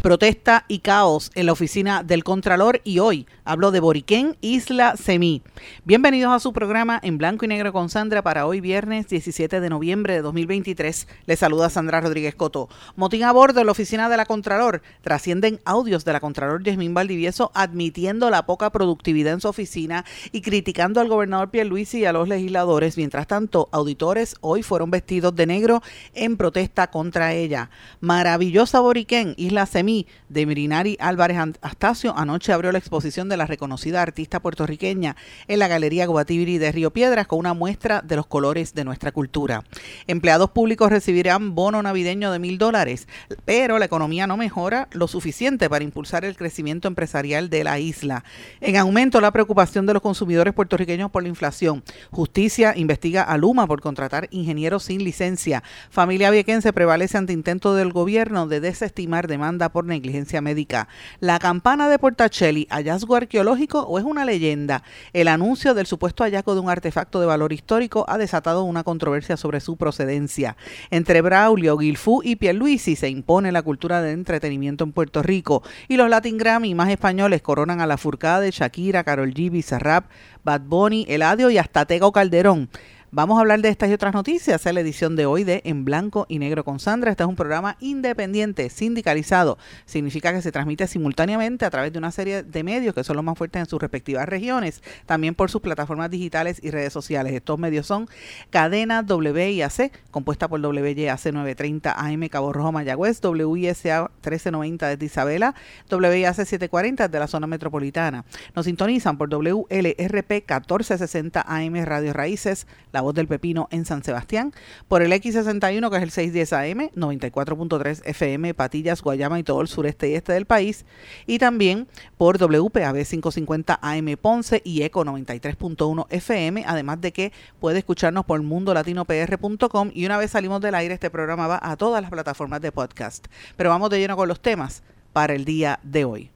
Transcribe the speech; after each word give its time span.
Protesta 0.00 0.64
y 0.66 0.78
caos 0.78 1.30
en 1.34 1.46
la 1.46 1.52
oficina 1.52 2.02
del 2.02 2.24
Contralor 2.24 2.80
y 2.84 3.00
hoy 3.00 3.26
hablo 3.44 3.70
de 3.70 3.80
Boriquén, 3.80 4.36
Isla 4.40 4.96
Semí. 4.96 5.42
Bienvenidos 5.84 6.32
a 6.32 6.40
su 6.40 6.54
programa 6.54 6.98
en 7.02 7.18
blanco 7.18 7.44
y 7.44 7.48
negro 7.48 7.72
con 7.72 7.90
Sandra 7.90 8.22
para 8.22 8.46
hoy 8.46 8.60
viernes 8.60 9.08
17 9.08 9.60
de 9.60 9.68
noviembre 9.68 10.14
de 10.14 10.22
2023. 10.22 11.06
Les 11.26 11.38
saluda 11.38 11.68
Sandra 11.68 12.00
Rodríguez 12.00 12.34
Coto. 12.34 12.68
Motín 12.96 13.24
a 13.24 13.32
bordo 13.32 13.60
en 13.60 13.66
la 13.66 13.72
oficina 13.72 14.08
de 14.08 14.16
la 14.16 14.24
Contralor. 14.24 14.80
Trascienden 15.02 15.60
audios 15.64 16.04
de 16.04 16.12
la 16.14 16.20
Contralor 16.20 16.62
Yasmín 16.62 16.94
Valdivieso 16.94 17.50
admitiendo 17.54 18.30
la 18.30 18.46
poca 18.46 18.70
productividad 18.70 19.34
en 19.34 19.40
su 19.40 19.48
oficina 19.48 20.06
y 20.32 20.40
criticando 20.40 21.00
al 21.00 21.08
gobernador 21.08 21.50
Pierluisi 21.50 21.98
y 22.00 22.04
a 22.06 22.12
los 22.12 22.26
legisladores. 22.26 22.96
Mientras 22.96 23.26
tanto, 23.26 23.68
auditores 23.70 24.36
hoy 24.40 24.62
fueron 24.62 24.90
vestidos 24.90 25.34
de 25.34 25.46
negro 25.46 25.82
en 26.14 26.38
protesta 26.38 26.90
contra 26.90 27.34
ella. 27.34 27.70
Maravillosa 28.00 28.80
Boriquén, 28.80 29.34
Isla 29.36 29.66
Semí 29.66 29.89
de 30.28 30.46
Mirinari 30.46 30.96
Álvarez 31.00 31.38
Astacio 31.62 32.16
anoche 32.16 32.52
abrió 32.52 32.72
la 32.72 32.78
exposición 32.78 33.28
de 33.28 33.36
la 33.36 33.46
reconocida 33.46 34.02
artista 34.02 34.40
puertorriqueña 34.40 35.16
en 35.48 35.58
la 35.58 35.68
Galería 35.68 36.06
Guatibiri 36.06 36.58
de 36.58 36.72
Río 36.72 36.92
Piedras 36.92 37.26
con 37.26 37.38
una 37.38 37.54
muestra 37.54 38.02
de 38.02 38.16
los 38.16 38.26
colores 38.26 38.74
de 38.74 38.84
nuestra 38.84 39.12
cultura. 39.12 39.64
Empleados 40.06 40.50
públicos 40.50 40.90
recibirán 40.90 41.54
bono 41.54 41.82
navideño 41.82 42.30
de 42.32 42.38
mil 42.38 42.58
dólares, 42.58 43.08
pero 43.44 43.78
la 43.78 43.86
economía 43.86 44.26
no 44.26 44.36
mejora 44.36 44.88
lo 44.92 45.08
suficiente 45.08 45.68
para 45.68 45.84
impulsar 45.84 46.24
el 46.24 46.36
crecimiento 46.36 46.88
empresarial 46.88 47.50
de 47.50 47.64
la 47.64 47.78
isla. 47.78 48.24
En 48.60 48.76
aumento 48.76 49.20
la 49.20 49.32
preocupación 49.32 49.86
de 49.86 49.94
los 49.94 50.02
consumidores 50.02 50.54
puertorriqueños 50.54 51.10
por 51.10 51.22
la 51.22 51.28
inflación. 51.28 51.82
Justicia 52.10 52.74
investiga 52.76 53.22
a 53.22 53.36
Luma 53.36 53.66
por 53.66 53.80
contratar 53.80 54.28
ingenieros 54.30 54.84
sin 54.84 55.02
licencia. 55.04 55.62
Familia 55.90 56.30
viequense 56.30 56.72
prevalece 56.72 57.18
ante 57.18 57.32
intento 57.32 57.74
del 57.74 57.92
gobierno 57.92 58.46
de 58.46 58.60
desestimar 58.60 59.26
demanda 59.26 59.70
por 59.70 59.79
negligencia 59.84 60.40
médica. 60.40 60.88
La 61.20 61.38
campana 61.38 61.88
de 61.88 61.98
Portacelli, 61.98 62.66
hallazgo 62.70 63.16
arqueológico 63.16 63.80
o 63.80 63.98
es 63.98 64.04
una 64.04 64.24
leyenda. 64.24 64.82
El 65.12 65.28
anuncio 65.28 65.74
del 65.74 65.86
supuesto 65.86 66.24
hallazgo 66.24 66.54
de 66.54 66.60
un 66.60 66.70
artefacto 66.70 67.20
de 67.20 67.26
valor 67.26 67.52
histórico 67.52 68.04
ha 68.08 68.18
desatado 68.18 68.64
una 68.64 68.84
controversia 68.84 69.36
sobre 69.36 69.60
su 69.60 69.76
procedencia. 69.76 70.56
Entre 70.90 71.20
Braulio, 71.20 71.76
Guilfú 71.76 72.22
y 72.24 72.36
Pierluisi 72.36 72.96
se 72.96 73.08
impone 73.08 73.52
la 73.52 73.62
cultura 73.62 74.02
del 74.02 74.14
entretenimiento 74.14 74.84
en 74.84 74.92
Puerto 74.92 75.22
Rico 75.22 75.62
y 75.88 75.96
los 75.96 76.08
Latin 76.08 76.38
Grammy 76.38 76.74
más 76.74 76.90
españoles 76.90 77.42
coronan 77.42 77.80
a 77.80 77.86
la 77.86 77.98
furcada 77.98 78.40
de 78.40 78.50
Shakira, 78.50 79.04
Carol 79.04 79.34
G, 79.34 79.50
Bizarrap, 79.50 80.10
Bad 80.44 80.62
Bunny, 80.62 81.06
Eladio 81.08 81.50
y 81.50 81.58
hasta 81.58 81.86
Tego 81.86 82.12
Calderón. 82.12 82.68
Vamos 83.12 83.38
a 83.38 83.40
hablar 83.40 83.60
de 83.60 83.70
estas 83.70 83.90
y 83.90 83.92
otras 83.92 84.14
noticias 84.14 84.64
en 84.66 84.74
la 84.76 84.82
edición 84.82 85.16
de 85.16 85.26
hoy 85.26 85.42
de 85.42 85.62
En 85.64 85.84
Blanco 85.84 86.26
y 86.28 86.38
Negro 86.38 86.62
con 86.62 86.78
Sandra. 86.78 87.10
Este 87.10 87.24
es 87.24 87.28
un 87.28 87.34
programa 87.34 87.76
independiente, 87.80 88.70
sindicalizado. 88.70 89.58
Significa 89.84 90.32
que 90.32 90.40
se 90.42 90.52
transmite 90.52 90.86
simultáneamente 90.86 91.64
a 91.64 91.70
través 91.70 91.92
de 91.92 91.98
una 91.98 92.12
serie 92.12 92.44
de 92.44 92.62
medios 92.62 92.94
que 92.94 93.02
son 93.02 93.16
los 93.16 93.24
más 93.24 93.36
fuertes 93.36 93.58
en 93.58 93.66
sus 93.66 93.80
respectivas 93.80 94.28
regiones, 94.28 94.80
también 95.06 95.34
por 95.34 95.50
sus 95.50 95.60
plataformas 95.60 96.08
digitales 96.08 96.60
y 96.62 96.70
redes 96.70 96.92
sociales. 96.92 97.32
Estos 97.32 97.58
medios 97.58 97.84
son 97.84 98.08
Cadena 98.50 99.00
WIAC, 99.00 99.90
compuesta 100.12 100.46
por 100.46 100.60
WYAC 100.60 101.32
930 101.32 101.92
AM 101.92 102.28
Cabo 102.28 102.52
Rojo 102.52 102.70
Mayagüez, 102.70 103.20
WISA 103.24 104.02
1390 104.02 104.86
desde 104.86 105.04
Isabela, 105.04 105.56
WIAC 105.90 106.36
740 106.36 107.08
de 107.08 107.18
la 107.18 107.26
zona 107.26 107.48
metropolitana. 107.48 108.24
Nos 108.54 108.66
sintonizan 108.66 109.18
por 109.18 109.28
WLRP 109.28 110.30
1460 110.30 111.44
AM 111.44 111.84
Radio 111.84 112.12
Raíces, 112.12 112.68
la 112.92 112.99
Voz 113.00 113.14
del 113.14 113.28
Pepino 113.28 113.68
en 113.70 113.84
San 113.84 114.02
Sebastián, 114.02 114.52
por 114.88 115.02
el 115.02 115.12
X61 115.12 115.90
que 115.90 115.96
es 115.96 116.02
el 116.02 116.10
610 116.10 116.52
AM, 116.52 116.90
94.3 116.94 118.02
FM, 118.04 118.54
Patillas, 118.54 119.02
Guayama 119.02 119.38
y 119.38 119.42
todo 119.42 119.60
el 119.60 119.68
sureste 119.68 120.08
y 120.08 120.14
este 120.14 120.32
del 120.32 120.46
país, 120.46 120.84
y 121.26 121.38
también 121.38 121.88
por 122.18 122.38
WPAB 122.38 123.04
550 123.04 123.78
AM 123.80 124.16
Ponce 124.20 124.62
y 124.64 124.82
ECO 124.82 125.04
93.1 125.04 126.06
FM, 126.10 126.64
además 126.66 127.00
de 127.00 127.12
que 127.12 127.32
puede 127.58 127.78
escucharnos 127.78 128.24
por 128.24 128.42
mundolatinopr.com 128.42 129.90
y 129.94 130.06
una 130.06 130.18
vez 130.18 130.30
salimos 130.30 130.60
del 130.60 130.74
aire 130.74 130.94
este 130.94 131.10
programa 131.10 131.46
va 131.46 131.60
a 131.62 131.76
todas 131.76 132.02
las 132.02 132.10
plataformas 132.10 132.60
de 132.60 132.72
podcast. 132.72 133.26
Pero 133.56 133.70
vamos 133.70 133.90
de 133.90 133.98
lleno 133.98 134.16
con 134.16 134.28
los 134.28 134.40
temas 134.40 134.82
para 135.12 135.34
el 135.34 135.44
día 135.44 135.80
de 135.82 136.04
hoy. 136.04 136.30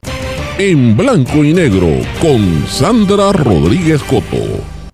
En 0.57 0.95
blanco 0.95 1.43
y 1.43 1.53
negro 1.53 1.87
con 2.21 2.65
Sandra 2.67 3.31
Rodríguez 3.33 4.01
Coto. 4.03 4.84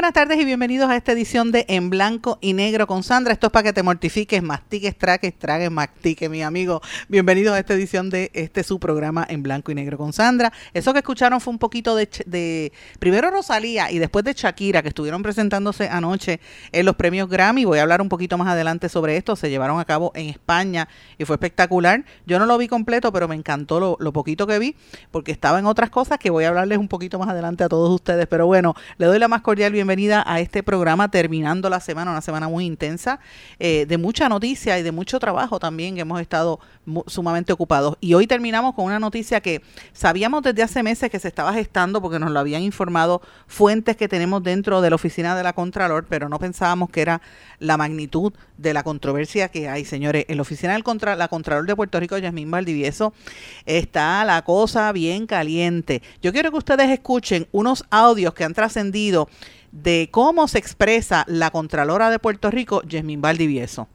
Buenas 0.00 0.14
tardes 0.14 0.40
y 0.40 0.46
bienvenidos 0.46 0.88
a 0.88 0.96
esta 0.96 1.12
edición 1.12 1.52
de 1.52 1.66
En 1.68 1.90
Blanco 1.90 2.38
y 2.40 2.54
Negro 2.54 2.86
con 2.86 3.02
Sandra. 3.02 3.34
Esto 3.34 3.48
es 3.48 3.52
para 3.52 3.64
que 3.64 3.74
te 3.74 3.82
mortifiques, 3.82 4.42
mastiques, 4.42 4.96
traques, 4.96 5.38
tragues, 5.38 5.70
mastiques, 5.70 6.30
mi 6.30 6.42
amigo. 6.42 6.80
Bienvenidos 7.08 7.52
a 7.52 7.58
esta 7.58 7.74
edición 7.74 8.08
de 8.08 8.30
este 8.32 8.62
su 8.62 8.80
programa 8.80 9.26
En 9.28 9.42
Blanco 9.42 9.72
y 9.72 9.74
Negro 9.74 9.98
con 9.98 10.14
Sandra. 10.14 10.54
Eso 10.72 10.94
que 10.94 11.00
escucharon 11.00 11.38
fue 11.42 11.52
un 11.52 11.58
poquito 11.58 11.94
de, 11.96 12.72
primero 12.98 13.30
Rosalía 13.30 13.92
y 13.92 13.98
después 13.98 14.24
de 14.24 14.32
Shakira, 14.32 14.80
que 14.80 14.88
estuvieron 14.88 15.22
presentándose 15.22 15.90
anoche 15.90 16.40
en 16.72 16.86
los 16.86 16.96
premios 16.96 17.28
Grammy. 17.28 17.66
Voy 17.66 17.78
a 17.78 17.82
hablar 17.82 18.00
un 18.00 18.08
poquito 18.08 18.38
más 18.38 18.48
adelante 18.48 18.88
sobre 18.88 19.18
esto. 19.18 19.36
Se 19.36 19.50
llevaron 19.50 19.80
a 19.80 19.84
cabo 19.84 20.12
en 20.14 20.30
España 20.30 20.88
y 21.18 21.26
fue 21.26 21.36
espectacular. 21.36 22.06
Yo 22.24 22.38
no 22.38 22.46
lo 22.46 22.56
vi 22.56 22.68
completo, 22.68 23.12
pero 23.12 23.28
me 23.28 23.34
encantó 23.34 23.98
lo 24.00 24.12
poquito 24.14 24.46
que 24.46 24.58
vi, 24.58 24.76
porque 25.10 25.30
estaba 25.30 25.58
en 25.58 25.66
otras 25.66 25.90
cosas 25.90 26.18
que 26.18 26.30
voy 26.30 26.44
a 26.44 26.48
hablarles 26.48 26.78
un 26.78 26.88
poquito 26.88 27.18
más 27.18 27.28
adelante 27.28 27.64
a 27.64 27.68
todos 27.68 27.90
ustedes. 27.90 28.26
Pero 28.28 28.46
bueno, 28.46 28.74
le 28.96 29.04
doy 29.04 29.18
la 29.18 29.28
más 29.28 29.42
cordial 29.42 29.72
bienvenida 29.72 29.89
a 29.90 30.38
este 30.38 30.62
programa 30.62 31.10
terminando 31.10 31.68
la 31.68 31.80
semana, 31.80 32.12
una 32.12 32.20
semana 32.20 32.48
muy 32.48 32.64
intensa, 32.64 33.18
eh, 33.58 33.86
de 33.88 33.98
mucha 33.98 34.28
noticia 34.28 34.78
y 34.78 34.84
de 34.84 34.92
mucho 34.92 35.18
trabajo 35.18 35.58
también 35.58 35.96
que 35.96 36.02
hemos 36.02 36.20
estado 36.20 36.60
sumamente 37.06 37.52
ocupados. 37.52 37.96
Y 38.00 38.14
hoy 38.14 38.28
terminamos 38.28 38.74
con 38.74 38.84
una 38.84 39.00
noticia 39.00 39.40
que 39.40 39.62
sabíamos 39.92 40.42
desde 40.42 40.62
hace 40.62 40.84
meses 40.84 41.10
que 41.10 41.18
se 41.18 41.26
estaba 41.26 41.52
gestando 41.52 42.00
porque 42.00 42.20
nos 42.20 42.30
lo 42.30 42.38
habían 42.38 42.62
informado 42.62 43.20
fuentes 43.48 43.96
que 43.96 44.06
tenemos 44.06 44.44
dentro 44.44 44.80
de 44.80 44.90
la 44.90 44.94
oficina 44.96 45.34
de 45.34 45.42
la 45.42 45.54
Contralor, 45.54 46.06
pero 46.08 46.28
no 46.28 46.38
pensábamos 46.38 46.88
que 46.90 47.00
era 47.02 47.20
la 47.58 47.76
magnitud 47.76 48.32
de 48.58 48.72
la 48.72 48.84
controversia 48.84 49.48
que 49.48 49.68
hay, 49.68 49.84
señores. 49.84 50.24
En 50.28 50.36
la 50.36 50.42
oficina 50.42 50.74
del 50.74 50.84
contra, 50.84 51.16
la 51.16 51.26
Contralor 51.26 51.66
de 51.66 51.74
Puerto 51.74 51.98
Rico, 51.98 52.16
Yasmín 52.16 52.50
Valdivieso, 52.50 53.12
está 53.66 54.24
la 54.24 54.42
cosa 54.42 54.92
bien 54.92 55.26
caliente. 55.26 56.00
Yo 56.22 56.32
quiero 56.32 56.52
que 56.52 56.58
ustedes 56.58 56.90
escuchen 56.90 57.48
unos 57.50 57.84
audios 57.90 58.34
que 58.34 58.44
han 58.44 58.54
trascendido 58.54 59.28
de 59.72 60.08
cómo 60.10 60.48
se 60.48 60.58
expresa 60.58 61.24
la 61.28 61.50
Contralora 61.50 62.10
de 62.10 62.18
Puerto 62.18 62.50
Rico, 62.50 62.82
Yasmín 62.84 63.20
Valdivieso. 63.20 63.88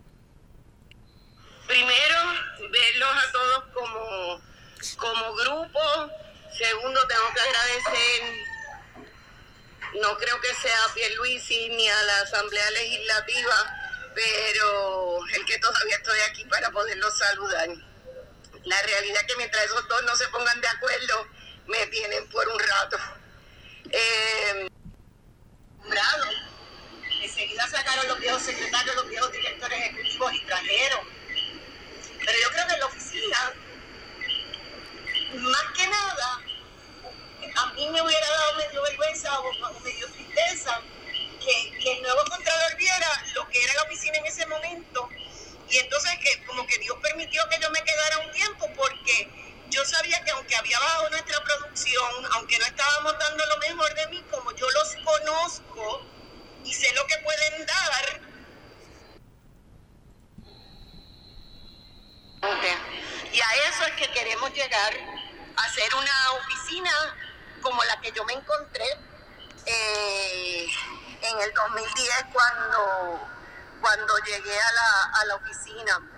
Primero, 1.68 2.16
verlos 2.72 3.10
a 3.10 3.32
todos 3.32 3.64
como, 3.74 4.42
como 4.98 5.34
grupo. 5.36 5.80
Segundo, 6.58 7.00
tengo 7.08 7.34
que 7.34 7.42
agradecer, 7.42 8.46
no 10.02 10.18
creo 10.18 10.40
que 10.40 10.54
sea 10.56 10.86
a 10.86 10.94
Pierluisi 10.94 11.70
ni 11.70 11.90
a 11.90 12.04
la 12.04 12.22
Asamblea 12.22 12.70
Legislativa, 12.72 13.56
pero 14.14 15.20
el 15.34 15.46
que 15.46 15.58
todavía 15.60 15.98
estoy 15.98 16.20
aquí 16.30 16.46
para 16.46 16.72
poderlos 16.72 17.18
saludar. 17.18 17.68
La 18.64 18.82
realidad 18.84 19.22
es 19.22 19.28
que 19.28 19.36
mientras 19.38 19.66
esos 19.66 19.88
dos 19.88 20.04
no 20.04 20.16
se 20.16 20.28
pongan 20.30 20.62
de 20.62 20.68
acuerdo, 20.68 21.28
me 21.68 21.86
tienen 21.88 22.26
por 22.30 22.48
un 22.48 22.60
rato. 22.60 22.98
Eh, 23.92 24.68
enseguida 27.22 27.68
sacaron 27.68 28.08
los 28.08 28.20
viejos 28.20 28.42
secretarios, 28.42 28.96
los 28.96 29.10
viejos 29.10 29.32
directores 29.32 29.80
ejecutivos 29.80 30.34
y 30.34 30.42
trajeron. 30.42 31.02
Pero 32.20 32.40
yo 32.42 32.50
creo 32.50 32.68
que 32.68 32.74
en 32.74 32.80
la 32.80 32.86
oficina, 32.86 33.54
más 35.34 35.66
que 35.76 35.88
nada, 35.88 36.42
a 37.56 37.74
mí 37.74 37.90
me 37.90 38.02
hubiera 38.02 38.30
dado 38.30 38.58
medio 38.58 38.82
vergüenza 38.84 39.40
o, 39.40 39.80
medio 39.82 40.08
tristeza 40.12 40.82
que, 41.40 41.78
que, 41.80 41.94
el 41.94 42.02
nuevo 42.02 42.22
Contralor 42.30 42.76
viera 42.78 43.24
lo 43.34 43.48
que 43.50 43.64
era 43.64 43.74
la 43.74 43.84
oficina 43.84 44.18
en 44.18 44.26
ese 44.26 44.46
momento. 44.48 45.10
Y 45.70 45.78
entonces 45.78 46.12
que 46.22 46.46
como 46.46 46.66
que 46.68 46.78
Dios 46.80 46.98
permitió 47.02 47.48
que 47.50 47.60
yo 47.60 47.70
me 47.72 47.84
quedara 47.84 48.20
un 48.20 48.32
tiempo 48.32 48.70
porque 48.76 49.45
yo 49.76 49.84
sabía 49.84 50.24
que 50.24 50.32
aunque 50.32 50.56
había 50.56 50.80
bajado 50.80 51.10
nuestra 51.10 51.44
producción, 51.44 52.26
aunque 52.36 52.58
no 52.58 52.66
estábamos 52.66 53.20
dando 53.20 53.46
lo 53.46 53.58
mejor 53.58 53.94
de 53.94 54.08
mí, 54.08 54.26
como 54.32 54.52
yo 54.54 54.66
los 54.72 54.96
conozco 55.04 56.02
y 56.64 56.74
sé 56.74 56.94
lo 56.94 57.06
que 57.06 57.18
pueden 57.18 57.66
dar. 57.66 58.22
Y 63.34 63.42
a 63.42 63.54
eso 63.70 63.86
es 63.86 63.94
que 63.96 64.10
queremos 64.14 64.54
llegar, 64.54 64.94
a 65.58 65.70
ser 65.70 65.94
una 65.94 66.32
oficina 66.32 66.92
como 67.62 67.84
la 67.84 68.00
que 68.00 68.14
yo 68.14 68.24
me 68.24 68.34
encontré 68.34 68.86
eh, 69.66 70.68
en 71.22 71.42
el 71.42 71.54
2010 71.54 72.26
cuando, 72.32 73.28
cuando 73.82 74.18
llegué 74.20 74.58
a 74.58 74.72
la, 74.72 75.04
a 75.20 75.26
la 75.26 75.36
oficina 75.36 76.15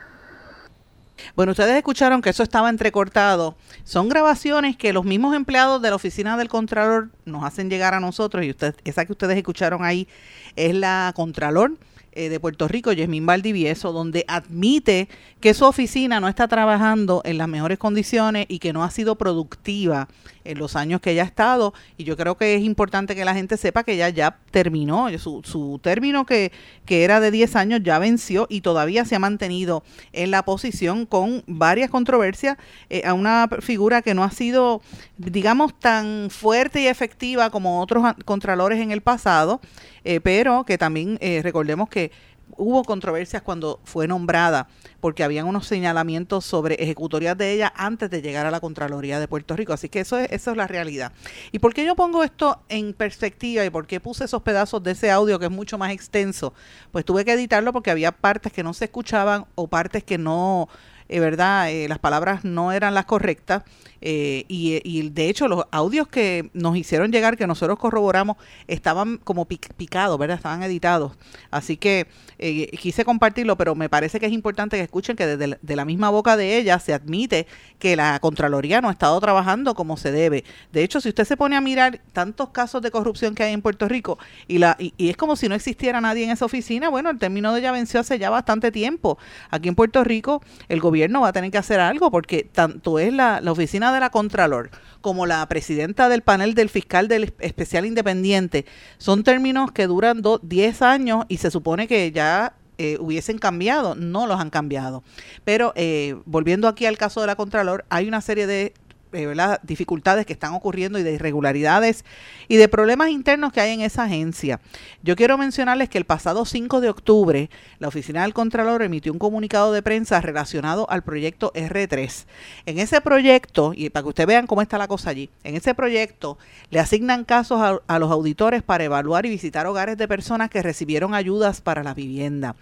bueno, 1.35 1.51
ustedes 1.51 1.75
escucharon 1.75 2.21
que 2.21 2.29
eso 2.29 2.43
estaba 2.43 2.69
entrecortado. 2.69 3.55
Son 3.83 4.09
grabaciones 4.09 4.77
que 4.77 4.93
los 4.93 5.05
mismos 5.05 5.35
empleados 5.35 5.81
de 5.81 5.89
la 5.89 5.95
oficina 5.95 6.37
del 6.37 6.47
Contralor 6.47 7.09
nos 7.25 7.43
hacen 7.43 7.69
llegar 7.69 7.93
a 7.93 7.99
nosotros 7.99 8.45
y 8.45 8.51
usted, 8.51 8.75
esa 8.83 9.05
que 9.05 9.11
ustedes 9.11 9.37
escucharon 9.37 9.83
ahí 9.83 10.07
es 10.55 10.73
la 10.73 11.11
Contralor 11.15 11.73
eh, 12.17 12.29
de 12.29 12.39
Puerto 12.39 12.67
Rico, 12.67 12.91
Yasmín 12.91 13.27
Valdivieso, 13.27 13.91
donde 13.91 14.25
admite 14.27 15.07
que 15.39 15.53
su 15.53 15.65
oficina 15.65 16.19
no 16.19 16.27
está 16.27 16.47
trabajando 16.47 17.21
en 17.25 17.37
las 17.37 17.47
mejores 17.47 17.77
condiciones 17.77 18.47
y 18.49 18.57
que 18.57 18.73
no 18.73 18.83
ha 18.83 18.89
sido 18.89 19.19
productiva 19.19 20.07
en 20.47 20.57
los 20.57 20.75
años 20.75 21.01
que 21.01 21.11
ella 21.11 21.23
ha 21.23 21.25
estado. 21.25 21.73
Y 21.97 22.03
yo 22.03 22.17
creo 22.17 22.37
que 22.37 22.55
es 22.55 22.63
importante 22.63 23.15
que 23.15 23.25
la 23.25 23.33
gente 23.33 23.57
sepa 23.57 23.83
que 23.83 23.93
ella 23.93 24.09
ya 24.09 24.39
terminó, 24.51 25.07
su, 25.17 25.41
su 25.43 25.79
término 25.81 26.25
que, 26.25 26.51
que 26.85 27.03
era 27.03 27.19
de 27.19 27.31
10 27.31 27.55
años 27.55 27.81
ya 27.83 27.99
venció 27.99 28.47
y 28.49 28.61
todavía 28.61 29.05
se 29.05 29.15
ha 29.15 29.19
mantenido 29.19 29.83
en 30.13 30.31
la 30.31 30.43
posición 30.43 31.05
con 31.05 31.43
varias 31.47 31.89
controversias 31.89 32.57
eh, 32.89 33.03
a 33.05 33.13
una 33.13 33.47
figura 33.61 34.01
que 34.01 34.13
no 34.13 34.23
ha 34.23 34.31
sido, 34.31 34.81
digamos, 35.17 35.77
tan 35.77 36.29
fuerte 36.29 36.81
y 36.81 36.87
efectiva 36.87 37.49
como 37.49 37.81
otros 37.81 38.03
contralores 38.25 38.79
en 38.79 38.91
el 38.91 39.01
pasado. 39.01 39.61
Eh, 40.03 40.21
pero 40.21 40.63
que 40.63 40.77
también 40.77 41.17
eh, 41.19 41.41
recordemos 41.43 41.89
que 41.89 42.11
hubo 42.55 42.83
controversias 42.83 43.41
cuando 43.41 43.79
fue 43.83 44.07
nombrada, 44.07 44.67
porque 45.07 45.23
habían 45.23 45.47
unos 45.47 45.65
señalamientos 45.65 46.43
sobre 46.43 46.75
ejecutorias 46.75 47.37
de 47.37 47.53
ella 47.53 47.71
antes 47.77 48.09
de 48.09 48.21
llegar 48.21 48.45
a 48.45 48.51
la 48.51 48.59
Contraloría 48.59 49.21
de 49.21 49.29
Puerto 49.29 49.55
Rico. 49.55 49.71
Así 49.71 49.87
que 49.87 50.01
eso 50.01 50.17
es, 50.19 50.29
eso 50.33 50.51
es 50.51 50.57
la 50.57 50.67
realidad. 50.67 51.13
¿Y 51.53 51.59
por 51.59 51.73
qué 51.73 51.85
yo 51.85 51.95
pongo 51.95 52.25
esto 52.25 52.61
en 52.67 52.91
perspectiva 52.91 53.63
y 53.63 53.69
por 53.69 53.87
qué 53.87 54.01
puse 54.01 54.25
esos 54.25 54.41
pedazos 54.41 54.83
de 54.83 54.91
ese 54.91 55.09
audio 55.09 55.39
que 55.39 55.45
es 55.45 55.51
mucho 55.51 55.77
más 55.77 55.91
extenso? 55.91 56.53
Pues 56.91 57.05
tuve 57.05 57.23
que 57.23 57.31
editarlo 57.31 57.71
porque 57.71 57.89
había 57.89 58.11
partes 58.11 58.51
que 58.51 58.63
no 58.63 58.73
se 58.73 58.83
escuchaban 58.83 59.45
o 59.55 59.69
partes 59.69 60.03
que 60.03 60.17
no, 60.17 60.67
eh, 61.07 61.21
¿verdad? 61.21 61.69
las 61.87 61.99
palabras 61.99 62.43
no 62.43 62.73
eran 62.73 62.93
las 62.93 63.05
correctas 63.05 63.63
eh, 64.01 64.45
y, 64.47 65.09
de 65.09 65.29
hecho 65.29 65.47
los 65.47 65.65
audios 65.71 66.07
que 66.07 66.49
nos 66.53 66.77
hicieron 66.77 67.11
llegar, 67.11 67.37
que 67.37 67.47
nosotros 67.47 67.79
corroboramos, 67.79 68.37
estaban 68.67 69.17
como 69.17 69.45
picados, 69.45 70.17
¿verdad? 70.17 70.37
Estaban 70.37 70.63
editados. 70.63 71.13
Así 71.51 71.77
que 71.77 72.07
eh, 72.39 72.67
quise 72.77 73.05
compartirlo, 73.05 73.57
pero 73.57 73.75
me 73.75 73.89
parece 73.89 74.19
que 74.19 74.25
es 74.25 74.31
importante 74.31 74.77
que 74.77 74.83
escuchen 74.83 75.15
que 75.15 75.25
desde 75.25 75.57
de 75.61 75.75
la 75.75 75.85
misma 75.85 76.09
boca 76.09 76.37
de 76.37 76.57
ella 76.57 76.79
se 76.79 76.93
admite 76.93 77.47
que 77.79 77.95
la 77.95 78.19
Contraloría 78.19 78.81
no 78.81 78.89
ha 78.89 78.91
estado 78.91 79.19
trabajando 79.19 79.75
como 79.75 79.97
se 79.97 80.11
debe. 80.11 80.43
De 80.71 80.83
hecho, 80.83 81.01
si 81.01 81.09
usted 81.09 81.25
se 81.25 81.37
pone 81.37 81.55
a 81.55 81.61
mirar 81.61 82.01
tantos 82.13 82.49
casos 82.49 82.81
de 82.81 82.91
corrupción 82.91 83.35
que 83.35 83.43
hay 83.43 83.53
en 83.53 83.61
Puerto 83.61 83.87
Rico 83.87 84.17
y, 84.47 84.57
la, 84.57 84.75
y, 84.79 84.93
es 85.09 85.17
como 85.17 85.35
si 85.35 85.47
no 85.49 85.55
existiera 85.55 86.01
nadie 86.01 86.25
en 86.25 86.31
esa 86.31 86.45
oficina, 86.45 86.89
bueno, 86.89 87.09
el 87.09 87.19
término 87.19 87.53
de 87.53 87.59
ella 87.59 87.71
venció 87.71 87.99
hace 87.99 88.19
ya 88.19 88.29
bastante 88.29 88.71
tiempo. 88.71 89.17
Aquí 89.49 89.69
en 89.69 89.75
Puerto 89.75 90.03
Rico 90.03 90.41
el 90.69 90.79
gobierno 90.79 91.21
va 91.21 91.29
a 91.29 91.33
tener 91.33 91.51
que 91.51 91.57
hacer 91.57 91.79
algo 91.79 92.11
porque 92.11 92.43
tanto 92.43 92.99
es 92.99 93.13
la, 93.13 93.41
la 93.41 93.51
oficina 93.51 93.86
de 93.93 93.99
la 93.99 94.09
Contralor 94.09 94.69
como 95.01 95.25
la 95.25 95.47
presidenta 95.47 96.09
del 96.09 96.21
panel 96.21 96.53
del 96.53 96.69
fiscal 96.69 97.07
del 97.07 97.33
especial 97.39 97.85
independiente 97.85 98.65
son 98.97 99.23
términos 99.23 99.71
que 99.71 99.87
duran 99.87 100.21
10 100.41 100.81
años 100.81 101.25
y 101.27 101.37
se 101.37 101.51
supone 101.51 101.87
que 101.87 102.11
ya 102.11 102.53
eh, 102.79 102.97
hubiesen 102.99 103.39
cambiado, 103.39 103.95
no 103.95 104.27
los 104.27 104.39
han 104.39 104.49
cambiado. 104.49 105.03
Pero 105.43 105.73
eh, 105.75 106.15
volviendo 106.25 106.67
aquí 106.67 106.85
al 106.85 106.97
caso 106.97 107.21
de 107.21 107.27
la 107.27 107.35
Contralor, 107.35 107.85
hay 107.89 108.07
una 108.07 108.21
serie 108.21 108.45
de 108.45 108.73
eh, 109.13 109.35
dificultades 109.63 110.25
que 110.25 110.33
están 110.33 110.53
ocurriendo 110.53 110.99
y 110.99 111.03
de 111.03 111.13
irregularidades 111.13 112.05
y 112.47 112.57
de 112.57 112.67
problemas 112.67 113.09
internos 113.09 113.53
que 113.53 113.61
hay 113.61 113.73
en 113.73 113.81
esa 113.81 114.03
agencia. 114.03 114.59
Yo 115.03 115.15
quiero 115.15 115.37
mencionarles 115.37 115.89
que 115.89 115.97
el 115.97 116.05
pasado 116.05 116.45
5 116.45 116.81
de 116.81 116.89
octubre 116.89 117.49
la 117.79 117.87
Oficina 117.87 118.23
del 118.23 118.33
Contralor 118.33 118.81
emitió 118.81 119.11
un 119.11 119.19
comunicado 119.19 119.71
de 119.71 119.81
prensa 119.81 120.19
relacionado 120.21 120.89
al 120.89 121.03
proyecto 121.03 121.51
R3. 121.53 122.25
En 122.65 122.79
ese 122.79 123.01
proyecto, 123.01 123.73
y 123.75 123.89
para 123.89 124.03
que 124.03 124.09
ustedes 124.09 124.27
vean 124.27 124.47
cómo 124.47 124.61
está 124.61 124.77
la 124.77 124.87
cosa 124.87 125.09
allí, 125.09 125.29
en 125.43 125.55
ese 125.55 125.73
proyecto 125.75 126.37
le 126.69 126.79
asignan 126.79 127.23
casos 127.23 127.61
a, 127.61 127.79
a 127.87 127.99
los 127.99 128.11
auditores 128.11 128.63
para 128.63 128.83
evaluar 128.83 129.25
y 129.25 129.29
visitar 129.29 129.65
hogares 129.67 129.97
de 129.97 130.07
personas 130.07 130.49
que 130.49 130.61
recibieron 130.61 131.13
ayudas 131.13 131.61
para 131.61 131.83
la 131.83 131.93
vivienda. 131.93 132.55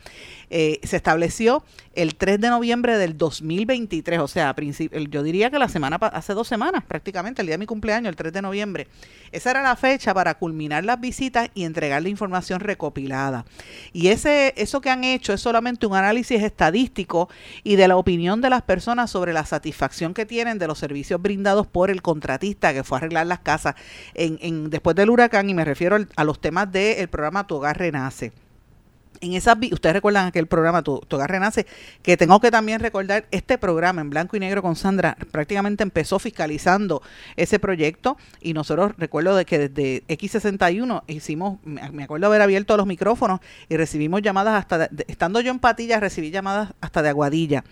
Eh, 0.50 0.80
se 0.84 0.96
estableció 0.96 1.64
el 1.96 2.16
3 2.16 2.40
de 2.40 2.50
noviembre 2.50 2.98
del 2.98 3.18
2023, 3.18 4.20
o 4.20 4.28
sea, 4.28 4.56
yo 5.10 5.24
diría 5.24 5.50
que 5.50 5.60
la 5.60 5.70
semana, 5.70 5.96
hace 5.96 6.34
dos 6.34 6.45
semanas 6.48 6.84
prácticamente, 6.88 7.42
el 7.42 7.48
día 7.48 7.56
de 7.56 7.60
mi 7.60 7.66
cumpleaños, 7.66 8.10
el 8.10 8.16
3 8.16 8.34
de 8.34 8.42
noviembre. 8.42 8.88
Esa 9.32 9.52
era 9.52 9.62
la 9.62 9.76
fecha 9.76 10.14
para 10.14 10.36
culminar 10.36 10.86
las 10.86 11.00
visitas 11.00 11.50
y 11.54 11.64
entregar 11.64 12.02
la 12.02 12.10
información 12.10 12.60
recopilada. 12.60 13.46
Y 13.92 14.08
ese, 14.08 14.54
eso 14.58 14.82
que 14.82 14.90
han 14.90 15.04
hecho 15.04 15.34
es 15.34 15.42
solamente 15.42 15.86
un 15.86 15.96
análisis 15.96 16.42
estadístico 16.42 17.30
y 17.64 17.76
de 17.76 17.88
la 17.88 17.98
opinión 17.98 18.42
de 18.42 18.50
las 18.50 18.62
personas 18.62 19.12
sobre 19.12 19.34
la 19.34 19.46
satisfacción 19.46 20.14
que 20.14 20.26
tienen 20.26 20.60
de 20.60 20.68
los 20.68 20.80
servicios 20.80 21.22
brindados 21.22 21.68
por 21.68 21.90
el 21.90 22.02
contratista 22.02 22.74
que 22.74 22.84
fue 22.84 22.98
a 22.98 23.00
arreglar 23.00 23.28
las 23.28 23.40
casas 23.40 23.76
en, 24.14 24.70
después 24.70 24.96
del 24.96 25.10
huracán, 25.10 25.50
y 25.50 25.54
me 25.54 25.66
refiero 25.66 25.98
a 26.16 26.24
los 26.24 26.40
temas 26.40 26.72
del 26.72 27.08
programa 27.10 27.48
Tu 27.48 27.56
Hogar 27.56 27.78
Renace 27.78 28.45
en 29.26 29.34
esas 29.34 29.58
ustedes 29.72 29.94
recuerdan 29.94 30.28
aquel 30.28 30.48
programa 30.48 30.84
tu, 30.84 31.02
Renace, 31.10 31.66
que 32.02 32.18
tengo 32.18 32.40
que 32.40 32.52
también 32.52 32.80
recordar 32.80 33.26
este 33.32 33.58
programa 33.58 34.02
en 34.02 34.10
blanco 34.10 34.38
y 34.38 34.40
negro 34.40 34.62
con 34.62 34.76
Sandra 34.76 35.18
prácticamente 35.32 35.84
empezó 35.84 36.20
fiscalizando 36.20 37.02
ese 37.36 37.60
proyecto 37.60 38.18
y 38.42 38.54
nosotros 38.54 38.94
recuerdo 38.98 39.36
de 39.36 39.46
que 39.46 39.70
desde 39.70 40.04
X61 40.08 41.04
hicimos, 41.08 41.60
me 41.64 42.04
acuerdo 42.04 42.28
haber 42.28 42.42
abierto 42.42 42.78
los 42.78 42.86
micrófonos 42.86 43.40
y 43.70 43.78
recibimos 43.78 44.22
llamadas 44.22 44.60
hasta, 44.60 44.90
estando 45.08 45.40
yo 45.42 45.52
en 45.52 45.60
Patilla, 45.60 46.00
recibí 46.00 46.32
llamadas 46.32 46.74
hasta 46.82 47.02
de 47.02 47.10
Aguadilla 47.10 47.64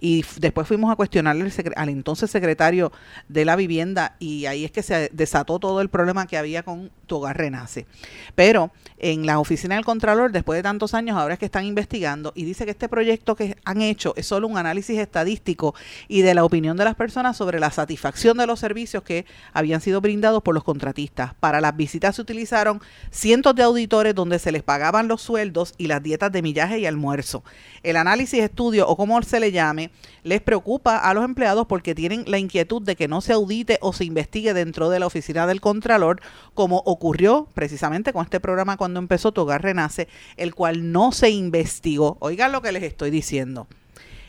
y 0.00 0.24
después 0.38 0.66
fuimos 0.66 0.90
a 0.90 0.96
cuestionarle 0.96 1.50
al, 1.76 1.88
entonces 1.88 2.30
secretario 2.30 2.92
de 3.28 3.44
la 3.44 3.56
vivienda 3.56 4.16
y 4.18 4.46
ahí 4.46 4.64
es 4.64 4.72
que 4.72 4.82
se 4.82 5.10
desató 5.12 5.58
todo 5.58 5.80
el 5.80 5.88
problema 5.88 6.26
que 6.26 6.36
había 6.36 6.62
con 6.62 6.90
tu 7.06 7.24
Renace. 7.26 7.86
Pero 8.34 8.72
en 8.98 9.26
la 9.26 9.38
oficina 9.38 9.74
del 9.74 9.84
Contralor, 9.84 10.32
después 10.32 10.56
de 10.56 10.62
tantos 10.62 10.94
años, 10.94 11.01
ahora 11.10 11.34
es 11.34 11.40
que 11.40 11.46
están 11.46 11.64
investigando 11.64 12.32
y 12.34 12.44
dice 12.44 12.64
que 12.64 12.70
este 12.70 12.88
proyecto 12.88 13.36
que 13.36 13.56
han 13.64 13.82
hecho 13.82 14.14
es 14.16 14.26
solo 14.26 14.46
un 14.46 14.58
análisis 14.58 14.98
estadístico 14.98 15.74
y 16.08 16.22
de 16.22 16.34
la 16.34 16.44
opinión 16.44 16.76
de 16.76 16.84
las 16.84 16.94
personas 16.94 17.36
sobre 17.36 17.60
la 17.60 17.70
satisfacción 17.70 18.36
de 18.38 18.46
los 18.46 18.60
servicios 18.60 19.02
que 19.02 19.26
habían 19.52 19.80
sido 19.80 20.00
brindados 20.00 20.42
por 20.42 20.54
los 20.54 20.64
contratistas. 20.64 21.34
Para 21.34 21.60
las 21.60 21.76
visitas 21.76 22.16
se 22.16 22.22
utilizaron 22.22 22.80
cientos 23.10 23.54
de 23.54 23.62
auditores 23.62 24.14
donde 24.14 24.38
se 24.38 24.52
les 24.52 24.62
pagaban 24.62 25.08
los 25.08 25.22
sueldos 25.22 25.74
y 25.78 25.86
las 25.86 26.02
dietas 26.02 26.30
de 26.32 26.42
millaje 26.42 26.78
y 26.78 26.86
almuerzo. 26.86 27.42
El 27.82 27.96
análisis, 27.96 28.40
estudio 28.40 28.86
o 28.88 28.96
como 28.96 29.20
se 29.22 29.40
le 29.40 29.52
llame, 29.52 29.90
les 30.24 30.40
preocupa 30.40 30.98
a 30.98 31.14
los 31.14 31.24
empleados 31.24 31.66
porque 31.66 31.94
tienen 31.94 32.24
la 32.26 32.38
inquietud 32.38 32.82
de 32.82 32.96
que 32.96 33.08
no 33.08 33.20
se 33.20 33.32
audite 33.32 33.78
o 33.80 33.92
se 33.92 34.04
investigue 34.04 34.54
dentro 34.54 34.88
de 34.88 35.00
la 35.00 35.06
oficina 35.06 35.46
del 35.46 35.60
Contralor, 35.60 36.20
como 36.54 36.78
ocurrió 36.86 37.48
precisamente 37.54 38.12
con 38.12 38.24
este 38.24 38.40
programa 38.40 38.76
cuando 38.76 39.00
empezó 39.00 39.32
Tu 39.32 39.40
Hogar 39.40 39.62
Renace, 39.62 40.08
el 40.36 40.54
cual 40.54 40.81
no 40.82 41.12
se 41.12 41.30
investigó. 41.30 42.16
Oigan 42.20 42.52
lo 42.52 42.62
que 42.62 42.72
les 42.72 42.82
estoy 42.82 43.10
diciendo. 43.10 43.68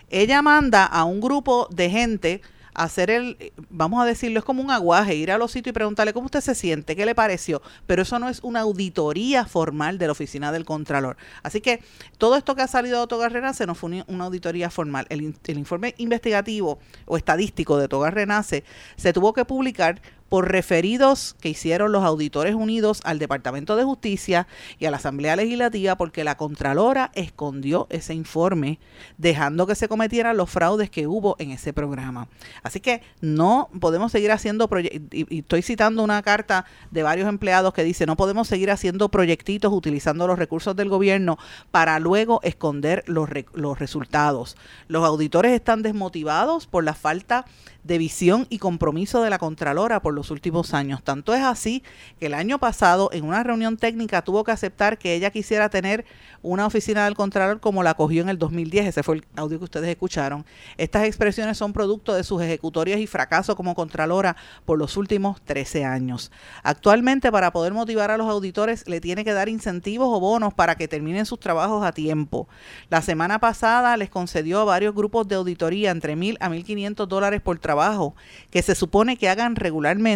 Ella 0.09 0.41
manda 0.41 0.85
a 0.85 1.03
un 1.05 1.19
grupo 1.19 1.67
de 1.71 1.89
gente 1.89 2.41
hacer 2.73 3.09
el, 3.09 3.53
vamos 3.69 4.01
a 4.01 4.05
decirlo, 4.05 4.39
es 4.39 4.45
como 4.45 4.61
un 4.61 4.71
aguaje, 4.71 5.15
ir 5.15 5.31
a 5.31 5.37
los 5.37 5.51
sitios 5.51 5.71
y 5.71 5.73
preguntarle 5.73 6.13
cómo 6.13 6.25
usted 6.25 6.41
se 6.41 6.55
siente, 6.55 6.95
qué 6.95 7.05
le 7.05 7.15
pareció, 7.15 7.61
pero 7.85 8.01
eso 8.01 8.19
no 8.19 8.29
es 8.29 8.39
una 8.41 8.61
auditoría 8.61 9.45
formal 9.45 9.97
de 9.97 10.07
la 10.07 10.11
oficina 10.11 10.51
del 10.51 10.65
Contralor. 10.65 11.17
Así 11.43 11.61
que 11.61 11.83
todo 12.17 12.35
esto 12.35 12.55
que 12.55 12.61
ha 12.61 12.67
salido 12.67 13.01
de 13.01 13.07
Togar 13.07 13.31
Renace 13.31 13.65
no 13.65 13.75
fue 13.75 14.03
una 14.07 14.23
auditoría 14.25 14.69
formal. 14.69 15.05
El, 15.09 15.21
informe 15.47 15.93
investigativo 15.97 16.79
o 17.05 17.17
estadístico 17.17 17.77
de 17.77 17.87
Togar 17.87 18.15
Renace 18.15 18.63
se 18.95 19.13
tuvo 19.13 19.33
que 19.33 19.45
publicar 19.45 20.01
por 20.33 20.51
referidos 20.51 21.35
que 21.41 21.49
hicieron 21.49 21.91
los 21.91 22.03
auditores 22.03 22.55
unidos 22.55 23.01
al 23.03 23.19
Departamento 23.19 23.75
de 23.75 23.83
Justicia 23.83 24.47
y 24.79 24.85
a 24.85 24.89
la 24.89 24.97
Asamblea 24.97 25.35
Legislativa 25.35 25.95
porque 25.95 26.23
la 26.23 26.37
Contralora 26.37 27.11
escondió 27.13 27.85
ese 27.91 28.15
informe, 28.15 28.79
dejando 29.19 29.67
que 29.67 29.75
se 29.75 29.87
cometieran 29.87 30.35
los 30.35 30.49
fraudes 30.49 30.89
que 30.89 31.05
hubo 31.05 31.35
en 31.37 31.51
ese 31.51 31.71
programa. 31.71 32.29
Así 32.63 32.79
que 32.79 33.03
no 33.21 33.69
podemos 33.79 34.11
seguir 34.11 34.31
haciendo, 34.31 34.67
y 35.11 35.37
estoy 35.37 35.61
citando 35.61 36.03
una 36.03 36.23
carta 36.23 36.65
de 36.89 37.03
varios 37.03 37.29
empleados 37.29 37.71
que 37.71 37.83
dice, 37.83 38.07
no 38.07 38.17
podemos 38.17 38.47
seguir 38.47 38.71
haciendo 38.71 39.09
proyectitos 39.09 39.71
utilizando 39.71 40.25
los 40.25 40.39
recursos 40.39 40.75
del 40.75 40.89
gobierno 40.89 41.37
para 41.69 41.99
luego 41.99 42.39
esconder 42.41 43.03
los, 43.05 43.29
los 43.53 43.77
resultados. 43.77 44.57
Los 44.87 45.05
auditores 45.05 45.51
están 45.51 45.83
desmotivados 45.83 46.65
por 46.65 46.83
la 46.83 46.95
falta 46.95 47.45
de 47.83 47.97
visión 47.97 48.47
y 48.49 48.59
compromiso 48.59 49.21
de 49.21 49.29
la 49.29 49.37
Contralora 49.37 50.01
por 50.01 50.13
los 50.13 50.22
los 50.23 50.31
últimos 50.31 50.73
años. 50.73 51.03
Tanto 51.03 51.35
es 51.35 51.43
así 51.43 51.83
que 52.17 52.27
el 52.27 52.33
año 52.33 52.57
pasado 52.57 53.09
en 53.11 53.25
una 53.25 53.43
reunión 53.43 53.75
técnica 53.75 54.21
tuvo 54.21 54.45
que 54.45 54.51
aceptar 54.51 54.97
que 54.97 55.15
ella 55.15 55.31
quisiera 55.31 55.67
tener 55.67 56.05
una 56.41 56.65
oficina 56.65 57.03
del 57.03 57.13
Contralor 57.13 57.59
como 57.59 57.83
la 57.83 57.93
cogió 57.93 58.21
en 58.21 58.29
el 58.29 58.37
2010. 58.37 58.87
Ese 58.87 59.03
fue 59.03 59.15
el 59.15 59.25
audio 59.35 59.57
que 59.57 59.65
ustedes 59.65 59.89
escucharon. 59.89 60.45
Estas 60.77 61.03
expresiones 61.03 61.57
son 61.57 61.73
producto 61.73 62.13
de 62.13 62.23
sus 62.23 62.41
ejecutorias 62.41 63.01
y 63.01 63.07
fracasos 63.07 63.55
como 63.55 63.75
Contralora 63.75 64.37
por 64.63 64.77
los 64.77 64.95
últimos 64.95 65.41
13 65.41 65.83
años. 65.83 66.31
Actualmente, 66.63 67.29
para 67.29 67.51
poder 67.51 67.73
motivar 67.73 68.09
a 68.09 68.17
los 68.17 68.29
auditores, 68.29 68.87
le 68.87 69.01
tiene 69.01 69.25
que 69.25 69.33
dar 69.33 69.49
incentivos 69.49 70.07
o 70.09 70.21
bonos 70.21 70.53
para 70.53 70.75
que 70.75 70.87
terminen 70.87 71.25
sus 71.25 71.41
trabajos 71.41 71.85
a 71.85 71.91
tiempo. 71.91 72.47
La 72.89 73.01
semana 73.01 73.39
pasada 73.39 73.97
les 73.97 74.09
concedió 74.09 74.61
a 74.61 74.63
varios 74.63 74.95
grupos 74.95 75.27
de 75.27 75.35
auditoría 75.35 75.91
entre 75.91 76.15
mil 76.15 76.37
a 76.39 76.47
1.500 76.47 77.07
dólares 77.07 77.41
por 77.41 77.59
trabajo 77.59 78.15
que 78.51 78.61
se 78.61 78.73
supone 78.73 79.17
que 79.17 79.27
hagan 79.27 79.57
regularmente, 79.57 80.12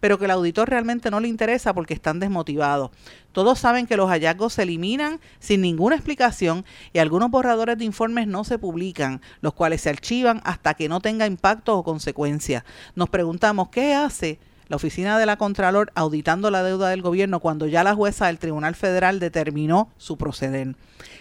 pero 0.00 0.18
que 0.18 0.26
el 0.26 0.30
auditor 0.30 0.68
realmente 0.68 1.10
no 1.10 1.20
le 1.20 1.28
interesa 1.28 1.74
porque 1.74 1.94
están 1.94 2.20
desmotivados. 2.20 2.90
Todos 3.32 3.58
saben 3.58 3.86
que 3.86 3.96
los 3.96 4.10
hallazgos 4.10 4.54
se 4.54 4.62
eliminan 4.62 5.20
sin 5.38 5.62
ninguna 5.62 5.96
explicación 5.96 6.64
y 6.92 6.98
algunos 6.98 7.30
borradores 7.30 7.78
de 7.78 7.84
informes 7.84 8.26
no 8.26 8.44
se 8.44 8.58
publican, 8.58 9.20
los 9.40 9.54
cuales 9.54 9.80
se 9.80 9.90
archivan 9.90 10.40
hasta 10.44 10.74
que 10.74 10.88
no 10.88 11.00
tenga 11.00 11.26
impacto 11.26 11.76
o 11.76 11.84
consecuencias. 11.84 12.64
Nos 12.94 13.08
preguntamos, 13.08 13.68
¿qué 13.70 13.94
hace? 13.94 14.38
la 14.68 14.76
oficina 14.76 15.18
de 15.18 15.26
la 15.26 15.36
Contralor 15.36 15.92
auditando 15.94 16.50
la 16.50 16.62
deuda 16.62 16.88
del 16.88 17.02
gobierno 17.02 17.40
cuando 17.40 17.66
ya 17.66 17.84
la 17.84 17.94
jueza 17.94 18.28
del 18.28 18.38
Tribunal 18.38 18.74
Federal 18.74 19.20
determinó 19.20 19.90
su 19.98 20.16
proceder. 20.16 20.76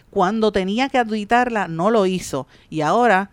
Cuando 0.10 0.54
tenía 0.54 0.88
que 0.88 1.00
auditarla 1.00 1.68
no 1.68 1.92
lo 1.92 2.06
hizo 2.06 2.48
y 2.70 2.80
ahora 2.80 3.30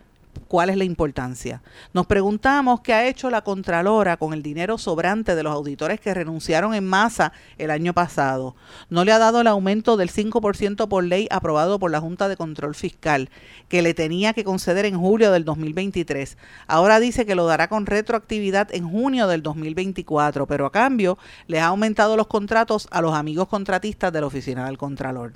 ¿Cuál 0.47 0.69
es 0.69 0.77
la 0.77 0.83
importancia? 0.83 1.61
Nos 1.93 2.07
preguntamos 2.07 2.81
qué 2.81 2.93
ha 2.93 3.07
hecho 3.07 3.29
la 3.29 3.43
Contralora 3.43 4.17
con 4.17 4.33
el 4.33 4.41
dinero 4.41 4.77
sobrante 4.77 5.35
de 5.35 5.43
los 5.43 5.53
auditores 5.53 5.99
que 5.99 6.13
renunciaron 6.13 6.73
en 6.73 6.85
masa 6.85 7.33
el 7.57 7.71
año 7.71 7.93
pasado. 7.93 8.55
No 8.89 9.05
le 9.05 9.11
ha 9.11 9.19
dado 9.19 9.41
el 9.41 9.47
aumento 9.47 9.97
del 9.97 10.11
5% 10.11 10.87
por 10.87 11.03
ley 11.03 11.27
aprobado 11.31 11.79
por 11.79 11.91
la 11.91 11.99
Junta 11.99 12.27
de 12.27 12.37
Control 12.37 12.75
Fiscal, 12.75 13.29
que 13.67 13.81
le 13.81 13.93
tenía 13.93 14.33
que 14.33 14.43
conceder 14.43 14.85
en 14.85 14.99
julio 14.99 15.31
del 15.31 15.45
2023. 15.45 16.37
Ahora 16.67 16.99
dice 16.99 17.25
que 17.25 17.35
lo 17.35 17.45
dará 17.45 17.67
con 17.67 17.85
retroactividad 17.85 18.73
en 18.73 18.89
junio 18.89 19.27
del 19.27 19.43
2024, 19.43 20.47
pero 20.47 20.65
a 20.65 20.71
cambio 20.71 21.17
les 21.47 21.61
ha 21.61 21.67
aumentado 21.67 22.17
los 22.17 22.27
contratos 22.27 22.87
a 22.91 23.01
los 23.01 23.13
amigos 23.13 23.47
contratistas 23.47 24.13
de 24.13 24.21
la 24.21 24.27
Oficina 24.27 24.65
del 24.65 24.77
Contralor. 24.77 25.33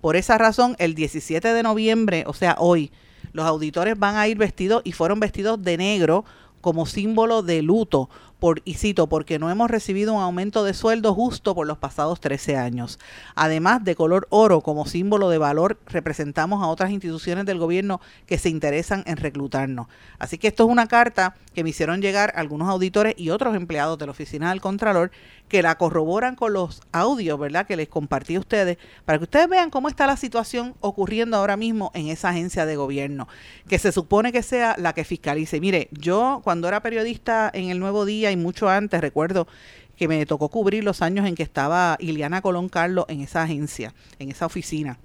Por 0.00 0.16
esa 0.16 0.38
razón, 0.38 0.76
el 0.78 0.94
17 0.94 1.52
de 1.52 1.62
noviembre, 1.62 2.24
o 2.26 2.34
sea, 2.34 2.56
hoy, 2.58 2.90
los 3.32 3.46
auditores 3.46 3.98
van 3.98 4.16
a 4.16 4.28
ir 4.28 4.38
vestidos 4.38 4.82
y 4.84 4.92
fueron 4.92 5.20
vestidos 5.20 5.62
de 5.62 5.76
negro 5.76 6.24
como 6.60 6.86
símbolo 6.86 7.42
de 7.42 7.60
luto 7.60 8.08
por, 8.38 8.60
y 8.64 8.74
cito, 8.74 9.08
porque 9.08 9.38
no 9.38 9.50
hemos 9.50 9.70
recibido 9.70 10.14
un 10.14 10.20
aumento 10.20 10.64
de 10.64 10.74
sueldo 10.74 11.14
justo 11.14 11.54
por 11.54 11.64
los 11.64 11.78
pasados 11.78 12.18
13 12.20 12.56
años. 12.56 12.98
Además 13.36 13.84
de 13.84 13.94
color 13.94 14.26
oro 14.30 14.62
como 14.62 14.84
símbolo 14.84 15.28
de 15.28 15.38
valor, 15.38 15.78
representamos 15.86 16.60
a 16.60 16.66
otras 16.66 16.90
instituciones 16.90 17.46
del 17.46 17.58
gobierno 17.58 18.00
que 18.26 18.38
se 18.38 18.48
interesan 18.48 19.04
en 19.06 19.16
reclutarnos. 19.16 19.86
Así 20.18 20.38
que 20.38 20.48
esto 20.48 20.64
es 20.64 20.70
una 20.70 20.88
carta 20.88 21.36
que 21.54 21.62
me 21.62 21.70
hicieron 21.70 22.02
llegar 22.02 22.32
algunos 22.34 22.68
auditores 22.68 23.14
y 23.16 23.30
otros 23.30 23.54
empleados 23.54 23.96
de 23.98 24.06
la 24.06 24.12
oficina 24.12 24.50
del 24.50 24.60
Contralor 24.60 25.12
que 25.52 25.60
la 25.60 25.76
corroboran 25.76 26.34
con 26.34 26.54
los 26.54 26.80
audios, 26.92 27.38
¿verdad? 27.38 27.66
Que 27.66 27.76
les 27.76 27.86
compartí 27.86 28.36
a 28.36 28.40
ustedes, 28.40 28.78
para 29.04 29.18
que 29.18 29.24
ustedes 29.24 29.50
vean 29.50 29.68
cómo 29.68 29.90
está 29.90 30.06
la 30.06 30.16
situación 30.16 30.74
ocurriendo 30.80 31.36
ahora 31.36 31.58
mismo 31.58 31.90
en 31.92 32.08
esa 32.08 32.30
agencia 32.30 32.64
de 32.64 32.74
gobierno, 32.74 33.28
que 33.68 33.78
se 33.78 33.92
supone 33.92 34.32
que 34.32 34.42
sea 34.42 34.76
la 34.78 34.94
que 34.94 35.04
fiscalice. 35.04 35.60
Mire, 35.60 35.88
yo 35.92 36.40
cuando 36.42 36.68
era 36.68 36.80
periodista 36.80 37.50
en 37.52 37.68
el 37.68 37.80
Nuevo 37.80 38.06
Día 38.06 38.30
y 38.30 38.36
mucho 38.38 38.70
antes, 38.70 39.02
recuerdo 39.02 39.46
que 39.94 40.08
me 40.08 40.24
tocó 40.24 40.48
cubrir 40.48 40.84
los 40.84 41.02
años 41.02 41.26
en 41.26 41.34
que 41.34 41.42
estaba 41.42 41.98
Iliana 42.00 42.40
Colón 42.40 42.70
Carlos 42.70 43.04
en 43.08 43.20
esa 43.20 43.42
agencia, 43.42 43.92
en 44.18 44.30
esa 44.30 44.46
oficina 44.46 44.98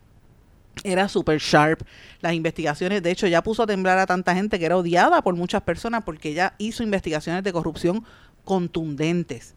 era 0.84 1.10
super 1.10 1.39
sharp. 1.39 1.82
Las 2.22 2.34
investigaciones, 2.34 3.04
de 3.04 3.10
hecho, 3.12 3.25
ya 3.25 3.44
puso 3.44 3.63
a 3.63 3.68
temblar 3.68 3.98
a 3.98 4.06
tanta 4.06 4.36
gente 4.36 4.60
que 4.60 4.66
era 4.66 4.77
odiada 4.77 5.24
por 5.24 5.36
muchas 5.36 5.63
personas 5.63 6.04
porque 6.06 6.30
ella 6.30 6.54
hizo 6.60 6.84
investigaciones 6.84 7.44
de 7.44 7.51
corrupción 7.51 8.06
contundentes. 8.44 9.56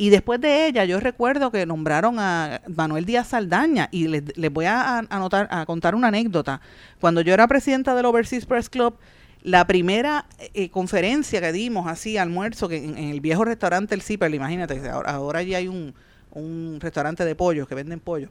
Y 0.00 0.10
después 0.10 0.40
de 0.40 0.68
ella, 0.68 0.84
yo 0.84 1.00
recuerdo 1.00 1.50
que 1.50 1.66
nombraron 1.66 2.20
a 2.20 2.60
Manuel 2.68 3.04
Díaz 3.04 3.28
Saldaña 3.28 3.88
y 3.90 4.06
les, 4.06 4.52
voy 4.52 4.64
a, 4.66 4.98
anotar, 4.98 5.48
a 5.50 5.66
contar 5.66 5.96
una 5.96 6.08
anécdota. 6.08 6.60
Cuando 7.00 7.20
yo 7.20 7.34
era 7.34 7.48
presidenta 7.48 7.96
del 7.96 8.06
Overseas 8.06 8.46
Press 8.46 8.70
Club, 8.70 8.96
la 9.42 9.66
primera 9.66 10.26
eh, 10.54 10.70
conferencia 10.70 11.40
que 11.40 11.50
dimos, 11.50 11.88
así, 11.88 12.16
almuerzo, 12.16 12.68
que 12.68 12.76
en, 12.76 12.96
el 12.96 13.20
viejo 13.20 13.44
restaurante 13.44 13.96
El 13.96 14.02
Zipper, 14.02 14.32
imagínate, 14.32 14.88
ahora, 14.88 15.10
ahora 15.10 15.42
ya 15.42 15.58
hay 15.58 15.66
un, 15.66 15.94
un 16.32 16.78
restaurante 16.80 17.24
de 17.24 17.34
pollos 17.34 17.68
que 17.68 17.74
venden 17.74 18.00
pollo, 18.00 18.28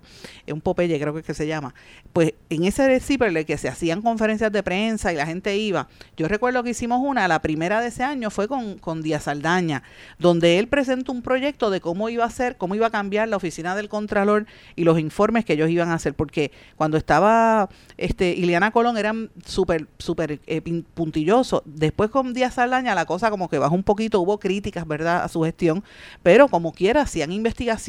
un 0.48 0.62
Popeye 0.62 1.00
creo 1.00 1.14
que, 1.14 1.20
es 1.20 1.26
que 1.26 1.34
se 1.34 1.48
llama, 1.48 1.74
pues 2.14 2.34
en 2.50 2.64
ese 2.64 3.00
Ciperle 3.00 3.46
que 3.46 3.58
se 3.58 3.70
hacían 3.70 4.02
conferencias 4.02 4.52
de 4.52 4.64
prensa 4.64 5.14
y 5.14 5.16
la 5.16 5.26
gente 5.26 5.56
iba, 5.58 5.88
yo 6.16 6.28
recuerdo 6.28 6.64
que 6.64 6.72
hicimos 6.72 7.02
una, 7.04 7.28
la 7.28 7.42
primera 7.42 7.82
de 7.82 7.88
ese 7.88 8.04
año 8.04 8.30
fue 8.30 8.48
con, 8.48 8.78
con 8.78 9.02
Díaz 9.02 9.28
Aldaña, 9.28 9.84
donde 10.20 10.60
él 10.60 10.68
presentó 10.68 11.12
un 11.12 11.22
proyecto 11.22 11.70
de 11.70 11.82
cómo 11.82 12.10
iba 12.10 12.26
a 12.26 12.30
ser, 12.30 12.58
cómo 12.58 12.76
iba 12.76 12.88
a 12.88 12.92
cambiar 12.92 13.28
la 13.28 13.38
oficina 13.38 13.76
del 13.76 13.90
Contralor 13.90 14.46
y 14.76 14.84
los 14.84 15.00
informes 15.00 15.46
que 15.46 15.54
ellos 15.54 15.70
iban 15.70 15.90
a 15.90 15.96
hacer, 15.96 16.14
porque 16.14 16.52
cuando 16.76 16.98
estaba 16.98 17.70
este 17.98 18.30
Ileana 18.34 18.72
Colón 18.72 18.98
eran 18.98 19.32
súper, 19.46 19.88
súper 19.98 20.40
eh, 20.48 20.62
puntillosos, 20.94 21.62
después 21.66 22.10
con 22.10 22.34
Díaz 22.34 22.58
Aldaña 22.58 22.96
la 22.96 23.06
cosa 23.06 23.30
como 23.30 23.50
que 23.50 23.58
bajó 23.58 23.76
un 23.76 23.84
poquito, 23.84 24.22
hubo 24.22 24.40
críticas, 24.40 24.88
¿verdad?, 24.88 25.24
a 25.24 25.28
su 25.28 25.42
gestión, 25.44 25.84
pero 26.24 26.48
como 26.48 26.74
quiera, 26.74 27.02
hacían 27.02 27.32
investigaciones 27.32 27.87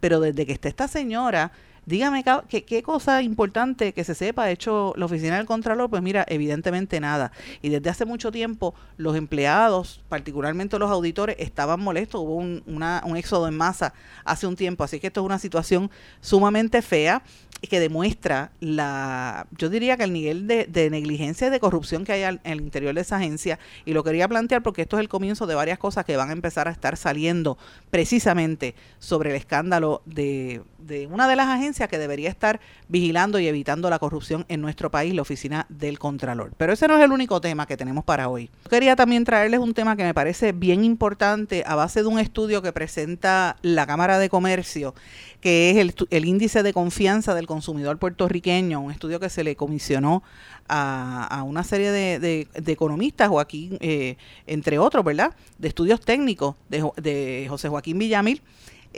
pero 0.00 0.20
desde 0.20 0.46
que 0.46 0.52
está 0.52 0.68
esta 0.68 0.88
señora, 0.88 1.52
dígame 1.86 2.24
¿qué, 2.48 2.82
cosa 2.82 3.22
importante 3.22 3.92
que 3.92 4.04
se 4.04 4.14
sepa 4.14 4.44
ha 4.44 4.50
hecho 4.50 4.92
la 4.96 5.06
oficina 5.06 5.36
del 5.36 5.46
Contralor, 5.46 5.88
pues 5.88 6.02
mira, 6.02 6.26
evidentemente 6.28 7.00
nada. 7.00 7.32
Y 7.62 7.68
desde 7.68 7.88
hace 7.88 8.04
mucho 8.04 8.32
tiempo 8.32 8.74
los 8.96 9.16
empleados, 9.16 10.02
particularmente 10.08 10.78
los 10.78 10.90
auditores, 10.90 11.36
estaban 11.38 11.80
molestos, 11.80 12.20
hubo 12.20 12.34
un, 12.36 13.16
éxodo 13.16 13.48
en 13.48 13.56
masa 13.56 13.94
hace 14.24 14.46
un 14.46 14.56
tiempo, 14.56 14.84
así 14.84 15.00
que 15.00 15.06
esto 15.06 15.20
es 15.20 15.26
una 15.26 15.38
situación 15.38 15.90
sumamente 16.20 16.82
fea 16.82 17.22
que 17.70 17.80
demuestra 17.80 18.52
la, 18.60 19.46
yo 19.56 19.70
diría 19.70 19.96
que 19.96 20.04
el 20.04 20.12
nivel 20.12 20.46
de, 20.46 20.90
negligencia 20.90 21.46
y 21.46 21.50
de 21.50 21.58
corrupción 21.58 22.04
que 22.04 22.12
hay 22.12 22.22
al, 22.22 22.40
en 22.44 22.52
el 22.52 22.60
interior 22.60 22.94
de 22.94 23.00
esa 23.00 23.16
agencia, 23.16 23.58
y 23.84 23.92
lo 23.92 24.04
quería 24.04 24.28
plantear 24.28 24.62
porque 24.62 24.82
esto 24.82 24.96
es 24.98 25.00
el 25.00 25.08
comienzo 25.08 25.46
de 25.46 25.54
varias 25.54 25.78
cosas 25.78 26.04
que 26.04 26.16
van 26.16 26.28
a 26.28 26.32
empezar 26.32 26.68
a 26.68 26.70
estar 26.70 26.96
saliendo 26.96 27.56
precisamente 27.90 28.74
sobre 28.98 29.30
el 29.30 29.36
escándalo 29.36 30.02
de, 30.04 30.62
de 30.86 31.06
una 31.06 31.28
de 31.28 31.36
las 31.36 31.48
agencias 31.48 31.88
que 31.88 31.98
debería 31.98 32.28
estar 32.28 32.60
vigilando 32.88 33.38
y 33.38 33.46
evitando 33.46 33.90
la 33.90 33.98
corrupción 33.98 34.44
en 34.48 34.60
nuestro 34.60 34.90
país, 34.90 35.14
la 35.14 35.22
Oficina 35.22 35.66
del 35.68 35.98
Contralor. 35.98 36.52
Pero 36.56 36.72
ese 36.72 36.88
no 36.88 36.96
es 36.96 37.04
el 37.04 37.12
único 37.12 37.40
tema 37.40 37.66
que 37.66 37.76
tenemos 37.76 38.04
para 38.04 38.28
hoy. 38.28 38.50
quería 38.70 38.96
también 38.96 39.24
traerles 39.24 39.60
un 39.60 39.74
tema 39.74 39.96
que 39.96 40.04
me 40.04 40.14
parece 40.14 40.52
bien 40.52 40.84
importante 40.84 41.64
a 41.66 41.74
base 41.74 42.02
de 42.02 42.08
un 42.08 42.18
estudio 42.18 42.62
que 42.62 42.72
presenta 42.72 43.56
la 43.62 43.86
Cámara 43.86 44.18
de 44.18 44.28
Comercio, 44.28 44.94
que 45.40 45.70
es 45.70 45.94
el, 46.10 46.24
índice 46.24 46.62
de 46.62 46.72
confianza 46.72 47.34
del 47.34 47.46
consumidor 47.46 47.98
puertorriqueño, 47.98 48.80
un 48.80 48.90
estudio 48.90 49.20
que 49.20 49.30
se 49.30 49.44
le 49.44 49.56
comisionó 49.56 50.22
a, 50.68 51.44
una 51.46 51.62
serie 51.62 51.90
de, 51.92 52.48
economistas, 52.66 53.28
Joaquín, 53.28 53.78
eh, 53.80 54.16
entre 54.46 54.78
otros, 54.78 55.04
¿verdad? 55.04 55.34
De 55.58 55.68
estudios 55.68 56.00
técnicos 56.00 56.56
de, 56.68 56.88
de 56.96 57.46
José 57.48 57.68
Joaquín 57.68 57.98
Villamil 57.98 58.42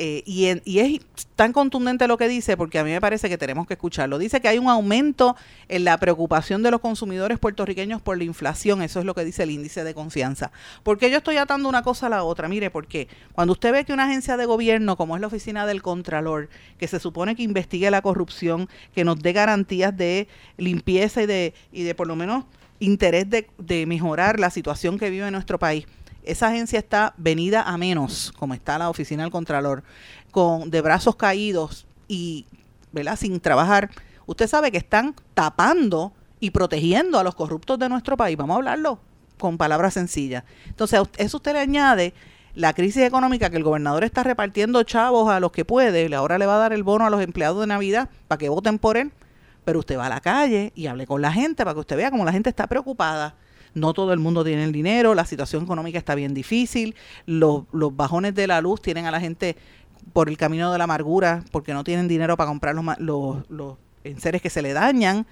eh, 0.01 0.23
y, 0.27 0.79
es 0.79 1.01
tan 1.35 1.53
contundente 1.53 2.07
lo 2.07 2.17
que 2.17 2.29
dice 2.29 2.57
porque 2.57 2.79
a 2.79 2.85
mí 2.85 2.91
me 2.93 3.01
parece 3.01 3.29
que 3.29 3.37
tenemos 3.37 3.67
que 3.67 3.75
escucharlo. 3.75 4.19
Dice 4.19 4.41
que 4.41 4.47
hay 4.47 4.57
un 4.57 4.69
aumento 4.69 5.35
en 5.67 5.83
la 5.83 5.99
preocupación 5.99 6.63
de 6.63 6.71
los 6.71 6.81
consumidores 6.81 7.41
puertorriqueños 7.41 8.01
por 8.01 8.17
la 8.17 8.23
inflación. 8.23 8.81
Eso 8.81 9.01
es 9.01 9.05
lo 9.05 9.15
que 9.17 9.25
dice 9.25 9.43
el 9.43 9.51
índice 9.51 9.83
de 9.83 9.95
confianza. 9.95 10.53
¿Por 10.85 10.99
qué 10.99 11.11
yo 11.11 11.17
estoy 11.17 11.37
atando 11.37 11.69
una 11.69 11.83
cosa 11.83 12.07
a 12.07 12.11
la 12.11 12.23
otra? 12.23 12.47
Mire, 12.47 12.71
porque 12.71 13.09
cuando 13.33 13.55
usted 13.55 13.73
ve 13.73 13.85
que 13.85 13.93
una 13.93 14.05
agencia 14.05 14.37
de 14.37 14.47
gobierno 14.47 14.97
como 14.97 15.17
es 15.17 15.21
la 15.21 15.27
Oficina 15.27 15.67
del 15.67 15.83
Contralor, 15.83 16.49
que 16.79 16.87
se 16.87 17.01
supone 17.01 17.35
que 17.35 17.43
investigue 17.43 17.91
la 17.91 18.01
corrupción, 18.01 18.69
que 18.95 19.03
nos 19.03 19.19
dé 19.19 19.33
garantías 19.33 19.97
de 19.97 20.29
limpieza 20.59 21.25
y 21.25 21.27
de, 21.27 21.55
y 21.73 21.83
de 21.83 21.97
por 21.97 22.07
lo 22.07 22.15
menos 22.15 22.45
interés 22.79 23.29
de, 23.29 23.49
de 23.59 23.85
mejorar 23.87 24.39
la 24.39 24.51
situación 24.51 24.97
que 24.97 25.11
vive 25.11 25.29
nuestro 25.33 25.59
país, 25.59 25.87
esa 26.29 26.49
agencia 26.49 26.79
está 26.79 27.15
venida 27.17 27.63
a 27.63 27.77
menos, 27.79 28.33
como 28.39 28.55
está 28.55 28.79
la 28.79 28.91
oficina 28.91 29.23
del 29.23 29.33
Contralor, 29.33 29.83
con 30.31 30.71
de 30.71 30.83
brazos 30.83 31.17
caídos 31.17 31.87
y 32.07 32.47
¿verdad? 32.93 33.17
sin 33.17 33.41
trabajar, 33.41 33.91
usted 34.27 34.47
sabe 34.47 34.71
que 34.71 34.79
están 34.79 35.15
tapando 35.35 36.13
y 36.39 36.51
protegiendo 36.51 37.19
a 37.19 37.25
los 37.25 37.35
corruptos 37.35 37.79
de 37.79 37.89
nuestro 37.89 38.17
país. 38.17 38.37
Vamos 38.37 38.55
a 38.55 38.59
hablarlo 38.59 39.01
con 39.39 39.57
palabras 39.57 39.95
sencillas. 39.95 40.45
Entonces, 40.67 41.01
eso 41.17 41.37
usted 41.39 41.55
le 41.55 41.61
añade 41.61 42.15
la 42.55 42.75
crisis 42.75 43.03
económica 43.05 43.51
que 43.51 43.57
el 43.57 43.63
gobernador 43.63 44.05
está 44.05 44.23
repartiendo 44.23 44.83
chavos 44.83 45.31
a 45.31 45.41
los 45.41 45.53
que 45.53 45.65
puede, 45.65 46.15
ahora 46.15 46.39
le 46.39 46.47
va 46.47 46.57
a 46.57 46.59
dar 46.59 46.73
el 46.73 46.83
bono 46.83 47.07
a 47.07 47.11
los 47.11 47.23
empleados 47.23 47.61
de 47.61 47.67
Navidad 47.69 48.11
para 48.27 48.39
que 48.39 48.49
voten 48.49 48.79
por 48.79 48.97
él, 48.97 49.13
pero 49.65 49.79
usted 49.79 49.97
va 49.97 50.07
a 50.07 50.11
la 50.11 50.21
calle 50.21 50.73
y 50.75 50.89
hable 50.89 51.07
con 51.07 51.23
la 51.23 51.33
gente 51.33 51.65
para 51.65 51.75
que 51.75 51.81
usted 51.81 51.97
vea 51.97 52.11
cómo 52.11 52.25
la 52.25 52.33
gente 52.33 52.51
está 52.51 52.67
preocupada 52.67 53.37
no 53.75 53.93
todo 53.95 54.13
el 54.13 54.19
mundo 54.19 54.45
tiene 54.45 54.65
el 54.65 54.73
dinero, 54.73 55.15
la 55.15 55.25
situación 55.25 55.65
económica 55.65 55.99
está 55.99 56.15
bien 56.15 56.35
difícil, 56.35 56.95
los, 57.27 57.65
los 57.73 57.95
bajones 57.97 58.35
de 58.35 58.47
la 58.47 58.61
luz 58.61 58.81
tienen 58.81 59.07
a 59.07 59.11
la 59.11 59.21
gente 59.21 59.57
por 60.13 60.29
el 60.29 60.37
camino 60.37 60.73
de 60.73 60.79
la 60.79 60.85
amargura 60.85 61.45
porque 61.51 61.75
no 61.75 61.85
tienen 61.85 62.09
dinero 62.09 62.37
para 62.37 62.49
comprar 62.49 62.75
los, 62.75 62.85
los, 62.99 63.51
los 63.51 63.77
enseres 64.05 64.43
que 64.43 64.51
se 64.51 64.63
le 64.63 64.73
dañan. 64.73 65.27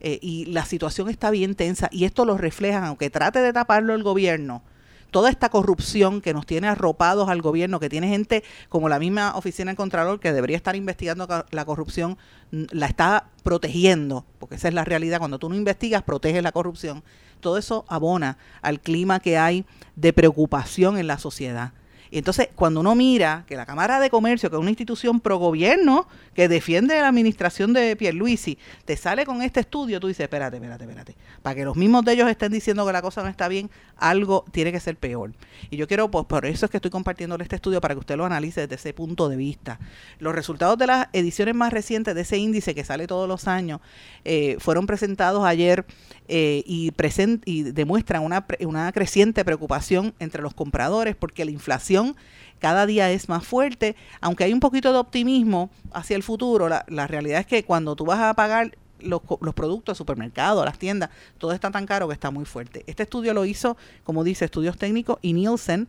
Eh, 0.00 0.18
y 0.20 0.44
la 0.46 0.66
situación 0.66 1.08
está 1.08 1.30
bien 1.30 1.54
tensa 1.54 1.88
y 1.90 2.04
esto 2.04 2.26
lo 2.26 2.36
reflejan, 2.36 2.84
aunque 2.84 3.08
trate 3.08 3.38
de 3.38 3.50
taparlo 3.54 3.94
el 3.94 4.02
gobierno, 4.02 4.62
toda 5.10 5.30
esta 5.30 5.48
corrupción 5.48 6.20
que 6.20 6.34
nos 6.34 6.44
tiene 6.44 6.68
arropados 6.68 7.30
al 7.30 7.40
gobierno, 7.40 7.80
que 7.80 7.88
tiene 7.88 8.08
gente 8.08 8.44
como 8.68 8.90
la 8.90 8.98
misma 8.98 9.34
oficina 9.36 9.70
del 9.70 9.76
Contralor 9.76 10.20
que 10.20 10.34
debería 10.34 10.58
estar 10.58 10.76
investigando 10.76 11.26
la 11.50 11.64
corrupción, 11.64 12.18
la 12.50 12.84
está 12.84 13.30
protegiendo, 13.42 14.26
porque 14.38 14.56
esa 14.56 14.68
es 14.68 14.74
la 14.74 14.84
realidad, 14.84 15.18
cuando 15.18 15.38
tú 15.38 15.48
no 15.48 15.54
investigas, 15.54 16.02
proteges 16.02 16.42
la 16.42 16.52
corrupción. 16.52 17.02
Todo 17.46 17.58
eso 17.58 17.84
abona 17.86 18.38
al 18.60 18.80
clima 18.80 19.20
que 19.20 19.38
hay 19.38 19.64
de 19.94 20.12
preocupación 20.12 20.98
en 20.98 21.06
la 21.06 21.16
sociedad. 21.16 21.74
Y 22.10 22.18
entonces, 22.18 22.48
cuando 22.54 22.80
uno 22.80 22.94
mira 22.94 23.44
que 23.46 23.56
la 23.56 23.66
Cámara 23.66 24.00
de 24.00 24.10
Comercio, 24.10 24.50
que 24.50 24.56
es 24.56 24.60
una 24.60 24.70
institución 24.70 25.20
pro 25.20 25.38
gobierno 25.38 26.08
que 26.34 26.48
defiende 26.48 27.00
la 27.00 27.08
administración 27.08 27.72
de 27.72 27.96
Pierluisi, 27.96 28.58
te 28.84 28.96
sale 28.96 29.24
con 29.26 29.42
este 29.42 29.60
estudio, 29.60 30.00
tú 30.00 30.08
dices, 30.08 30.24
espérate, 30.24 30.56
espérate, 30.56 30.84
espérate. 30.84 31.16
Para 31.42 31.54
que 31.54 31.64
los 31.64 31.76
mismos 31.76 32.04
de 32.04 32.12
ellos 32.12 32.28
estén 32.28 32.52
diciendo 32.52 32.86
que 32.86 32.92
la 32.92 33.02
cosa 33.02 33.22
no 33.22 33.28
está 33.28 33.48
bien, 33.48 33.70
algo 33.96 34.44
tiene 34.52 34.72
que 34.72 34.80
ser 34.80 34.96
peor. 34.96 35.32
Y 35.70 35.76
yo 35.76 35.86
quiero, 35.86 36.10
pues 36.10 36.26
por 36.26 36.46
eso 36.46 36.66
es 36.66 36.70
que 36.70 36.78
estoy 36.78 36.90
compartiendo 36.90 37.36
este 37.36 37.56
estudio 37.56 37.80
para 37.80 37.94
que 37.94 38.00
usted 38.00 38.16
lo 38.16 38.24
analice 38.24 38.62
desde 38.62 38.76
ese 38.76 38.92
punto 38.92 39.28
de 39.28 39.36
vista. 39.36 39.78
Los 40.18 40.34
resultados 40.34 40.78
de 40.78 40.86
las 40.86 41.08
ediciones 41.12 41.54
más 41.54 41.72
recientes 41.72 42.14
de 42.14 42.20
ese 42.20 42.38
índice 42.38 42.74
que 42.74 42.84
sale 42.84 43.06
todos 43.06 43.28
los 43.28 43.48
años 43.48 43.80
eh, 44.24 44.56
fueron 44.60 44.86
presentados 44.86 45.44
ayer 45.44 45.86
eh, 46.28 46.62
y, 46.66 46.90
present, 46.92 47.42
y 47.46 47.62
demuestran 47.62 48.22
una, 48.22 48.46
una 48.60 48.92
creciente 48.92 49.44
preocupación 49.44 50.14
entre 50.18 50.42
los 50.42 50.54
compradores 50.54 51.16
porque 51.16 51.44
la 51.44 51.50
inflación 51.50 52.16
cada 52.58 52.86
día 52.86 53.10
es 53.10 53.28
más 53.28 53.46
fuerte, 53.46 53.96
aunque 54.20 54.44
hay 54.44 54.52
un 54.52 54.60
poquito 54.60 54.92
de 54.92 54.98
optimismo 54.98 55.70
hacia 55.92 56.16
el 56.16 56.22
futuro, 56.22 56.68
la, 56.68 57.06
realidad 57.06 57.40
es 57.40 57.46
que 57.46 57.64
cuando 57.64 57.94
tú 57.96 58.06
vas 58.06 58.18
a 58.20 58.34
pagar 58.34 58.76
los, 59.00 59.20
los 59.40 59.54
productos, 59.54 59.98
supermercados, 59.98 60.64
las 60.64 60.78
tiendas, 60.78 61.10
todo 61.38 61.52
está 61.52 61.70
tan 61.70 61.84
caro 61.84 62.08
que 62.08 62.14
está 62.14 62.30
muy 62.30 62.46
fuerte. 62.46 62.82
Este 62.86 63.02
estudio 63.02 63.34
lo 63.34 63.44
hizo, 63.44 63.76
como 64.04 64.24
dice, 64.24 64.46
estudios 64.46 64.78
técnicos 64.78 65.18
y 65.20 65.34
Nielsen 65.34 65.86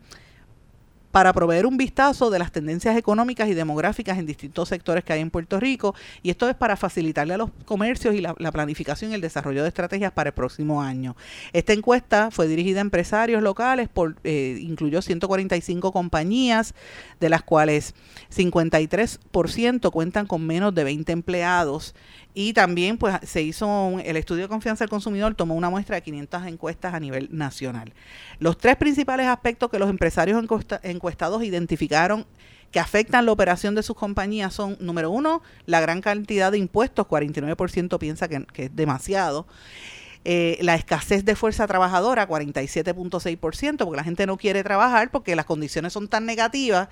para 1.18 1.32
proveer 1.32 1.66
un 1.66 1.76
vistazo 1.76 2.30
de 2.30 2.38
las 2.38 2.52
tendencias 2.52 2.96
económicas 2.96 3.48
y 3.48 3.54
demográficas 3.54 4.18
en 4.18 4.26
distintos 4.26 4.68
sectores 4.68 5.02
que 5.02 5.12
hay 5.12 5.20
en 5.20 5.30
Puerto 5.30 5.58
Rico 5.58 5.92
y 6.22 6.30
esto 6.30 6.48
es 6.48 6.54
para 6.54 6.76
facilitarle 6.76 7.34
a 7.34 7.38
los 7.38 7.50
comercios 7.64 8.14
y 8.14 8.20
la, 8.20 8.34
planificación 8.52 9.10
y 9.10 9.14
el 9.14 9.20
desarrollo 9.20 9.62
de 9.62 9.68
estrategias 9.68 10.12
para 10.12 10.28
el 10.28 10.34
próximo 10.34 10.80
año. 10.80 11.16
Esta 11.52 11.72
encuesta 11.72 12.30
fue 12.30 12.46
dirigida 12.46 12.78
a 12.78 12.82
empresarios 12.82 13.42
locales, 13.42 13.88
por, 13.88 14.14
eh, 14.22 14.60
incluyó 14.60 15.02
145 15.02 15.90
compañías, 15.90 16.72
de 17.18 17.28
las 17.30 17.42
cuales 17.42 17.96
53% 18.32 19.90
cuentan 19.90 20.24
con 20.24 20.46
menos 20.46 20.72
de 20.72 20.84
20 20.84 21.10
empleados 21.10 21.96
y 22.34 22.52
también 22.52 22.98
pues 22.98 23.16
se 23.24 23.42
hizo 23.42 23.98
el 24.04 24.16
estudio 24.16 24.42
de 24.42 24.48
confianza 24.48 24.84
del 24.84 24.90
consumidor, 24.90 25.34
tomó 25.34 25.54
una 25.54 25.70
muestra 25.70 25.96
de 25.96 26.02
500 26.02 26.46
encuestas 26.46 26.94
a 26.94 27.00
nivel 27.00 27.28
nacional. 27.32 27.92
Los 28.38 28.58
tres 28.58 28.76
principales 28.76 29.26
aspectos 29.26 29.70
que 29.70 29.78
los 29.78 29.90
empresarios 29.90 30.42
encuestados 30.82 31.42
identificaron 31.42 32.26
que 32.70 32.80
afectan 32.80 33.26
la 33.26 33.32
operación 33.32 33.74
de 33.74 33.82
sus 33.82 33.96
compañías 33.96 34.52
son, 34.52 34.76
número 34.80 35.10
uno, 35.10 35.42
la 35.66 35.80
gran 35.80 36.00
cantidad 36.00 36.52
de 36.52 36.58
impuestos, 36.58 37.06
49% 37.06 37.98
piensa 37.98 38.28
que, 38.28 38.44
es 38.56 38.76
demasiado. 38.76 39.46
Eh, 40.24 40.58
la 40.60 40.74
escasez 40.74 41.24
de 41.24 41.34
fuerza 41.34 41.66
trabajadora, 41.66 42.28
47.6%, 42.28 43.78
porque 43.78 43.96
la 43.96 44.04
gente 44.04 44.26
no 44.26 44.36
quiere 44.36 44.62
trabajar 44.62 45.10
porque 45.10 45.34
las 45.34 45.46
condiciones 45.46 45.92
son 45.92 46.08
tan 46.08 46.26
negativas 46.26 46.88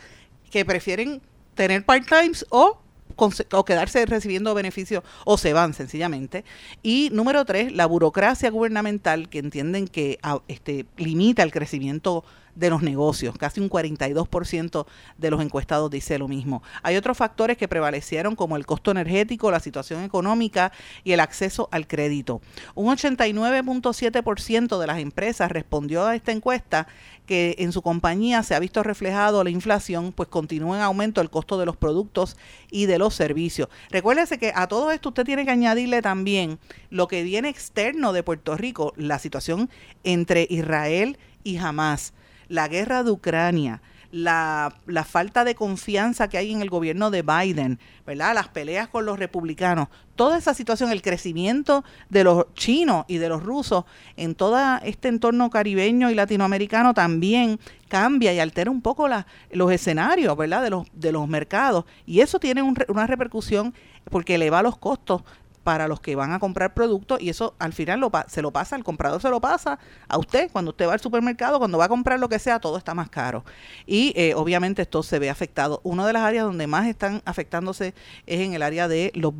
que 0.51 0.65
prefieren 0.65 1.21
tener 1.55 1.85
part-times 1.85 2.47
o 2.49 2.81
o 3.17 3.65
quedarse 3.65 4.05
recibiendo 4.07 4.55
beneficios 4.55 5.03
o 5.25 5.39
se 5.39 5.53
van 5.53 5.75
sencillamente. 5.75 6.45
Y 6.83 7.11
número 7.13 7.45
tres, 7.45 7.73
la 7.73 7.87
burocracia 7.87 8.51
gubernamental 8.51 9.29
que 9.29 9.39
entienden 9.39 9.89
que 9.89 10.19
ah, 10.23 10.41
este, 10.49 10.87
limita 10.97 11.43
el 11.43 11.53
crecimiento 11.53 12.25
de 12.57 12.71
los 12.71 12.83
negocios. 12.83 13.37
Casi 13.39 13.61
un 13.61 13.71
42% 13.71 14.87
de 15.17 15.31
los 15.31 15.41
encuestados 15.41 15.91
dice 15.91 16.19
lo 16.19 16.27
mismo. 16.27 16.63
Hay 16.83 16.97
otros 16.97 17.17
factores 17.17 17.57
que 17.57 17.69
prevalecieron 17.69 18.35
como 18.35 18.57
el 18.57 18.67
costo 18.67 18.91
energético, 18.91 19.51
la 19.51 19.61
situación 19.61 20.03
económica 20.03 20.73
y 21.05 21.13
el 21.13 21.21
acceso 21.21 21.69
al 21.71 21.87
crédito. 21.87 22.41
Un 22.75 22.97
89.7% 22.97 24.81
de 24.81 24.87
las 24.87 24.99
empresas 24.99 25.53
respondió 25.53 26.07
a 26.07 26.17
esta 26.17 26.33
encuesta 26.33 26.89
que 27.27 27.57
en 27.59 27.73
su 27.73 27.83
compañía 27.83 28.43
se 28.43 28.55
ha 28.55 28.59
visto 28.59 28.83
reflejado 28.83 29.45
la 29.45 29.51
inflación, 29.51 30.13
pues 30.13 30.29
continúa 30.29 30.77
en 30.77 30.83
aumento 30.83 31.21
el 31.21 31.29
costo 31.29 31.59
de 31.59 31.67
los 31.67 31.77
productos 31.77 32.37
y 32.71 32.87
de 32.87 32.99
los 32.99 33.15
servicios. 33.15 33.69
Recuérdese 33.91 34.39
que 34.39 34.53
a 34.55 34.69
todo 34.69 34.93
esto 34.93 35.11
usted 35.11 35.25
tiene 35.25 35.45
que 35.45 35.51
añadirle 35.51 36.03
también 36.03 36.59
lo 36.89 37.09
que 37.09 37.23
viene 37.25 37.49
externo 37.49 38.13
de 38.13 38.23
Puerto 38.23 38.57
Rico, 38.57 38.95
la 38.97 39.19
situación 39.19 39.69
entre 40.05 40.47
Israel 40.49 41.19
y 41.43 41.59
Hamas 41.59 42.15
la 42.49 42.69
guerra 42.69 43.03
de 43.03 43.11
Ucrania, 43.11 43.81
la, 44.13 44.75
la, 44.87 45.05
falta 45.05 45.45
de 45.45 45.55
confianza 45.55 46.29
que 46.29 46.39
hay 46.39 46.53
en 46.53 46.63
el 46.63 46.71
gobierno 46.71 47.11
de 47.11 47.23
Biden, 47.23 47.79
¿verdad? 48.07 48.35
Las 48.35 48.49
peleas 48.49 48.89
con 48.89 49.05
los 49.05 49.19
republicanos, 49.19 49.89
toda 50.15 50.39
esa 50.39 50.55
situación, 50.55 50.91
el 50.91 51.03
crecimiento 51.03 51.85
de 52.09 52.25
los 52.25 52.47
chinos 52.55 53.05
y 53.09 53.19
de 53.19 53.29
los 53.29 53.43
rusos 53.43 53.85
en 54.17 54.35
todo 54.35 54.59
este 54.83 55.09
entorno 55.09 55.51
caribeño 55.51 56.11
y 56.11 56.15
latinoamericano 56.15 56.95
también 56.95 57.59
cambia 57.89 58.33
y 58.33 58.39
altera 58.39 58.71
un 58.71 58.81
poco 58.81 59.09
los 59.51 59.73
escenarios, 59.73 60.37
¿verdad? 60.37 60.63
De 60.63 60.71
los, 60.71 60.87
de 60.93 61.13
los 61.13 61.29
mercados. 61.29 61.85
Y 62.07 62.21
eso 62.21 62.39
tiene 62.39 62.63
una 62.63 63.07
repercusión 63.07 63.75
porque 64.11 64.37
eleva 64.37 64.63
los 64.63 64.79
costos 64.79 65.23
para 65.67 65.89
los 65.89 65.99
que 65.99 66.15
van 66.15 66.31
a 66.31 66.39
comprar 66.39 66.75
productos 66.75 67.21
y 67.21 67.29
eso 67.29 67.57
al 67.59 67.73
final 67.73 67.99
lo, 67.99 68.13
se 68.29 68.41
lo 68.41 68.53
pasa, 68.53 68.77
el 68.77 68.85
comprador 68.85 69.21
se 69.21 69.29
lo 69.31 69.41
pasa 69.41 69.81
a 70.07 70.17
usted 70.17 70.49
cuando 70.53 70.71
usted 70.71 70.87
va 70.87 70.93
al 70.93 71.01
supermercado, 71.01 71.59
cuando 71.59 71.77
va 71.77 71.87
a 71.87 71.89
comprar 71.89 72.21
lo 72.21 72.29
que 72.29 72.39
sea, 72.39 72.61
todo 72.61 72.79
está 72.79 72.95
más 72.95 73.11
caro. 73.11 73.45
Y 73.85 74.13
eh, 74.15 74.35
obviamente 74.37 74.83
esto 74.83 75.03
se 75.03 75.19
ve 75.19 75.29
afectado. 75.29 75.81
Una 75.83 76.07
de 76.07 76.13
las 76.13 76.23
áreas 76.23 76.45
donde 76.45 76.69
más 76.69 76.87
están 76.87 77.21
afectándose 77.25 77.95
es 78.27 78.41
en 78.43 78.55
el 78.55 78.63
área 78.63 78.87
de 78.87 79.11
los, 79.17 79.35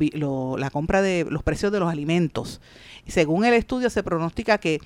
la 0.59 0.69
compra 0.69 1.01
de 1.01 1.25
los 1.29 1.43
precios 1.43 1.71
de 1.71 1.79
los 1.79 1.89
alimentos. 1.89 2.59
Según 3.07 3.45
el 3.45 3.53
estudio 3.53 3.89
se 3.89 4.03
pronostica 4.03 4.57
que 4.57 4.81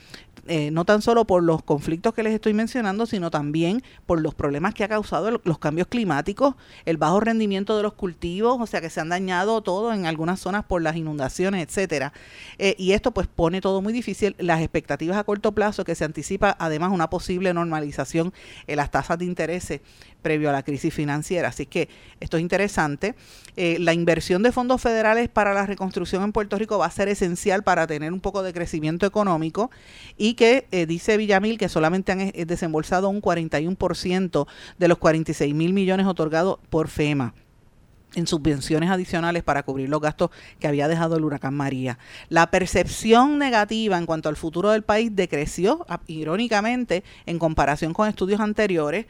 eh, 0.47 0.71
no 0.71 0.85
tan 0.85 1.01
solo 1.01 1.25
por 1.25 1.43
los 1.43 1.61
conflictos 1.61 2.13
que 2.13 2.23
les 2.23 2.33
estoy 2.33 2.53
mencionando, 2.53 3.05
sino 3.05 3.29
también 3.29 3.83
por 4.05 4.21
los 4.21 4.33
problemas 4.33 4.73
que 4.73 4.83
ha 4.83 4.87
causado 4.87 5.39
los 5.43 5.59
cambios 5.59 5.87
climáticos, 5.87 6.55
el 6.85 6.97
bajo 6.97 7.19
rendimiento 7.19 7.77
de 7.77 7.83
los 7.83 7.93
cultivos, 7.93 8.57
o 8.59 8.65
sea 8.65 8.81
que 8.81 8.89
se 8.89 8.99
han 8.99 9.09
dañado 9.09 9.61
todo 9.61 9.93
en 9.93 10.05
algunas 10.05 10.39
zonas 10.39 10.65
por 10.65 10.81
las 10.81 10.95
inundaciones, 10.95 11.67
etcétera. 11.67 12.13
Eh, 12.57 12.75
y 12.77 12.93
esto 12.93 13.11
pues 13.11 13.27
pone 13.27 13.61
todo 13.61 13.81
muy 13.81 13.93
difícil. 13.93 14.35
Las 14.39 14.61
expectativas 14.61 15.17
a 15.17 15.23
corto 15.23 15.51
plazo 15.51 15.85
que 15.85 15.95
se 15.95 16.05
anticipa 16.05 16.55
además 16.59 16.91
una 16.91 17.09
posible 17.09 17.53
normalización 17.53 18.33
en 18.67 18.77
las 18.77 18.89
tasas 18.91 19.19
de 19.19 19.25
interés 19.25 19.81
previo 20.21 20.49
a 20.49 20.53
la 20.53 20.63
crisis 20.63 20.93
financiera. 20.93 21.49
Así 21.49 21.65
que 21.65 21.89
esto 22.19 22.37
es 22.37 22.41
interesante. 22.41 23.15
Eh, 23.55 23.77
la 23.79 23.93
inversión 23.93 24.43
de 24.43 24.51
fondos 24.51 24.81
federales 24.81 25.29
para 25.29 25.53
la 25.53 25.65
reconstrucción 25.65 26.23
en 26.23 26.31
Puerto 26.31 26.57
Rico 26.57 26.77
va 26.77 26.85
a 26.85 26.91
ser 26.91 27.07
esencial 27.09 27.63
para 27.63 27.87
tener 27.87 28.13
un 28.13 28.21
poco 28.21 28.43
de 28.43 28.53
crecimiento 28.53 29.05
económico 29.05 29.71
y 30.17 30.35
que 30.35 30.67
eh, 30.71 30.85
dice 30.85 31.17
Villamil 31.17 31.57
que 31.57 31.69
solamente 31.69 32.11
han 32.11 32.21
eh, 32.21 32.45
desembolsado 32.45 33.09
un 33.09 33.21
41% 33.21 34.47
de 34.77 34.87
los 34.87 34.97
46 34.97 35.53
mil 35.53 35.73
millones 35.73 36.05
otorgados 36.07 36.59
por 36.69 36.87
FEMA 36.87 37.33
en 38.15 38.27
subvenciones 38.27 38.89
adicionales 38.89 39.43
para 39.43 39.63
cubrir 39.63 39.89
los 39.89 40.01
gastos 40.01 40.31
que 40.59 40.67
había 40.67 40.87
dejado 40.87 41.17
el 41.17 41.23
huracán 41.23 41.53
María. 41.53 41.97
La 42.29 42.51
percepción 42.51 43.37
negativa 43.37 43.97
en 43.97 44.05
cuanto 44.05 44.29
al 44.29 44.35
futuro 44.35 44.71
del 44.71 44.83
país 44.83 45.15
decreció 45.15 45.85
irónicamente 46.07 47.03
en 47.25 47.39
comparación 47.39 47.93
con 47.93 48.07
estudios 48.07 48.39
anteriores, 48.39 49.05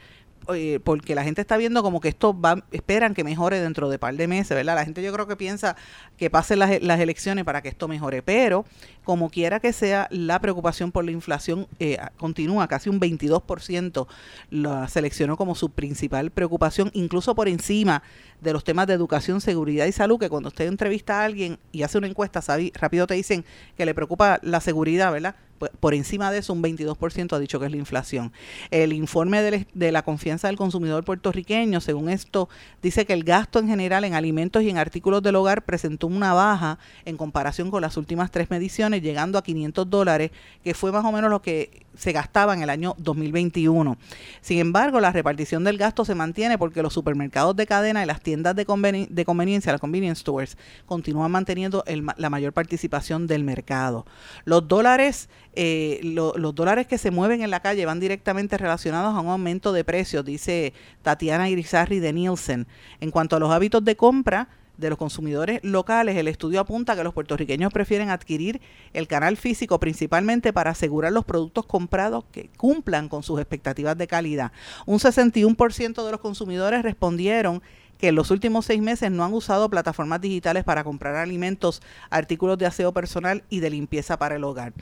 eh, 0.54 0.80
porque 0.82 1.14
la 1.14 1.24
gente 1.24 1.40
está 1.40 1.56
viendo 1.56 1.82
como 1.82 2.00
que 2.00 2.08
esto 2.08 2.38
va, 2.38 2.64
esperan 2.72 3.14
que 3.14 3.24
mejore 3.24 3.60
dentro 3.60 3.88
de 3.88 3.98
par 3.98 4.14
de 4.14 4.26
meses, 4.26 4.56
¿verdad? 4.56 4.76
La 4.76 4.84
gente 4.84 5.02
yo 5.02 5.12
creo 5.12 5.26
que 5.26 5.36
piensa 5.36 5.76
que 6.16 6.30
pasen 6.30 6.58
las, 6.58 6.82
las 6.82 7.00
elecciones 7.00 7.44
para 7.44 7.62
que 7.62 7.68
esto 7.68 7.88
mejore, 7.88 8.22
pero 8.22 8.64
como 9.04 9.30
quiera 9.30 9.60
que 9.60 9.72
sea, 9.72 10.08
la 10.10 10.40
preocupación 10.40 10.92
por 10.92 11.04
la 11.04 11.10
inflación 11.10 11.66
eh, 11.78 11.98
continúa, 12.18 12.68
casi 12.68 12.88
un 12.88 13.00
22% 13.00 14.06
la 14.50 14.88
seleccionó 14.88 15.36
como 15.36 15.54
su 15.54 15.70
principal 15.70 16.30
preocupación, 16.30 16.90
incluso 16.94 17.34
por 17.34 17.48
encima 17.48 18.02
de 18.40 18.52
los 18.52 18.64
temas 18.64 18.86
de 18.86 18.94
educación, 18.94 19.40
seguridad 19.40 19.86
y 19.86 19.92
salud, 19.92 20.18
que 20.18 20.28
cuando 20.28 20.48
usted 20.48 20.66
entrevista 20.66 21.20
a 21.20 21.24
alguien 21.24 21.58
y 21.72 21.82
hace 21.82 21.98
una 21.98 22.06
encuesta, 22.06 22.42
sabe, 22.42 22.72
rápido 22.74 23.06
te 23.06 23.14
dicen 23.14 23.44
que 23.76 23.86
le 23.86 23.94
preocupa 23.94 24.38
la 24.42 24.60
seguridad, 24.60 25.12
¿verdad? 25.12 25.36
Por 25.80 25.94
encima 25.94 26.30
de 26.30 26.38
eso 26.38 26.52
un 26.52 26.62
22% 26.62 27.32
ha 27.32 27.38
dicho 27.38 27.58
que 27.58 27.66
es 27.66 27.70
la 27.70 27.76
inflación. 27.76 28.32
El 28.70 28.92
informe 28.92 29.42
de 29.42 29.92
la 29.92 30.02
confianza 30.02 30.48
del 30.48 30.56
consumidor 30.56 31.04
puertorriqueño, 31.04 31.80
según 31.80 32.08
esto, 32.08 32.48
dice 32.82 33.06
que 33.06 33.12
el 33.12 33.24
gasto 33.24 33.58
en 33.58 33.68
general 33.68 34.04
en 34.04 34.14
alimentos 34.14 34.62
y 34.62 34.70
en 34.70 34.78
artículos 34.78 35.22
del 35.22 35.36
hogar 35.36 35.64
presentó 35.64 36.06
una 36.06 36.34
baja 36.34 36.78
en 37.04 37.16
comparación 37.16 37.70
con 37.70 37.82
las 37.82 37.96
últimas 37.96 38.30
tres 38.30 38.50
mediciones, 38.50 39.02
llegando 39.02 39.38
a 39.38 39.42
500 39.42 39.88
dólares, 39.88 40.30
que 40.64 40.74
fue 40.74 40.92
más 40.92 41.04
o 41.04 41.12
menos 41.12 41.30
lo 41.30 41.42
que 41.42 41.81
se 41.96 42.12
gastaba 42.12 42.54
en 42.54 42.62
el 42.62 42.70
año 42.70 42.94
2021. 42.98 43.96
Sin 44.40 44.58
embargo, 44.58 45.00
la 45.00 45.12
repartición 45.12 45.64
del 45.64 45.78
gasto 45.78 46.04
se 46.04 46.14
mantiene 46.14 46.58
porque 46.58 46.82
los 46.82 46.92
supermercados 46.92 47.56
de 47.56 47.66
cadena 47.66 48.02
y 48.02 48.06
las 48.06 48.20
tiendas 48.20 48.56
de, 48.56 48.64
conveniencia, 48.64 49.72
las 49.72 49.80
convenience 49.80 50.20
stores, 50.20 50.56
continúan 50.86 51.30
manteniendo 51.30 51.84
la 52.16 52.30
mayor 52.30 52.52
participación 52.52 53.26
del 53.26 53.44
mercado. 53.44 54.06
Los 54.44 54.68
dólares, 54.68 55.28
eh, 55.54 56.00
los 56.02 56.54
dólares 56.54 56.86
que 56.86 56.98
se 56.98 57.10
mueven 57.10 57.42
en 57.42 57.50
la 57.50 57.60
calle 57.60 57.86
van 57.86 58.00
directamente 58.00 58.56
relacionados 58.56 59.14
a 59.14 59.20
un 59.20 59.28
aumento 59.28 59.72
de 59.72 59.84
precios, 59.84 60.24
dice 60.24 60.72
Tatiana 61.02 61.48
Irizarri 61.48 61.98
de 61.98 62.12
Nielsen. 62.12 62.66
En 63.00 63.10
cuanto 63.10 63.36
a 63.36 63.40
los 63.40 63.50
hábitos 63.50 63.84
de 63.84 63.96
compra, 63.96 64.48
de 64.82 64.90
los 64.90 64.98
consumidores 64.98 65.60
locales, 65.62 66.16
el 66.16 66.28
estudio 66.28 66.60
apunta 66.60 66.94
que 66.94 67.04
los 67.04 67.14
puertorriqueños 67.14 67.72
prefieren 67.72 68.10
adquirir 68.10 68.60
el 68.92 69.08
canal 69.08 69.38
físico 69.38 69.80
principalmente 69.80 70.52
para 70.52 70.72
asegurar 70.72 71.12
los 71.12 71.24
productos 71.24 71.64
comprados 71.64 72.24
que 72.30 72.50
cumplan 72.58 73.08
con 73.08 73.22
sus 73.22 73.40
expectativas 73.40 73.96
de 73.96 74.06
calidad. 74.06 74.52
Un 74.84 74.98
61% 74.98 76.04
de 76.04 76.10
los 76.10 76.20
consumidores 76.20 76.82
respondieron 76.82 77.62
que 78.02 78.08
en 78.08 78.16
los 78.16 78.32
últimos 78.32 78.66
seis 78.66 78.82
meses 78.82 79.12
no 79.12 79.24
han 79.24 79.32
usado 79.32 79.70
plataformas 79.70 80.20
digitales 80.20 80.64
para 80.64 80.82
comprar 80.82 81.14
alimentos, 81.14 81.80
artículos 82.10 82.58
de 82.58 82.66
aseo 82.66 82.92
personal 82.92 83.44
y 83.48 83.60
de 83.60 83.70
limpieza 83.70 84.18
para 84.18 84.34
el 84.34 84.42
hogar 84.42 84.72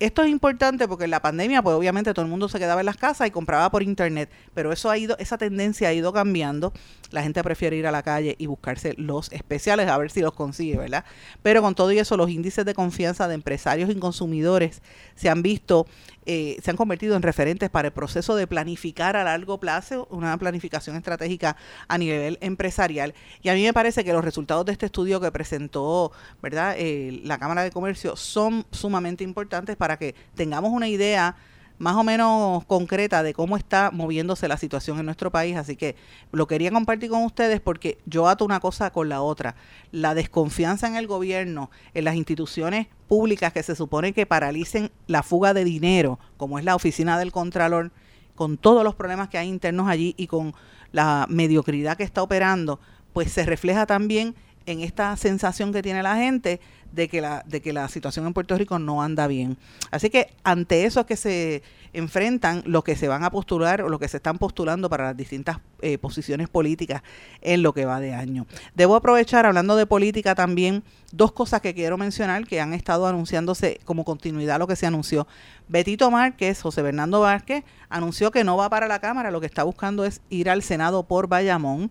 esto 0.00 0.22
es 0.22 0.30
importante 0.30 0.88
porque 0.88 1.04
en 1.04 1.10
la 1.10 1.20
pandemia, 1.20 1.62
pues 1.62 1.76
obviamente 1.76 2.14
todo 2.14 2.24
el 2.24 2.30
mundo 2.30 2.48
se 2.48 2.58
quedaba 2.58 2.80
en 2.80 2.86
las 2.86 2.96
casas 2.96 3.28
y 3.28 3.30
compraba 3.30 3.70
por 3.70 3.82
internet, 3.82 4.30
pero 4.54 4.72
eso 4.72 4.90
ha 4.90 4.96
ido, 4.96 5.16
esa 5.18 5.36
tendencia 5.36 5.88
ha 5.88 5.92
ido 5.92 6.12
cambiando. 6.12 6.72
La 7.10 7.22
gente 7.22 7.42
prefiere 7.42 7.76
ir 7.76 7.86
a 7.86 7.92
la 7.92 8.02
calle 8.02 8.34
y 8.38 8.46
buscarse 8.46 8.94
los 8.96 9.30
especiales 9.30 9.88
a 9.88 9.98
ver 9.98 10.10
si 10.10 10.20
los 10.20 10.32
consigue, 10.32 10.78
¿verdad? 10.78 11.04
Pero 11.42 11.60
con 11.60 11.74
todo 11.74 11.92
y 11.92 11.98
eso, 11.98 12.16
los 12.16 12.30
índices 12.30 12.64
de 12.64 12.72
confianza 12.72 13.28
de 13.28 13.34
empresarios 13.34 13.90
y 13.90 13.94
consumidores 13.96 14.80
se 15.16 15.28
han 15.28 15.42
visto 15.42 15.86
eh, 16.32 16.60
se 16.62 16.70
han 16.70 16.76
convertido 16.76 17.16
en 17.16 17.22
referentes 17.22 17.70
para 17.70 17.88
el 17.88 17.92
proceso 17.92 18.36
de 18.36 18.46
planificar 18.46 19.16
a 19.16 19.24
largo 19.24 19.58
plazo, 19.58 20.06
una 20.12 20.38
planificación 20.38 20.94
estratégica 20.94 21.56
a 21.88 21.98
nivel 21.98 22.38
empresarial. 22.40 23.14
Y 23.42 23.48
a 23.48 23.54
mí 23.54 23.64
me 23.64 23.72
parece 23.72 24.04
que 24.04 24.12
los 24.12 24.24
resultados 24.24 24.64
de 24.64 24.70
este 24.70 24.86
estudio 24.86 25.20
que 25.20 25.32
presentó 25.32 26.12
¿verdad? 26.40 26.76
Eh, 26.78 27.20
la 27.24 27.38
Cámara 27.38 27.64
de 27.64 27.72
Comercio 27.72 28.14
son 28.14 28.64
sumamente 28.70 29.24
importantes 29.24 29.74
para 29.74 29.96
que 29.98 30.14
tengamos 30.36 30.70
una 30.70 30.86
idea 30.86 31.34
más 31.80 31.96
o 31.96 32.04
menos 32.04 32.62
concreta 32.66 33.22
de 33.22 33.32
cómo 33.32 33.56
está 33.56 33.90
moviéndose 33.90 34.46
la 34.48 34.58
situación 34.58 34.98
en 34.98 35.06
nuestro 35.06 35.30
país. 35.30 35.56
Así 35.56 35.76
que 35.76 35.96
lo 36.30 36.46
quería 36.46 36.70
compartir 36.70 37.08
con 37.08 37.24
ustedes 37.24 37.58
porque 37.62 37.98
yo 38.04 38.28
ato 38.28 38.44
una 38.44 38.60
cosa 38.60 38.90
con 38.90 39.08
la 39.08 39.22
otra. 39.22 39.56
La 39.90 40.14
desconfianza 40.14 40.86
en 40.86 40.96
el 40.96 41.06
gobierno, 41.06 41.70
en 41.94 42.04
las 42.04 42.16
instituciones 42.16 42.88
públicas 43.08 43.54
que 43.54 43.62
se 43.62 43.74
supone 43.74 44.12
que 44.12 44.26
paralicen 44.26 44.92
la 45.06 45.22
fuga 45.22 45.54
de 45.54 45.64
dinero, 45.64 46.18
como 46.36 46.58
es 46.58 46.66
la 46.66 46.76
oficina 46.76 47.18
del 47.18 47.32
Contralor, 47.32 47.92
con 48.34 48.58
todos 48.58 48.84
los 48.84 48.94
problemas 48.94 49.30
que 49.30 49.38
hay 49.38 49.48
internos 49.48 49.88
allí 49.88 50.14
y 50.18 50.26
con 50.26 50.54
la 50.92 51.24
mediocridad 51.30 51.96
que 51.96 52.04
está 52.04 52.22
operando, 52.22 52.78
pues 53.14 53.32
se 53.32 53.46
refleja 53.46 53.86
también 53.86 54.34
en 54.70 54.80
esta 54.80 55.16
sensación 55.16 55.72
que 55.72 55.82
tiene 55.82 56.02
la 56.02 56.16
gente 56.16 56.60
de 56.92 57.08
que 57.08 57.20
la, 57.20 57.44
de 57.46 57.60
que 57.60 57.72
la 57.72 57.88
situación 57.88 58.26
en 58.26 58.32
Puerto 58.32 58.56
Rico 58.56 58.78
no 58.78 59.02
anda 59.02 59.26
bien. 59.26 59.56
Así 59.90 60.10
que 60.10 60.28
ante 60.42 60.84
eso 60.84 61.06
que 61.06 61.16
se 61.16 61.62
enfrentan 61.92 62.62
los 62.66 62.84
que 62.84 62.96
se 62.96 63.08
van 63.08 63.24
a 63.24 63.30
postular 63.30 63.82
o 63.82 63.88
los 63.88 63.98
que 63.98 64.08
se 64.08 64.18
están 64.18 64.38
postulando 64.38 64.88
para 64.88 65.04
las 65.04 65.16
distintas 65.16 65.58
eh, 65.82 65.98
posiciones 65.98 66.48
políticas 66.48 67.02
en 67.40 67.62
lo 67.62 67.72
que 67.72 67.84
va 67.84 68.00
de 68.00 68.14
año. 68.14 68.46
Debo 68.74 68.94
aprovechar, 68.96 69.46
hablando 69.46 69.76
de 69.76 69.86
política 69.86 70.34
también, 70.34 70.84
dos 71.12 71.32
cosas 71.32 71.60
que 71.60 71.74
quiero 71.74 71.98
mencionar 71.98 72.46
que 72.46 72.60
han 72.60 72.74
estado 72.74 73.06
anunciándose 73.06 73.80
como 73.84 74.04
continuidad 74.04 74.58
lo 74.58 74.68
que 74.68 74.76
se 74.76 74.86
anunció. 74.86 75.26
Betito 75.68 76.10
Márquez, 76.10 76.62
José 76.62 76.82
Bernardo 76.82 77.20
Vázquez, 77.20 77.64
anunció 77.88 78.30
que 78.30 78.44
no 78.44 78.56
va 78.56 78.70
para 78.70 78.88
la 78.88 79.00
Cámara, 79.00 79.30
lo 79.30 79.40
que 79.40 79.46
está 79.46 79.64
buscando 79.64 80.04
es 80.04 80.20
ir 80.30 80.48
al 80.48 80.62
Senado 80.62 81.04
por 81.04 81.26
Bayamón. 81.28 81.90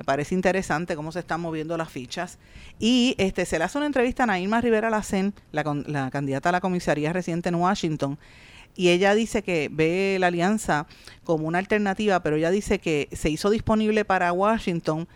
Me 0.00 0.04
parece 0.04 0.34
interesante 0.34 0.96
cómo 0.96 1.12
se 1.12 1.18
están 1.18 1.42
moviendo 1.42 1.76
las 1.76 1.90
fichas. 1.90 2.38
Y 2.78 3.14
este 3.18 3.44
se 3.44 3.58
le 3.58 3.64
hace 3.64 3.76
una 3.76 3.86
entrevista 3.86 4.22
a 4.22 4.26
Naima 4.26 4.62
Rivera 4.62 4.88
Lacen, 4.88 5.34
la, 5.52 5.62
la 5.86 6.10
candidata 6.10 6.48
a 6.48 6.52
la 6.52 6.62
comisaría 6.62 7.12
reciente 7.12 7.50
en 7.50 7.56
Washington, 7.56 8.18
y 8.74 8.88
ella 8.88 9.14
dice 9.14 9.42
que 9.42 9.68
ve 9.70 10.16
la 10.18 10.28
alianza 10.28 10.86
como 11.22 11.46
una 11.46 11.58
alternativa, 11.58 12.22
pero 12.22 12.36
ella 12.36 12.50
dice 12.50 12.78
que 12.78 13.10
se 13.12 13.28
hizo 13.28 13.50
disponible 13.50 14.06
para 14.06 14.32
Washington, 14.32 15.06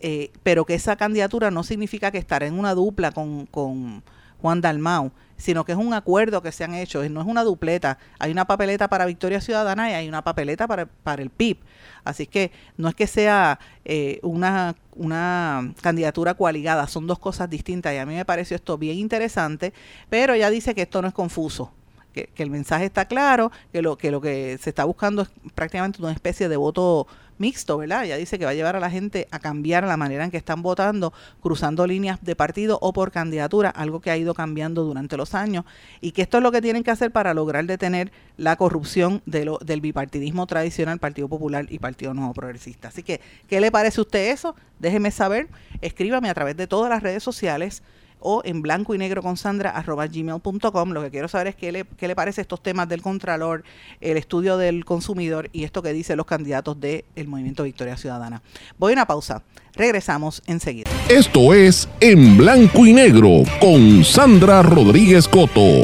eh, 0.00 0.30
pero 0.42 0.64
que 0.64 0.72
esa 0.72 0.96
candidatura 0.96 1.50
no 1.50 1.62
significa 1.62 2.10
que 2.10 2.16
estará 2.16 2.46
en 2.46 2.58
una 2.58 2.74
dupla 2.74 3.12
con, 3.12 3.44
con 3.44 4.02
Juan 4.40 4.60
Dalmau, 4.60 5.12
sino 5.36 5.64
que 5.64 5.72
es 5.72 5.78
un 5.78 5.94
acuerdo 5.94 6.42
que 6.42 6.52
se 6.52 6.64
han 6.64 6.74
hecho, 6.74 7.06
no 7.08 7.20
es 7.20 7.26
una 7.26 7.42
dupleta. 7.44 7.98
Hay 8.18 8.30
una 8.30 8.46
papeleta 8.46 8.88
para 8.88 9.06
Victoria 9.06 9.40
Ciudadana 9.40 9.90
y 9.90 9.94
hay 9.94 10.08
una 10.08 10.22
papeleta 10.22 10.66
para, 10.66 10.86
para 10.86 11.22
el 11.22 11.30
PIB. 11.30 11.58
Así 12.04 12.26
que 12.26 12.52
no 12.76 12.88
es 12.88 12.94
que 12.94 13.06
sea 13.06 13.58
eh, 13.84 14.20
una, 14.22 14.76
una 14.94 15.72
candidatura 15.80 16.34
coaligada, 16.34 16.86
son 16.86 17.06
dos 17.06 17.18
cosas 17.18 17.48
distintas 17.48 17.94
y 17.94 17.98
a 17.98 18.06
mí 18.06 18.14
me 18.14 18.24
pareció 18.24 18.54
esto 18.54 18.78
bien 18.78 18.98
interesante, 18.98 19.72
pero 20.08 20.34
ella 20.34 20.50
dice 20.50 20.74
que 20.74 20.82
esto 20.82 21.02
no 21.02 21.08
es 21.08 21.14
confuso. 21.14 21.72
Que, 22.12 22.26
que, 22.26 22.42
el 22.42 22.50
mensaje 22.50 22.86
está 22.86 23.04
claro, 23.04 23.52
que 23.72 23.82
lo, 23.82 23.96
que 23.96 24.10
lo 24.10 24.20
que 24.20 24.58
se 24.60 24.70
está 24.70 24.82
buscando 24.82 25.22
es 25.22 25.30
prácticamente 25.54 26.02
una 26.02 26.10
especie 26.10 26.48
de 26.48 26.56
voto 26.56 27.06
mixto, 27.40 27.78
¿verdad? 27.78 28.04
Ya 28.04 28.16
dice 28.16 28.38
que 28.38 28.44
va 28.44 28.52
a 28.52 28.54
llevar 28.54 28.76
a 28.76 28.80
la 28.80 28.90
gente 28.90 29.26
a 29.30 29.38
cambiar 29.40 29.84
la 29.84 29.96
manera 29.96 30.24
en 30.24 30.30
que 30.30 30.36
están 30.36 30.62
votando, 30.62 31.12
cruzando 31.40 31.86
líneas 31.86 32.18
de 32.22 32.36
partido 32.36 32.78
o 32.80 32.92
por 32.92 33.10
candidatura, 33.10 33.70
algo 33.70 34.00
que 34.00 34.10
ha 34.10 34.16
ido 34.16 34.34
cambiando 34.34 34.84
durante 34.84 35.16
los 35.16 35.34
años, 35.34 35.64
y 36.00 36.12
que 36.12 36.22
esto 36.22 36.36
es 36.36 36.42
lo 36.42 36.52
que 36.52 36.62
tienen 36.62 36.84
que 36.84 36.90
hacer 36.90 37.10
para 37.10 37.34
lograr 37.34 37.64
detener 37.64 38.12
la 38.36 38.56
corrupción 38.56 39.22
de 39.26 39.44
lo, 39.44 39.58
del 39.58 39.80
bipartidismo 39.80 40.46
tradicional, 40.46 40.98
Partido 40.98 41.28
Popular 41.28 41.66
y 41.68 41.78
Partido 41.78 42.14
Nuevo 42.14 42.34
Progresista. 42.34 42.88
Así 42.88 43.02
que, 43.02 43.20
¿qué 43.48 43.60
le 43.60 43.72
parece 43.72 44.00
a 44.00 44.02
usted 44.02 44.30
eso? 44.30 44.54
Déjeme 44.78 45.10
saber, 45.10 45.48
escríbame 45.80 46.28
a 46.28 46.34
través 46.34 46.56
de 46.56 46.66
todas 46.66 46.90
las 46.90 47.02
redes 47.02 47.22
sociales 47.22 47.82
o 48.20 48.42
en 48.44 48.62
blanco 48.62 48.94
y 48.94 48.98
negro 48.98 49.22
con 49.22 49.36
Sandra 49.36 49.70
arroba 49.70 50.06
gmail.com. 50.06 50.90
Lo 50.92 51.02
que 51.02 51.10
quiero 51.10 51.28
saber 51.28 51.48
es 51.48 51.56
qué 51.56 51.72
le, 51.72 51.84
qué 51.96 52.08
le 52.08 52.14
parece 52.14 52.40
estos 52.40 52.62
temas 52.62 52.88
del 52.88 53.02
Contralor, 53.02 53.64
el 54.00 54.16
estudio 54.16 54.56
del 54.56 54.84
consumidor 54.84 55.48
y 55.52 55.64
esto 55.64 55.82
que 55.82 55.92
dicen 55.92 56.16
los 56.16 56.26
candidatos 56.26 56.80
del 56.80 57.04
Movimiento 57.26 57.64
Victoria 57.64 57.96
Ciudadana. 57.96 58.42
Voy 58.78 58.92
a 58.92 58.94
una 58.94 59.06
pausa. 59.06 59.42
Regresamos 59.74 60.42
enseguida. 60.46 60.90
Esto 61.08 61.54
es 61.54 61.88
En 62.00 62.36
Blanco 62.36 62.86
y 62.86 62.92
Negro 62.92 63.42
con 63.60 64.04
Sandra 64.04 64.62
Rodríguez 64.62 65.28
Coto. 65.28 65.82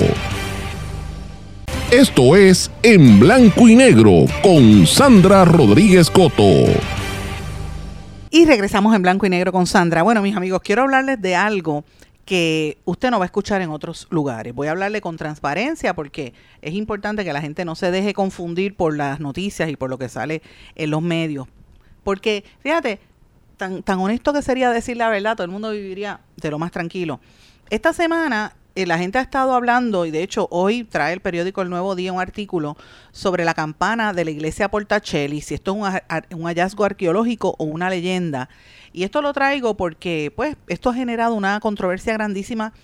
Esto 1.91 2.35
es 2.35 2.71
En 2.83 3.21
Blanco 3.21 3.69
y 3.69 3.77
Negro 3.77 4.25
con 4.43 4.87
Sandra 4.87 5.45
Rodríguez 5.45 6.11
Coto. 6.11 6.65
Y 8.37 8.45
regresamos 8.45 8.95
en 8.95 9.01
blanco 9.01 9.25
y 9.25 9.31
negro 9.31 9.51
con 9.51 9.67
Sandra. 9.67 10.03
Bueno, 10.03 10.21
mis 10.21 10.37
amigos, 10.37 10.61
quiero 10.63 10.83
hablarles 10.83 11.23
de 11.23 11.35
algo 11.35 11.85
que 12.27 12.79
usted 12.85 13.13
no 13.13 13.21
va 13.21 13.25
a 13.25 13.27
escuchar 13.27 13.63
en 13.63 13.71
otros 13.71 14.09
lugares. 14.11 14.53
Voy 14.53 14.67
a 14.67 14.73
hablarle 14.73 15.01
con 15.01 15.17
transparencia 15.17 15.95
porque 15.95 16.35
es 16.61 16.75
importante 16.75 17.25
que 17.25 17.33
la 17.33 17.41
gente 17.41 17.65
no 17.65 17.77
se 17.77 17.93
deje 17.93 18.13
confundir 18.13 18.75
por 18.75 18.97
las 18.97 19.21
noticias 19.21 19.71
y 19.71 19.77
por 19.77 19.89
lo 19.89 19.97
que 19.97 20.09
sale 20.09 20.43
en 20.75 20.91
los 20.91 21.01
medios. 21.01 21.47
Porque, 22.03 22.45
fíjate, 22.61 22.99
tan, 23.57 23.85
tan 23.85 24.01
honesto 24.01 24.33
que 24.33 24.43
sería 24.43 24.71
decir 24.71 24.97
la 24.97 25.09
verdad, 25.09 25.37
todo 25.37 25.45
el 25.45 25.53
mundo 25.53 25.71
viviría 25.71 26.19
de 26.37 26.51
lo 26.51 26.59
más 26.59 26.73
tranquilo. 26.73 27.21
Esta 27.71 27.93
semana 27.93 28.56
la 28.85 28.99
gente 28.99 29.19
ha 29.19 29.23
estado 29.23 29.55
hablando, 29.55 30.05
y 30.05 30.11
de 30.11 30.23
hecho 30.23 30.49
hoy 30.51 30.85
trae 30.85 31.15
el 31.15 31.21
periódico 31.21 31.63
El 31.63 31.71
Nuevo 31.71 31.95
Día 31.95 32.13
un 32.13 32.21
artículo 32.21 32.77
sobre 33.13 33.47
la 33.47 33.55
campana 33.55 34.13
de 34.13 34.27
la 34.27 34.31
iglesia 34.31 34.71
Portacelli, 34.71 35.41
si 35.41 35.55
esto 35.55 35.73
es 35.73 36.03
un, 36.31 36.39
un 36.39 36.47
hallazgo 36.47 36.85
arqueológico 36.85 37.55
o 37.59 37.65
una 37.65 37.89
leyenda. 37.89 38.51
Y 38.93 39.05
esto 39.05 39.23
lo 39.23 39.33
traigo 39.33 39.77
porque, 39.77 40.33
pues, 40.35 40.57
esto 40.69 40.91
ha 40.91 40.95
generado 40.95 41.35
una 41.35 41.61
controversia 41.61 42.13
grandísima 42.13 42.75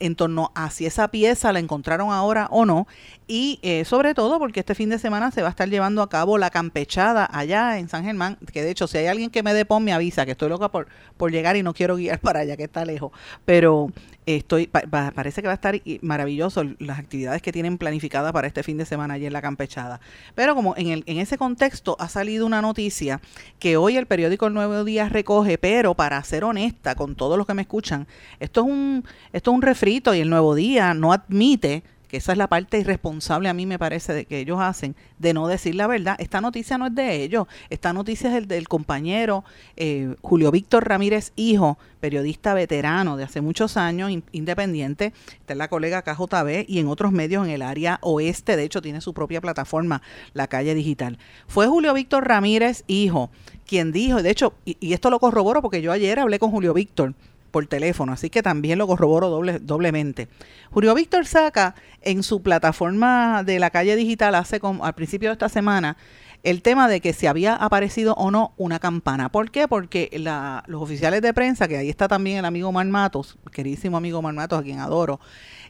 en 0.00 0.14
torno 0.14 0.52
a 0.54 0.70
si 0.70 0.86
esa 0.86 1.08
pieza 1.08 1.52
la 1.52 1.58
encontraron 1.58 2.10
ahora 2.12 2.48
o 2.50 2.64
no 2.64 2.86
y 3.26 3.58
eh, 3.62 3.84
sobre 3.84 4.14
todo 4.14 4.38
porque 4.38 4.60
este 4.60 4.74
fin 4.74 4.88
de 4.88 4.98
semana 4.98 5.30
se 5.30 5.42
va 5.42 5.48
a 5.48 5.50
estar 5.50 5.68
llevando 5.68 6.02
a 6.02 6.08
cabo 6.08 6.38
la 6.38 6.50
campechada 6.50 7.28
allá 7.30 7.78
en 7.78 7.88
San 7.88 8.04
Germán, 8.04 8.38
que 8.52 8.62
de 8.62 8.70
hecho 8.70 8.86
si 8.86 8.98
hay 8.98 9.06
alguien 9.06 9.30
que 9.30 9.42
me 9.42 9.52
dé 9.52 9.66
me 9.80 9.92
avisa, 9.92 10.24
que 10.24 10.32
estoy 10.32 10.48
loca 10.48 10.70
por, 10.70 10.88
por 11.16 11.30
llegar 11.30 11.56
y 11.56 11.62
no 11.62 11.74
quiero 11.74 11.96
guiar 11.96 12.20
para 12.20 12.40
allá, 12.40 12.56
que 12.56 12.64
está 12.64 12.84
lejos, 12.84 13.12
pero 13.44 13.92
estoy 14.26 14.66
parece 14.66 15.40
que 15.40 15.46
va 15.46 15.52
a 15.52 15.54
estar 15.54 15.80
maravilloso 16.02 16.64
las 16.78 16.98
actividades 16.98 17.40
que 17.42 17.52
tienen 17.52 17.78
planificadas 17.78 18.32
para 18.32 18.48
este 18.48 18.62
fin 18.62 18.76
de 18.76 18.84
semana 18.84 19.14
allí 19.14 19.26
en 19.26 19.32
la 19.32 19.40
campechada. 19.40 20.00
Pero 20.34 20.54
como 20.54 20.74
en, 20.76 20.88
el, 20.88 21.04
en 21.06 21.18
ese 21.18 21.38
contexto 21.38 21.96
ha 22.00 22.08
salido 22.08 22.44
una 22.44 22.60
noticia 22.60 23.20
que 23.58 23.76
hoy 23.76 23.96
el 23.96 24.06
periódico 24.06 24.46
El 24.46 24.54
Nuevo 24.54 24.84
Día 24.84 25.08
recoge, 25.08 25.58
pero 25.58 25.94
para 25.94 26.22
ser 26.24 26.44
honesta 26.44 26.96
con 26.96 27.14
todos 27.14 27.38
los 27.38 27.46
que 27.46 27.54
me 27.54 27.62
escuchan, 27.62 28.06
esto 28.40 28.62
es 28.62 28.66
un, 28.66 29.04
esto 29.32 29.50
es 29.50 29.54
un 29.54 29.62
refrito 29.62 30.14
y 30.14 30.20
el 30.20 30.28
Nuevo 30.28 30.54
Día 30.54 30.92
no 30.94 31.12
admite 31.12 31.84
esa 32.16 32.32
es 32.32 32.38
la 32.38 32.48
parte 32.48 32.78
irresponsable 32.78 33.48
a 33.48 33.54
mí 33.54 33.66
me 33.66 33.78
parece 33.78 34.12
de 34.12 34.24
que 34.24 34.40
ellos 34.40 34.58
hacen, 34.60 34.96
de 35.18 35.34
no 35.34 35.46
decir 35.48 35.74
la 35.74 35.86
verdad. 35.86 36.16
Esta 36.18 36.40
noticia 36.40 36.78
no 36.78 36.86
es 36.86 36.94
de 36.94 37.22
ellos, 37.22 37.46
esta 37.70 37.92
noticia 37.92 38.30
es 38.30 38.36
el 38.36 38.48
del 38.48 38.68
compañero 38.68 39.44
eh, 39.76 40.14
Julio 40.22 40.50
Víctor 40.50 40.88
Ramírez, 40.88 41.32
hijo, 41.36 41.78
periodista 42.00 42.54
veterano 42.54 43.16
de 43.16 43.24
hace 43.24 43.40
muchos 43.40 43.76
años, 43.76 44.10
independiente, 44.32 45.12
está 45.40 45.52
en 45.52 45.58
la 45.58 45.68
colega 45.68 46.02
KJB 46.02 46.64
y 46.68 46.78
en 46.78 46.88
otros 46.88 47.12
medios 47.12 47.46
en 47.46 47.52
el 47.52 47.62
área 47.62 47.98
oeste, 48.02 48.56
de 48.56 48.64
hecho 48.64 48.82
tiene 48.82 49.00
su 49.00 49.14
propia 49.14 49.40
plataforma, 49.40 50.02
La 50.34 50.46
Calle 50.46 50.74
Digital. 50.74 51.18
Fue 51.46 51.66
Julio 51.66 51.94
Víctor 51.94 52.26
Ramírez, 52.26 52.84
hijo, 52.86 53.30
quien 53.66 53.92
dijo, 53.92 54.22
de 54.22 54.30
hecho, 54.30 54.54
y, 54.64 54.76
y 54.80 54.92
esto 54.92 55.10
lo 55.10 55.18
corroboro 55.18 55.62
porque 55.62 55.82
yo 55.82 55.92
ayer 55.92 56.18
hablé 56.18 56.38
con 56.38 56.50
Julio 56.50 56.74
Víctor, 56.74 57.14
por 57.56 57.66
teléfono, 57.68 58.12
así 58.12 58.28
que 58.28 58.42
también 58.42 58.76
lo 58.76 58.86
corroboro 58.86 59.30
doble, 59.30 59.60
doblemente. 59.60 60.28
Julio 60.70 60.94
Víctor 60.94 61.24
saca 61.24 61.74
en 62.02 62.22
su 62.22 62.42
plataforma 62.42 63.44
de 63.44 63.58
la 63.58 63.70
calle 63.70 63.96
digital 63.96 64.34
hace 64.34 64.60
como, 64.60 64.84
al 64.84 64.94
principio 64.94 65.30
de 65.30 65.32
esta 65.32 65.48
semana 65.48 65.96
el 66.42 66.60
tema 66.60 66.86
de 66.86 67.00
que 67.00 67.14
si 67.14 67.26
había 67.26 67.54
aparecido 67.56 68.12
o 68.16 68.30
no 68.30 68.52
una 68.58 68.78
campana. 68.78 69.30
¿Por 69.30 69.50
qué? 69.50 69.68
Porque 69.68 70.10
los 70.66 70.82
oficiales 70.82 71.22
de 71.22 71.32
prensa, 71.32 71.66
que 71.66 71.78
ahí 71.78 71.88
está 71.88 72.08
también 72.08 72.36
el 72.36 72.44
amigo 72.44 72.70
Mar 72.72 72.84
Matos, 72.88 73.38
queridísimo 73.50 73.96
amigo 73.96 74.20
Mar 74.20 74.34
Matos, 74.34 74.60
a 74.60 74.62
quien 74.62 74.78
adoro, 74.80 75.18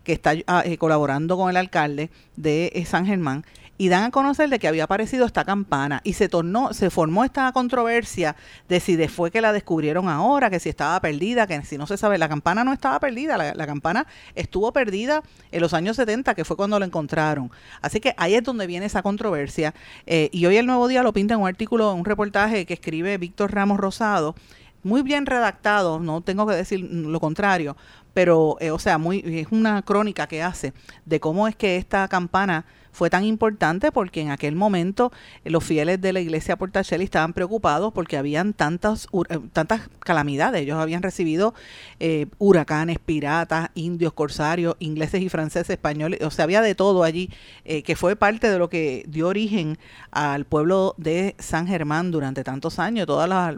que 0.03 0.13
está 0.13 0.33
ah, 0.49 0.65
eh, 0.67 0.79
colaborando 0.79 1.37
con 1.37 1.51
el 1.51 1.57
alcalde 1.57 2.11
de 2.35 2.73
eh, 2.75 2.85
San 2.85 3.07
Germán, 3.07 3.45
y 3.79 3.89
dan 3.89 4.05
a 4.05 4.11
conocer 4.11 4.49
de 4.49 4.59
que 4.59 4.69
había 4.69 4.85
aparecido 4.85 5.27
esta 5.27 5.45
campana 5.45 6.01
y 6.05 6.15
se 6.15 6.29
tornó, 6.29 6.73
se 6.73 6.91
formó 6.91 7.25
esta 7.25 7.51
controversia 7.53 8.37
de 8.69 8.81
si 8.81 8.97
fue 9.09 9.31
que 9.31 9.41
la 9.41 9.53
descubrieron 9.53 10.09
ahora, 10.09 10.51
que 10.51 10.61
si 10.61 10.69
estaba 10.69 10.99
perdida, 11.01 11.47
que 11.47 11.63
si 11.65 11.79
no 11.79 11.87
se 11.87 11.97
sabe, 11.97 12.19
la 12.19 12.29
campana 12.29 12.65
no 12.65 12.73
estaba 12.73 12.99
perdida, 13.01 13.37
la, 13.37 13.67
campana 13.67 14.07
estuvo 14.35 14.73
perdida 14.73 15.23
en 15.51 15.61
los 15.61 15.75
años 15.75 15.97
70, 15.97 16.35
que 16.35 16.45
fue 16.45 16.57
cuando 16.57 16.79
la 16.79 16.87
encontraron. 16.87 17.51
Así 17.83 18.01
que 18.01 18.15
ahí 18.17 18.35
es 18.35 18.43
donde 18.43 18.67
viene 18.67 18.87
esa 18.87 19.03
controversia. 19.03 19.75
Eh, 20.07 20.29
y 20.33 20.47
hoy 20.47 20.57
el 20.57 20.67
Nuevo 20.67 20.89
Día 20.89 21.03
lo 21.03 21.13
pinta 21.13 21.35
en 21.35 21.41
un 21.41 21.49
artículo, 21.49 21.93
un 21.93 22.05
reportaje 22.05 22.67
que 22.67 22.75
escribe 22.75 23.19
Víctor 23.19 23.53
Ramos 23.53 23.79
Rosado, 23.79 24.35
muy 24.83 25.03
bien 25.03 25.27
redactado, 25.27 25.99
no 25.99 26.21
tengo 26.21 26.47
que 26.47 26.55
decir 26.55 26.81
lo 26.81 27.19
contrario, 27.19 27.77
pero, 28.15 28.57
eh, 28.61 28.71
o 28.71 28.79
sea, 28.79 28.99
muy, 28.99 29.23
es 29.27 29.49
una 29.51 29.83
crónica 29.83 30.27
que 30.27 30.43
hace 30.43 30.73
de 31.05 31.21
cómo 31.21 31.49
es 31.49 31.57
que 31.57 31.77
esta 31.77 32.07
campana 32.09 32.65
fue 32.97 33.11
tan 33.11 33.25
importante 33.25 33.93
porque 33.93 34.23
en 34.23 34.31
aquel 34.31 34.57
momento 34.57 35.13
eh, 35.45 35.51
los 35.51 35.63
fieles 35.63 36.01
de 36.01 36.15
la 36.15 36.21
iglesia 36.21 36.57
Portacheli 36.57 37.05
estaban 37.05 37.35
preocupados 37.35 37.93
porque 37.93 38.17
habían 38.17 38.55
tantas, 38.55 39.07
eh, 39.29 39.39
tantas 39.53 39.83
calamidades. 39.99 40.63
Ellos 40.63 40.79
habían 40.79 41.03
recibido 41.03 41.53
eh, 42.01 42.25
huracanes, 42.39 42.99
piratas, 42.99 43.69
indios, 43.75 44.15
corsarios, 44.15 44.77
ingleses 44.79 45.21
y 45.21 45.29
franceses, 45.29 45.69
españoles, 45.69 46.23
o 46.23 46.31
sea, 46.31 46.45
había 46.45 46.63
de 46.63 46.75
todo 46.75 47.03
allí, 47.03 47.29
que 47.65 47.97
fue 47.97 48.17
parte 48.17 48.49
de 48.49 48.59
lo 48.59 48.71
que 48.71 49.05
dio 49.09 49.29
origen 49.29 49.77
al 50.11 50.47
pueblo 50.47 50.95
de 50.97 51.35
San 51.39 51.67
Germán 51.67 52.11
durante 52.11 52.45
tantos 52.45 52.79
años, 52.79 53.07
todas 53.07 53.29
las 53.29 53.57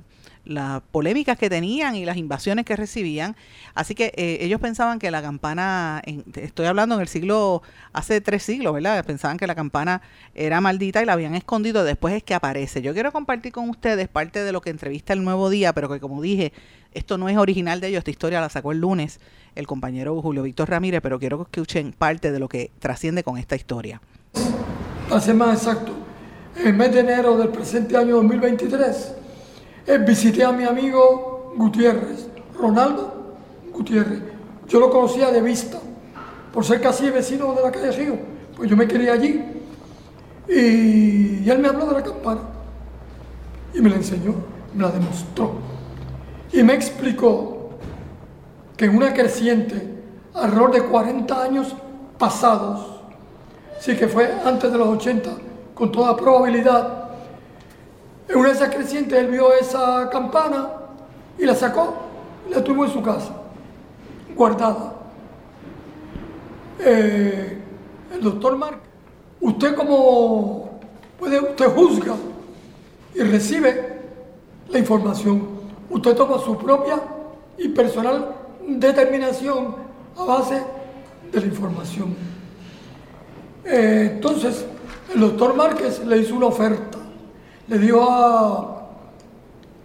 las 0.49 0.83
polémicas 0.91 1.39
que 1.39 1.49
tenían 1.49 1.95
y 1.95 2.05
las 2.05 2.17
invasiones 2.17 2.65
que 2.65 2.75
recibían. 2.75 3.37
Así 3.75 3.95
que 3.95 4.13
eh, 4.17 4.39
ellos 4.41 4.61
pensaban 4.61 4.99
que 4.99 5.11
la 5.11 5.23
campana, 5.23 6.03
estoy 6.35 6.67
hablando 6.67 6.97
en 6.97 7.03
el 7.03 7.09
siglo, 7.09 7.63
hace 7.93 8.21
tres 8.21 8.43
siglos, 8.43 8.75
¿verdad? 8.75 9.05
Pensaban 9.05 9.37
que 9.37 9.47
la 9.47 9.55
campana 9.55 10.03
era 10.35 10.61
maldita 10.61 11.03
y 11.03 11.07
la 11.07 11.13
habían 11.13 11.35
escondido, 11.35 11.85
después 11.85 12.15
es 12.15 12.23
que 12.25 12.35
aparece. 12.35 12.83
Yo 12.83 12.93
quiero 12.95 13.13
compartir 13.13 13.53
con 13.53 13.69
ustedes 13.69 14.09
parte 14.09 14.43
de 14.43 14.51
lo 14.51 14.61
que 14.61 14.71
entrevista 14.71 15.13
el 15.13 15.23
Nuevo 15.23 15.51
Día, 15.51 15.73
pero 15.73 15.89
que 15.89 16.01
como 16.01 16.21
dije, 16.23 16.53
esto 16.93 17.19
no 17.19 17.29
es 17.29 17.37
original 17.37 17.81
de 17.81 17.89
ellos, 17.89 17.99
esta 17.99 18.11
historia 18.11 18.41
la 18.41 18.49
sacó 18.49 18.73
el 18.73 18.81
lunes 18.81 19.21
el 19.59 19.67
compañero 19.67 20.23
Julio 20.23 20.45
Víctor 20.45 20.71
Ramírez, 20.71 21.01
pero 21.03 21.19
quiero 21.19 21.45
que 21.51 21.61
escuchen 21.61 21.93
parte 21.93 22.31
de 22.31 22.39
lo 22.39 22.49
que 22.49 22.71
trasciende 22.79 23.25
con 23.25 23.39
esta 23.39 23.57
historia. 23.57 24.01
Para 25.09 25.21
ser 25.21 25.35
más 25.35 25.59
exacto, 25.59 25.93
en 26.57 26.69
el 26.69 26.75
mes 26.75 26.93
de 26.93 27.01
enero 27.01 27.37
del 27.37 27.49
presente 27.49 27.97
año 27.97 28.17
2023, 28.17 29.15
eh, 29.89 29.99
visité 29.99 30.45
a 30.45 30.53
mi 30.53 30.65
amigo 30.65 31.53
Gutiérrez, 31.57 32.29
Ronaldo 32.59 33.37
Gutiérrez. 33.73 34.23
Yo 34.69 34.81
lo 34.81 34.91
conocía 34.91 35.31
de 35.31 35.41
vista, 35.41 35.79
por 36.53 36.65
ser 36.65 36.81
casi 36.81 37.09
vecino 37.09 37.55
de 37.55 37.63
la 37.63 37.73
calle 37.73 37.91
Río, 37.93 38.19
pues 38.55 38.69
yo 38.69 38.77
me 38.77 38.87
quería 38.87 39.15
allí. 39.15 39.43
Y, 40.47 41.49
él 41.49 41.59
me 41.59 41.69
habló 41.69 41.87
de 41.87 41.95
la 41.95 42.03
campana 42.03 42.41
y 43.73 43.81
me 43.81 43.89
la 43.89 43.97
enseñó, 43.97 44.35
me 44.75 44.83
la 44.83 44.91
demostró. 44.91 45.53
Y 46.53 46.63
me 46.63 46.75
explicó 46.75 47.71
que 48.77 48.85
en 48.85 48.97
una 48.97 49.15
creciente, 49.15 49.97
alrededor 50.35 50.73
de 50.73 50.83
40 50.83 51.43
años 51.43 51.75
pasados, 52.19 53.01
sí 53.81 53.97
que 53.97 54.07
fue 54.07 54.31
antes 54.45 54.71
de 54.71 54.77
los 54.77 54.89
80, 54.89 55.31
con 55.75 55.91
toda 55.91 56.15
probabilidad, 56.15 57.08
en 58.29 58.39
una 58.39 58.49
de 58.49 58.55
esas 58.55 58.75
crecientes 58.75 59.19
él 59.19 59.29
vio 59.29 59.53
esa 59.55 60.09
campana 60.11 60.71
y 61.39 61.47
la 61.47 61.55
sacó 61.55 61.95
y 62.49 62.53
la 62.53 62.63
tuvo 62.63 62.85
en 62.85 62.93
su 62.93 63.03
casa, 63.03 63.33
guardada. 64.37 64.95
Eh, 66.81 67.59
el 68.15 68.21
doctor 68.21 68.57
Mark, 68.57 68.81
usted 69.41 69.75
como 69.75 70.79
puede, 71.19 71.41
usted 71.41 71.75
juzga 71.75 72.15
y 73.15 73.21
recibe 73.21 73.99
la 74.69 74.79
información. 74.79 75.59
Usted 75.91 76.15
toma 76.15 76.39
su 76.39 76.57
propia 76.59 77.01
y 77.57 77.69
personal 77.69 78.35
determinación 78.67 79.75
a 80.17 80.25
base 80.25 80.63
de 81.33 81.41
la 81.41 81.47
información. 81.47 82.15
Eh, 83.65 84.13
entonces, 84.15 84.67
el 85.15 85.21
doctor 85.21 85.55
Márquez 85.55 86.05
le 86.05 86.19
hizo 86.19 86.35
una 86.35 86.47
oferta 86.47 86.98
le 87.69 87.79
dio 87.79 88.03
a, 88.03 88.89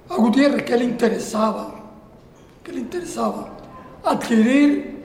a 0.09 0.15
Gutiérrez 0.15 0.63
que 0.63 0.77
le 0.77 0.85
interesaba, 0.85 1.73
que 2.63 2.71
le 2.71 2.79
interesaba 2.79 3.49
adquirir 4.03 5.03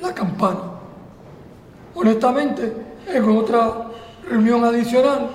la 0.00 0.14
campana. 0.14 0.72
Honestamente, 1.94 2.72
en 3.06 3.24
otra 3.30 3.90
reunión 4.28 4.64
adicional, 4.64 5.30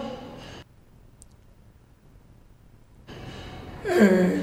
eh, 3.85 4.41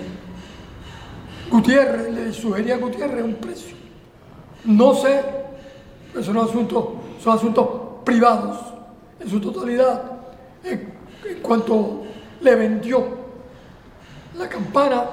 Gutiérrez 1.50 2.12
le 2.12 2.32
sugería 2.32 2.74
a 2.74 2.78
Gutiérrez 2.78 3.24
un 3.24 3.34
precio. 3.34 3.76
No 4.64 4.94
sé, 4.94 5.22
son 6.22 6.38
asuntos, 6.38 6.84
son 7.22 7.36
asuntos 7.36 7.68
privados 8.04 8.58
en 9.18 9.28
su 9.28 9.40
totalidad 9.40 10.02
en 11.28 11.40
cuanto 11.40 12.02
le 12.40 12.54
vendió 12.54 13.04
la 14.36 14.48
campana 14.48 15.04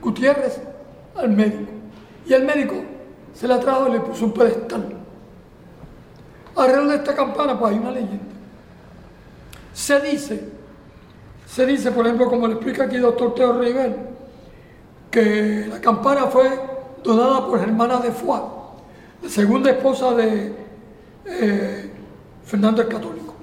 Gutiérrez 0.00 0.60
al 1.16 1.30
médico. 1.30 1.70
Y 2.26 2.32
el 2.32 2.44
médico 2.44 2.74
se 3.34 3.48
la 3.48 3.58
trajo 3.58 3.88
y 3.88 3.92
le 3.92 4.00
puso 4.00 4.26
un 4.26 4.32
pedestal. 4.32 4.96
Alrededor 6.56 6.88
de 6.88 6.96
esta 6.96 7.14
campana, 7.14 7.58
pues 7.58 7.72
hay 7.72 7.78
una 7.78 7.90
leyenda. 7.90 8.24
Se 9.72 10.00
dice, 10.00 10.48
se 11.46 11.66
dice, 11.66 11.90
por 11.90 12.06
ejemplo, 12.06 12.28
como 12.28 12.46
le 12.46 12.54
explica 12.54 12.84
aquí 12.84 12.96
el 12.96 13.02
doctor 13.02 13.34
Teo 13.34 13.58
Rivel, 13.58 13.96
que 15.10 15.66
la 15.68 15.80
campana 15.80 16.26
fue 16.26 16.48
donada 17.02 17.46
por 17.46 17.60
hermana 17.60 17.98
de 17.98 18.10
Foix, 18.10 18.42
la 19.22 19.28
segunda 19.28 19.70
esposa 19.70 20.12
de 20.14 20.54
eh, 21.24 21.90
Fernando 22.44 22.82
el 22.82 22.88
Católico. 22.88 23.34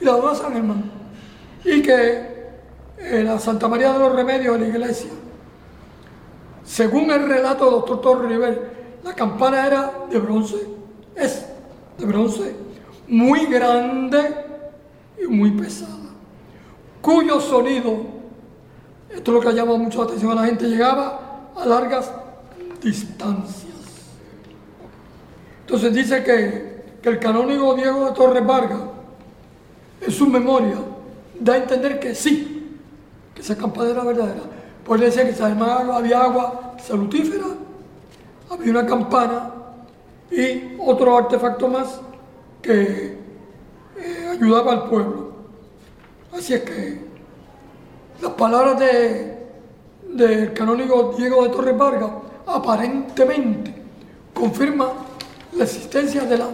Y 0.00 0.04
la 0.04 0.12
donó 0.12 0.28
a 0.28 0.34
San 0.34 0.52
Germán 0.52 0.99
y 1.64 1.82
que 1.82 2.30
en 2.98 3.26
la 3.26 3.38
Santa 3.38 3.68
María 3.68 3.92
de 3.92 3.98
los 3.98 4.14
Remedios 4.14 4.58
de 4.58 4.66
la 4.66 4.68
iglesia, 4.68 5.10
según 6.64 7.10
el 7.10 7.28
relato 7.28 7.64
del 7.64 7.74
doctor 7.74 8.00
Torre 8.00 8.28
River, 8.28 8.70
la 9.02 9.14
campana 9.14 9.66
era 9.66 9.92
de 10.10 10.18
bronce, 10.18 10.56
es 11.16 11.46
de 11.98 12.06
bronce, 12.06 12.54
muy 13.08 13.46
grande 13.46 14.34
y 15.22 15.26
muy 15.26 15.50
pesada, 15.50 15.96
cuyo 17.00 17.40
sonido, 17.40 18.20
esto 19.10 19.30
es 19.30 19.34
lo 19.34 19.40
que 19.40 19.48
ha 19.48 19.52
llamado 19.52 19.78
mucho 19.78 19.98
la 19.98 20.04
atención 20.04 20.32
a 20.32 20.42
la 20.42 20.46
gente, 20.46 20.66
llegaba 20.66 21.50
a 21.56 21.66
largas 21.66 22.12
distancias. 22.80 23.70
Entonces 25.62 25.92
dice 25.92 26.22
que, 26.22 26.98
que 27.02 27.08
el 27.08 27.18
canónigo 27.18 27.74
Diego 27.74 28.06
de 28.06 28.12
Torres 28.12 28.46
Vargas, 28.46 28.80
en 30.00 30.10
su 30.12 30.26
memoria, 30.26 30.76
da 31.40 31.54
a 31.54 31.56
entender 31.56 31.98
que 31.98 32.14
sí, 32.14 32.76
que 33.34 33.40
esa 33.40 33.56
campana 33.56 33.90
era 33.90 34.04
verdadera. 34.04 34.42
Puede 34.84 35.06
decir 35.06 35.34
que 35.34 35.42
además 35.42 35.88
había 35.90 36.22
agua 36.22 36.76
salutífera, 36.78 37.46
había 38.50 38.70
una 38.70 38.86
campana 38.86 39.52
y 40.30 40.76
otro 40.78 41.16
artefacto 41.16 41.68
más 41.68 42.00
que 42.62 43.18
eh, 43.98 44.28
ayudaba 44.30 44.72
al 44.72 44.88
pueblo. 44.88 45.32
Así 46.32 46.54
es 46.54 46.62
que 46.62 47.00
las 48.20 48.32
palabras 48.32 48.78
de, 48.78 49.46
del 50.12 50.52
canónigo 50.52 51.14
Diego 51.16 51.42
de 51.42 51.48
Torres 51.48 51.76
Vargas 51.76 52.10
aparentemente 52.46 53.74
confirman 54.34 54.90
la 55.56 55.64
existencia 55.64 56.22
de 56.22 56.38
la 56.38 56.48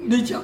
dicha 0.00 0.40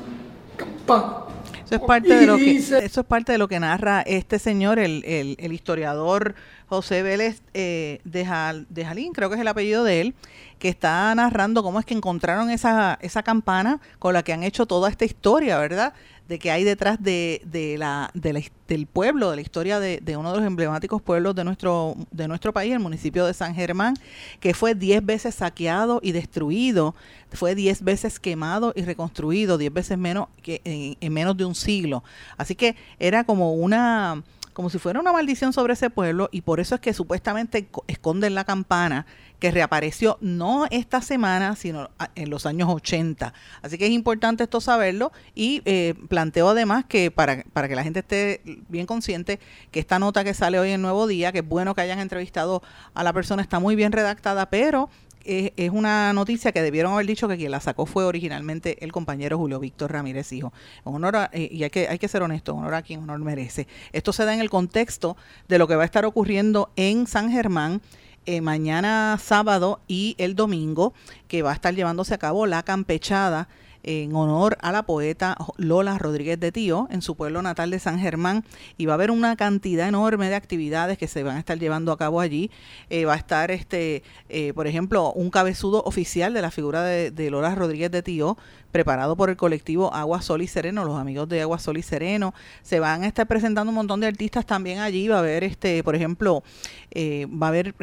campana. 0.57 1.28
Eso 1.68 1.74
es 1.74 1.83
parte, 1.83 2.14
de 2.14 2.26
lo 2.26 2.38
que, 2.38 2.57
eso 2.57 2.78
es 2.78 3.07
parte 3.07 3.33
de 3.33 3.37
lo 3.37 3.46
que 3.46 3.61
narra 3.61 4.00
este 4.00 4.38
señor, 4.38 4.78
el, 4.78 5.04
el, 5.04 5.52
historiador 5.52 6.35
José 6.68 7.02
Vélez 7.02 7.42
eh, 7.54 8.00
de, 8.04 8.24
Jalín, 8.24 9.12
creo 9.12 9.28
que 9.28 9.37
es 9.37 9.40
el 9.40 9.48
apellido 9.48 9.85
de 9.85 10.00
él, 10.02 10.14
que 10.59 10.68
está 10.68 11.14
narrando 11.14 11.62
cómo 11.62 11.81
es 11.81 11.87
que 11.87 11.94
encontraron 11.94 12.50
esa, 12.50 12.98
esa 13.00 13.22
campana 13.22 13.81
con 13.98 14.12
la 14.12 14.22
que 14.22 14.33
han 14.33 14.42
hecho 14.42 14.66
toda 14.66 14.90
esta 14.90 15.04
historia, 15.04 15.59
¿verdad? 15.59 15.94
de 16.28 16.38
que 16.38 16.50
hay 16.50 16.62
detrás 16.62 17.02
de, 17.02 17.40
de, 17.46 17.78
la, 17.78 18.11
de 18.12 18.50
del 18.68 18.87
pueblo, 18.87 19.31
de 19.31 19.37
la 19.37 19.42
historia 19.42 19.81
de, 19.81 19.98
de, 20.02 20.18
uno 20.18 20.31
de 20.31 20.38
los 20.38 20.46
emblemáticos 20.46 21.00
pueblos 21.00 21.35
de 21.35 21.42
nuestro, 21.42 21.96
de 22.11 22.28
nuestro 22.28 22.52
país, 22.52 22.74
el 22.74 22.81
municipio 22.81 23.24
de 23.24 23.33
San 23.33 23.54
Germán, 23.54 23.94
que 24.38 24.52
fue 24.52 24.74
diez 24.74 25.02
veces 25.02 25.37
saqueado 25.37 26.00
y 26.02 26.12
destruido, 26.12 26.94
fue 27.33 27.54
diez 27.54 27.83
veces 27.83 28.20
quemado 28.20 28.74
y 28.76 28.83
reconstruido, 28.83 29.57
diez 29.57 29.72
veces 29.72 29.96
menos 29.96 30.28
que 30.42 30.61
en 30.64 31.12
menos 31.14 31.35
de 31.35 31.46
un 31.46 31.54
siglo. 31.54 32.04
Así 32.37 32.54
que 32.54 32.76
era 32.98 33.24
como 33.24 33.54
una 33.54 34.22
como 34.59 34.71
si 34.71 34.81
fuera 34.81 34.99
una 34.99 35.12
maldición 35.12 35.53
sobre 35.53 35.75
ese 35.75 35.88
pueblo 35.88 36.29
y 36.33 36.40
por 36.40 36.59
eso 36.59 36.75
es 36.75 36.81
que 36.81 36.92
supuestamente 36.92 37.68
esconden 37.87 38.35
la 38.35 38.42
campana 38.42 39.07
que 39.38 39.53
reapareció 39.53 40.18
no 40.21 40.66
esta 40.73 41.01
semana, 41.01 41.55
sino 41.55 41.90
en 42.16 42.29
los 42.29 42.44
años 42.44 42.68
80. 42.68 43.33
Así 43.62 43.79
que 43.79 43.87
es 43.87 43.92
importante 43.92 44.42
esto 44.42 44.61
saberlo 44.61 45.12
y 45.37 45.62
eh, 45.64 45.94
planteo 46.09 46.49
además 46.49 46.85
que 46.88 47.12
para, 47.12 47.44
para 47.53 47.68
que 47.68 47.77
la 47.77 47.85
gente 47.85 48.01
esté 48.01 48.42
bien 48.68 48.87
consciente 48.87 49.38
que 49.71 49.79
esta 49.79 50.01
nota 50.01 50.25
que 50.25 50.35
sale 50.35 50.59
hoy 50.59 50.73
en 50.73 50.83
Nuevo 50.83 51.07
Día, 51.07 51.31
que 51.31 51.38
es 51.38 51.49
bueno 51.49 51.77
que 51.77 51.83
hayan 51.83 52.01
entrevistado 52.01 52.61
a 52.94 53.05
la 53.05 53.12
persona, 53.12 53.42
está 53.42 53.61
muy 53.61 53.77
bien 53.77 53.92
redactada, 53.92 54.51
pero 54.51 54.90
es, 55.29 55.71
una 55.71 56.12
noticia 56.12 56.53
que 56.53 56.62
debieron 56.62 56.93
haber 56.93 57.07
dicho 57.07 57.29
que 57.29 57.37
quien 57.37 57.51
la 57.51 57.61
sacó 57.61 57.85
fue 57.85 58.05
originalmente 58.05 58.83
el 58.83 58.93
compañero 58.93 59.37
Julio 59.37 59.61
Víctor 59.61 59.93
Ramírez 59.93 60.33
Hijo. 60.33 60.53
Honor 60.85 61.29
eh, 61.33 61.49
y 61.53 61.64
hay 61.64 61.71
que, 61.71 61.88
hay 61.88 61.99
que 61.99 62.09
ser 62.09 62.23
honesto, 62.23 62.55
honor 62.55 62.75
a 62.75 62.83
quien 62.83 63.03
honor 63.03 63.19
merece. 63.21 63.69
Esto 63.93 64.12
se 64.12 64.25
da 64.25 64.33
en 64.33 64.41
el 64.41 64.51
contexto 64.51 65.17
de 65.47 65.59
lo 65.59 65.69
que 65.69 65.77
va 65.77 65.83
a 65.83 65.87
estar 65.87 66.05
ocurriendo 66.05 66.71
en 66.77 67.07
San 67.07 67.31
Germán 67.31 67.83
eh, 68.25 68.41
mañana 68.41 69.19
sábado 69.23 69.81
y 69.87 70.14
el 70.19 70.35
domingo, 70.35 70.93
que 71.29 71.43
va 71.43 71.51
a 71.51 71.55
estar 71.55 71.75
llevándose 71.75 72.14
a 72.14 72.19
cabo 72.19 72.47
la 72.47 72.62
campechada 72.62 73.49
en 73.83 74.14
honor 74.14 74.57
a 74.61 74.73
la 74.73 74.83
poeta 74.83 75.37
Lola 75.57 75.99
Rodríguez 75.99 76.38
de 76.41 76.53
Tío 76.53 76.88
en 76.91 77.03
su 77.03 77.17
pueblo 77.17 77.43
natal 77.43 77.71
de 77.71 77.79
San 77.79 77.99
Germán 77.99 78.45
y 78.77 78.87
va 78.87 78.93
a 78.93 78.95
haber 78.95 79.11
una 79.11 79.37
cantidad 79.37 79.88
enorme 79.88 80.29
de 80.29 80.35
actividades 80.35 80.99
que 80.99 81.09
se 81.09 81.23
van 81.23 81.37
a 81.37 81.38
estar 81.41 81.59
llevando 81.59 81.93
a 81.93 81.99
cabo 81.99 82.21
allí. 82.21 82.51
Eh, 82.91 83.05
va 83.05 83.14
a 83.14 83.17
estar, 83.17 83.51
este, 83.51 84.03
eh, 84.29 84.53
por 84.55 84.67
ejemplo, 84.67 85.12
un 85.12 85.31
cabezudo 85.31 85.83
oficial 85.85 86.35
de 86.35 86.43
la 86.43 86.51
figura 86.51 86.83
de, 86.83 87.31
Lola 87.31 87.55
Rodríguez 87.55 87.91
de 87.91 88.03
Tío 88.03 88.37
preparado 88.73 89.17
por 89.17 89.31
el 89.31 89.37
colectivo 89.37 89.93
Agua 89.95 90.21
Sol 90.23 90.43
y 90.43 90.47
Sereno, 90.47 90.85
los 90.85 90.99
amigos 90.99 91.29
de 91.29 91.43
Agua 91.43 91.59
Sol 91.59 91.79
y 91.79 91.83
Sereno. 91.83 92.35
Se 92.62 92.81
van 92.81 93.03
a 93.03 93.07
estar 93.07 93.27
presentando 93.27 93.71
un 93.71 93.77
montón 93.77 94.01
de 94.01 94.07
artistas 94.07 94.47
también 94.47 94.81
allí. 94.81 95.09
Va 95.09 95.17
a 95.17 95.21
haber, 95.21 95.45
este, 95.45 95.83
por 95.83 95.95
ejemplo, 95.95 96.43
eh, 96.91 97.27
va 97.27 97.47
a 97.47 97.51
haber 97.51 97.75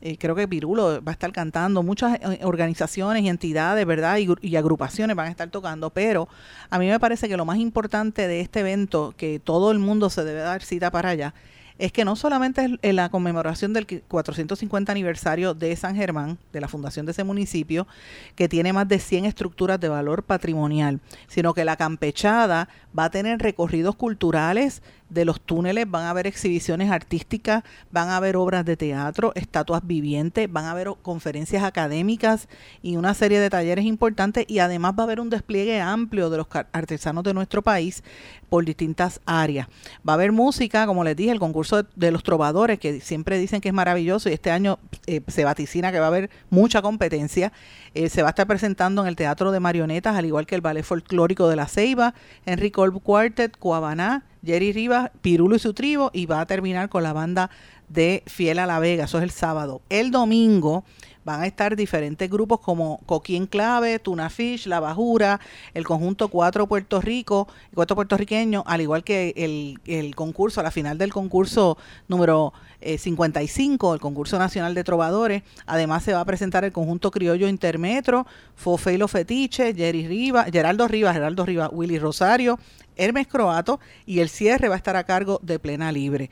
eh, 0.00 0.16
creo 0.18 0.34
que 0.34 0.46
Pirulo 0.46 1.02
va 1.02 1.10
a 1.10 1.12
estar 1.12 1.32
cantando, 1.32 1.82
muchas 1.82 2.18
eh, 2.20 2.40
organizaciones 2.42 3.22
y 3.22 3.28
entidades, 3.28 3.86
¿verdad? 3.86 4.18
Y, 4.18 4.56
agrupaciones 4.56 5.16
van 5.16 5.28
a 5.28 5.30
estar 5.30 5.50
tocando, 5.50 5.90
pero 5.90 6.28
a 6.70 6.78
mí 6.78 6.88
me 6.88 6.98
parece 6.98 7.28
que 7.28 7.36
lo 7.36 7.44
más 7.44 7.58
importante 7.58 8.26
de 8.26 8.40
este 8.40 8.60
evento, 8.60 9.14
que 9.16 9.38
todo 9.38 9.70
el 9.70 9.78
mundo 9.78 10.10
se 10.10 10.24
debe 10.24 10.40
dar 10.40 10.62
cita 10.62 10.90
para 10.90 11.10
allá, 11.10 11.34
es 11.78 11.92
que 11.92 12.04
no 12.04 12.16
solamente 12.16 12.78
es 12.80 12.94
la 12.94 13.10
conmemoración 13.10 13.72
del 13.72 13.86
450 13.86 14.90
aniversario 14.90 15.52
de 15.52 15.76
San 15.76 15.94
Germán, 15.94 16.38
de 16.52 16.60
la 16.60 16.68
fundación 16.68 17.04
de 17.04 17.12
ese 17.12 17.24
municipio, 17.24 17.86
que 18.34 18.48
tiene 18.48 18.72
más 18.72 18.88
de 18.88 18.98
100 18.98 19.26
estructuras 19.26 19.78
de 19.78 19.88
valor 19.88 20.22
patrimonial, 20.22 21.00
sino 21.26 21.52
que 21.52 21.64
la 21.64 21.76
campechada 21.76 22.68
va 22.98 23.04
a 23.04 23.10
tener 23.10 23.40
recorridos 23.40 23.94
culturales, 23.94 24.82
de 25.08 25.24
los 25.24 25.40
túneles, 25.40 25.88
van 25.90 26.04
a 26.04 26.10
haber 26.10 26.26
exhibiciones 26.26 26.90
artísticas, 26.90 27.62
van 27.90 28.08
a 28.08 28.16
haber 28.16 28.36
obras 28.36 28.64
de 28.64 28.76
teatro, 28.76 29.32
estatuas 29.34 29.86
vivientes, 29.86 30.50
van 30.50 30.64
a 30.64 30.72
haber 30.72 30.88
conferencias 31.02 31.62
académicas 31.62 32.48
y 32.82 32.96
una 32.96 33.14
serie 33.14 33.40
de 33.40 33.50
talleres 33.50 33.84
importantes 33.84 34.44
y 34.48 34.58
además 34.58 34.94
va 34.98 35.02
a 35.02 35.04
haber 35.04 35.20
un 35.20 35.30
despliegue 35.30 35.80
amplio 35.80 36.30
de 36.30 36.38
los 36.38 36.46
artesanos 36.72 37.24
de 37.24 37.34
nuestro 37.34 37.62
país 37.62 38.02
por 38.48 38.64
distintas 38.64 39.20
áreas. 39.26 39.68
Va 40.06 40.12
a 40.12 40.14
haber 40.14 40.32
música, 40.32 40.86
como 40.86 41.04
les 41.04 41.16
dije, 41.16 41.30
el 41.30 41.38
concurso 41.38 41.82
de, 41.82 42.10
los 42.10 42.22
trovadores, 42.22 42.78
que 42.78 43.00
siempre 43.00 43.38
dicen 43.38 43.60
que 43.60 43.68
es 43.68 43.74
maravilloso 43.74 44.28
y 44.28 44.32
este 44.32 44.50
año 44.50 44.78
eh, 45.06 45.20
se 45.26 45.44
vaticina 45.44 45.92
que 45.92 45.98
va 45.98 46.06
a 46.06 46.08
haber 46.08 46.30
mucha 46.50 46.82
competencia. 46.82 47.52
Eh, 47.94 48.08
se 48.08 48.22
va 48.22 48.28
a 48.28 48.30
estar 48.30 48.46
presentando 48.46 49.02
en 49.02 49.08
el 49.08 49.16
Teatro 49.16 49.52
de 49.52 49.60
Marionetas, 49.60 50.16
al 50.16 50.26
igual 50.26 50.46
que 50.46 50.54
el 50.54 50.60
Ballet 50.60 50.84
Folclórico 50.84 51.48
de 51.48 51.56
la 51.56 51.66
Ceiba, 51.66 52.14
Henry 52.44 52.70
Kolb 52.70 53.02
Quartet, 53.02 53.56
Cuabaná, 53.56 54.24
Jerry 54.46 54.72
Rivas, 54.72 55.10
Pirulo 55.20 55.56
y 55.56 55.58
su 55.58 55.74
tribo, 55.74 56.10
y 56.14 56.26
va 56.26 56.40
a 56.40 56.46
terminar 56.46 56.88
con 56.88 57.02
la 57.02 57.12
banda 57.12 57.50
de 57.88 58.22
Fiel 58.26 58.58
a 58.58 58.66
la 58.66 58.78
Vega, 58.78 59.04
eso 59.04 59.18
es 59.18 59.24
el 59.24 59.30
sábado. 59.30 59.80
El 59.90 60.10
domingo 60.10 60.84
van 61.24 61.42
a 61.42 61.46
estar 61.46 61.74
diferentes 61.74 62.30
grupos 62.30 62.60
como 62.60 63.00
Coquín 63.04 63.46
Clave, 63.46 63.98
Tuna 63.98 64.30
Fish, 64.30 64.66
La 64.66 64.78
Bajura, 64.78 65.40
el 65.74 65.84
conjunto 65.84 66.28
Cuatro 66.28 66.68
Puerto 66.68 67.00
Rico, 67.00 67.48
Cuatro 67.74 67.96
puertorriqueños, 67.96 68.62
al 68.64 68.80
igual 68.80 69.02
que 69.02 69.34
el, 69.36 69.80
el 69.86 70.14
concurso, 70.14 70.62
la 70.62 70.70
final 70.70 70.98
del 70.98 71.12
concurso 71.12 71.78
número 72.06 72.52
55, 72.80 73.90
eh, 73.90 73.94
el 73.94 74.00
concurso 74.00 74.38
nacional 74.38 74.74
de 74.74 74.84
trovadores. 74.84 75.42
Además 75.66 76.02
se 76.04 76.12
va 76.12 76.20
a 76.20 76.24
presentar 76.24 76.64
el 76.64 76.72
conjunto 76.72 77.10
criollo 77.10 77.48
intermetro, 77.48 78.26
Fofeilo 78.54 79.08
Fetiche, 79.08 79.74
Jerry 79.74 80.06
Rivas, 80.06 80.50
Geraldo 80.50 80.88
Rivas, 80.88 81.14
Geraldo 81.14 81.46
Rivas, 81.46 81.70
Willy 81.72 81.98
Rosario, 81.98 82.58
Hermes 82.96 83.26
Croato 83.26 83.78
y 84.06 84.20
el 84.20 84.28
cierre 84.28 84.68
va 84.68 84.74
a 84.74 84.78
estar 84.78 84.96
a 84.96 85.04
cargo 85.04 85.38
de 85.42 85.58
Plena 85.58 85.92
Libre. 85.92 86.30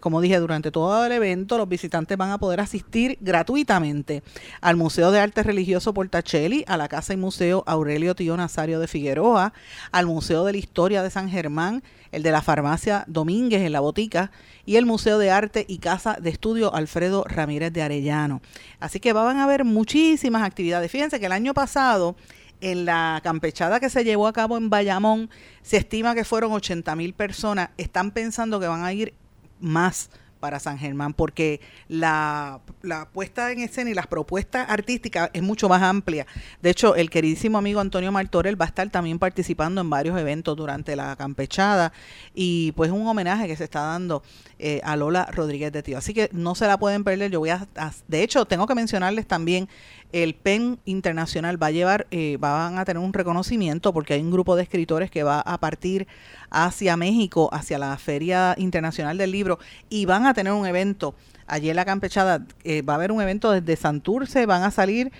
como 0.00 0.20
dije, 0.20 0.38
durante 0.38 0.70
todo 0.70 1.04
el 1.04 1.12
evento 1.12 1.58
los 1.58 1.68
visitantes 1.68 2.16
van 2.18 2.30
a 2.30 2.38
poder 2.38 2.60
asistir 2.60 3.18
gratuitamente 3.20 4.22
al 4.60 4.76
Museo 4.76 5.10
de 5.10 5.20
Arte 5.20 5.42
Religioso 5.42 5.94
Portacelli, 5.94 6.64
a 6.68 6.76
la 6.76 6.88
Casa 6.88 7.14
y 7.14 7.16
Museo 7.16 7.64
Aurelio 7.66 8.14
Tío 8.14 8.36
Nazario 8.36 8.78
de 8.78 8.88
Figueroa, 8.88 9.52
al 9.90 10.06
Museo 10.06 10.44
de 10.44 10.52
la 10.52 10.58
Historia 10.58 11.02
de 11.02 11.10
San 11.10 11.30
Germán, 11.30 11.82
el 12.12 12.22
de 12.22 12.30
la 12.30 12.42
Farmacia 12.42 13.04
Domínguez 13.06 13.62
en 13.62 13.72
la 13.72 13.80
Botica 13.80 14.30
y 14.64 14.76
el 14.76 14.86
Museo 14.86 15.18
de 15.18 15.30
Arte 15.30 15.64
y 15.68 15.78
Casa 15.78 16.16
de 16.20 16.30
Estudio 16.30 16.74
Alfredo 16.74 17.24
Ramírez 17.24 17.72
de 17.72 17.82
Arellano. 17.82 18.40
Así 18.80 19.00
que 19.00 19.12
van 19.12 19.38
a 19.38 19.44
haber 19.44 19.64
muchísimas 19.64 20.42
actividades. 20.42 20.90
Fíjense 20.90 21.20
que 21.20 21.26
el 21.26 21.32
año 21.32 21.54
pasado 21.54 22.16
en 22.62 22.84
la 22.84 23.20
campechada 23.22 23.80
que 23.80 23.90
se 23.90 24.04
llevó 24.04 24.28
a 24.28 24.32
cabo 24.32 24.56
en 24.56 24.70
Bayamón, 24.70 25.28
se 25.62 25.78
estima 25.78 26.14
que 26.14 26.24
fueron 26.24 26.52
80 26.52 26.94
mil 26.94 27.12
personas. 27.12 27.70
Están 27.76 28.12
pensando 28.12 28.60
que 28.60 28.68
van 28.68 28.84
a 28.84 28.92
ir 28.92 29.14
más 29.60 30.10
para 30.42 30.58
San 30.58 30.76
Germán, 30.76 31.14
porque 31.14 31.60
la, 31.88 32.60
la, 32.82 33.08
puesta 33.08 33.52
en 33.52 33.60
escena 33.60 33.90
y 33.90 33.94
las 33.94 34.08
propuestas 34.08 34.68
artísticas 34.68 35.30
es 35.32 35.40
mucho 35.40 35.68
más 35.68 35.82
amplia. 35.82 36.26
De 36.60 36.70
hecho, 36.70 36.96
el 36.96 37.10
queridísimo 37.10 37.58
amigo 37.58 37.78
Antonio 37.78 38.10
Martorell 38.10 38.60
va 38.60 38.64
a 38.64 38.68
estar 38.68 38.90
también 38.90 39.20
participando 39.20 39.80
en 39.80 39.88
varios 39.88 40.18
eventos 40.18 40.56
durante 40.56 40.96
la 40.96 41.14
campechada 41.14 41.92
y 42.34 42.72
pues 42.72 42.90
un 42.90 43.06
homenaje 43.06 43.46
que 43.46 43.54
se 43.54 43.62
está 43.62 43.82
dando 43.82 44.24
eh, 44.58 44.80
a 44.82 44.96
Lola 44.96 45.28
Rodríguez 45.30 45.70
de 45.70 45.84
Tío. 45.84 45.96
Así 45.96 46.12
que 46.12 46.28
no 46.32 46.56
se 46.56 46.66
la 46.66 46.76
pueden 46.76 47.04
perder. 47.04 47.30
Yo 47.30 47.38
voy 47.38 47.50
a, 47.50 47.68
de 48.08 48.22
hecho, 48.24 48.44
tengo 48.44 48.66
que 48.66 48.74
mencionarles 48.74 49.28
también 49.28 49.68
el 50.12 50.34
PEN 50.34 50.78
Internacional 50.84 51.60
va 51.60 51.68
a 51.68 51.70
llevar, 51.70 52.06
eh, 52.10 52.36
van 52.38 52.78
a 52.78 52.84
tener 52.84 53.02
un 53.02 53.12
reconocimiento 53.12 53.92
porque 53.92 54.14
hay 54.14 54.20
un 54.20 54.30
grupo 54.30 54.56
de 54.56 54.62
escritores 54.62 55.10
que 55.10 55.22
va 55.22 55.40
a 55.40 55.58
partir 55.58 56.06
hacia 56.50 56.96
México, 56.98 57.48
hacia 57.52 57.78
la 57.78 57.96
Feria 57.96 58.54
Internacional 58.58 59.16
del 59.16 59.32
Libro 59.32 59.58
y 59.88 60.04
van 60.04 60.26
a 60.26 60.31
tener 60.34 60.52
un 60.52 60.66
evento 60.66 61.14
allí 61.46 61.70
en 61.70 61.76
la 61.76 61.84
campechada. 61.84 62.44
Eh, 62.64 62.82
va 62.82 62.94
a 62.94 62.96
haber 62.96 63.12
un 63.12 63.20
evento 63.20 63.50
desde 63.50 63.76
Santurce, 63.76 64.46
van 64.46 64.62
a 64.62 64.70
salir 64.70 65.12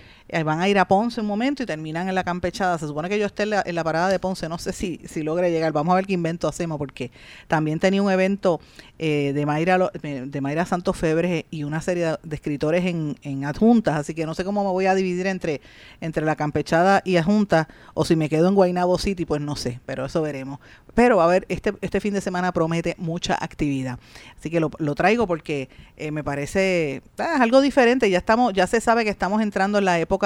van 0.45 0.61
a 0.61 0.69
ir 0.69 0.79
a 0.79 0.89
Ponce 0.89 1.21
un 1.21 1.27
momento 1.27 1.63
y 1.63 1.67
terminan 1.67 2.09
en 2.09 2.15
la 2.15 2.25
campechada. 2.25 2.79
Se 2.79 2.87
supone 2.87 3.11
que 3.11 3.19
yo 3.19 3.27
esté 3.27 3.43
en 3.43 3.75
la, 3.75 3.85
parada 3.85 4.09
de 4.09 4.19
Ponce, 4.19 4.49
no 4.49 4.57
sé 4.57 4.73
si, 4.73 4.99
si 5.05 5.23
logre 5.23 5.51
llegar. 5.51 5.73
Vamos 5.73 5.93
a 5.93 5.97
ver 5.97 6.07
qué 6.07 6.15
invento 6.15 6.49
hacemos, 6.49 6.79
porque 6.79 7.11
también 7.49 7.79
tenía 7.79 8.03
un 8.03 8.11
evento 8.11 8.59
eh, 8.99 9.33
de, 9.35 9.45
Mayra, 9.45 9.91
de 10.03 10.41
Mayra 10.41 10.65
Santos 10.65 10.97
Febres 10.97 11.45
y 11.51 11.65
una 11.65 11.83
serie 11.83 12.17
de, 12.23 12.35
escritores 12.35 12.87
en, 12.87 13.17
en, 13.23 13.45
adjuntas, 13.45 13.97
así 13.97 14.15
que 14.15 14.25
no 14.25 14.35
sé 14.35 14.45
cómo 14.45 14.65
me 14.65 14.71
voy 14.71 14.87
a 14.87 14.95
dividir 14.95 15.27
entre, 15.27 15.61
entre 16.01 16.25
la 16.25 16.37
campechada 16.37 17.03
y 17.05 17.17
adjunta, 17.17 17.69
o 17.93 18.05
si 18.07 18.17
me 18.17 18.29
quedo 18.31 18.49
en 18.49 18.55
Guaynabo 18.55 18.97
City, 18.99 19.27
pues 19.27 19.43
no 19.43 19.55
sé, 19.55 19.81
pero 19.85 20.07
eso 20.07 20.23
veremos. 20.23 20.61
Pero 20.95 21.21
a 21.21 21.27
ver, 21.27 21.47
este, 21.49 21.73
este 21.81 22.01
fin 22.01 22.15
de 22.15 22.21
semana 22.21 22.53
promete 22.53 22.95
mucha 22.99 23.35
actividad. 23.35 23.99
Así 24.39 24.51
que 24.51 24.61
lo, 24.61 24.71
lo 24.79 24.95
traigo 24.95 25.27
porque 25.27 25.69
eh, 25.97 26.11
me 26.11 26.23
parece 26.23 27.03
ah, 27.19 27.39
algo 27.41 27.61
diferente. 27.61 28.11
Ya 28.11 28.19
estamos, 28.19 28.53
ya 28.53 28.67
se 28.67 28.81
sabe 28.81 29.05
que 29.05 29.11
estamos 29.11 29.41
entrando 29.41 29.79
en 29.79 29.87
la 29.87 29.99
época 29.99 30.22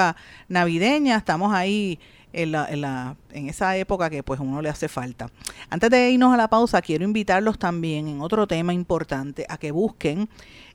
navideña, 0.48 1.16
estamos 1.16 1.52
ahí 1.54 1.98
en, 2.32 2.52
la, 2.52 2.66
en, 2.70 2.80
la, 2.82 3.16
en 3.32 3.48
esa 3.48 3.76
época 3.76 4.10
que 4.10 4.22
pues 4.22 4.40
uno 4.40 4.60
le 4.60 4.68
hace 4.68 4.88
falta. 4.88 5.30
Antes 5.70 5.90
de 5.90 6.10
irnos 6.10 6.34
a 6.34 6.36
la 6.36 6.48
pausa, 6.48 6.82
quiero 6.82 7.04
invitarlos 7.04 7.58
también 7.58 8.08
en 8.08 8.20
otro 8.20 8.46
tema 8.46 8.74
importante 8.74 9.46
a 9.48 9.56
que 9.56 9.70
busquen 9.70 10.28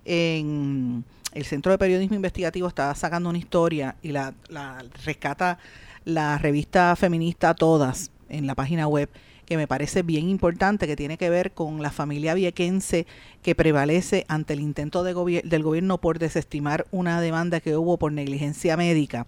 en 0.06 1.04
el 1.34 1.46
Centro 1.46 1.72
de 1.72 1.78
Periodismo 1.78 2.16
Investigativo 2.16 2.68
está 2.68 2.94
sacando 2.96 3.30
una 3.30 3.38
historia 3.38 3.96
y 4.02 4.12
la, 4.12 4.34
la 4.50 4.84
rescata 5.06 5.58
la 6.04 6.38
revista 6.38 6.96
feminista 6.96 7.54
Todas 7.54 8.12
en 8.30 8.48
la 8.48 8.56
página 8.56 8.88
web 8.88 9.10
que 9.52 9.58
me 9.58 9.68
parece 9.68 10.02
bien 10.02 10.30
importante, 10.30 10.88
que 10.88 10.96
tiene 10.96 11.18
que 11.18 11.30
ver 11.30 11.52
con 11.52 11.82
la 11.82 11.92
familia 11.92 12.34
viequense 12.34 13.06
que 13.44 13.54
prevalece 13.54 14.24
ante 14.30 14.54
el 14.54 14.62
intento 14.62 15.04
de 15.04 15.42
del 15.44 15.64
gobierno 15.64 15.98
por 15.98 16.20
desestimar 16.20 16.88
una 16.90 17.20
demanda 17.20 17.60
que 17.60 17.76
hubo 17.76 17.98
por 17.98 18.14
negligencia 18.14 18.78
médica. 18.78 19.26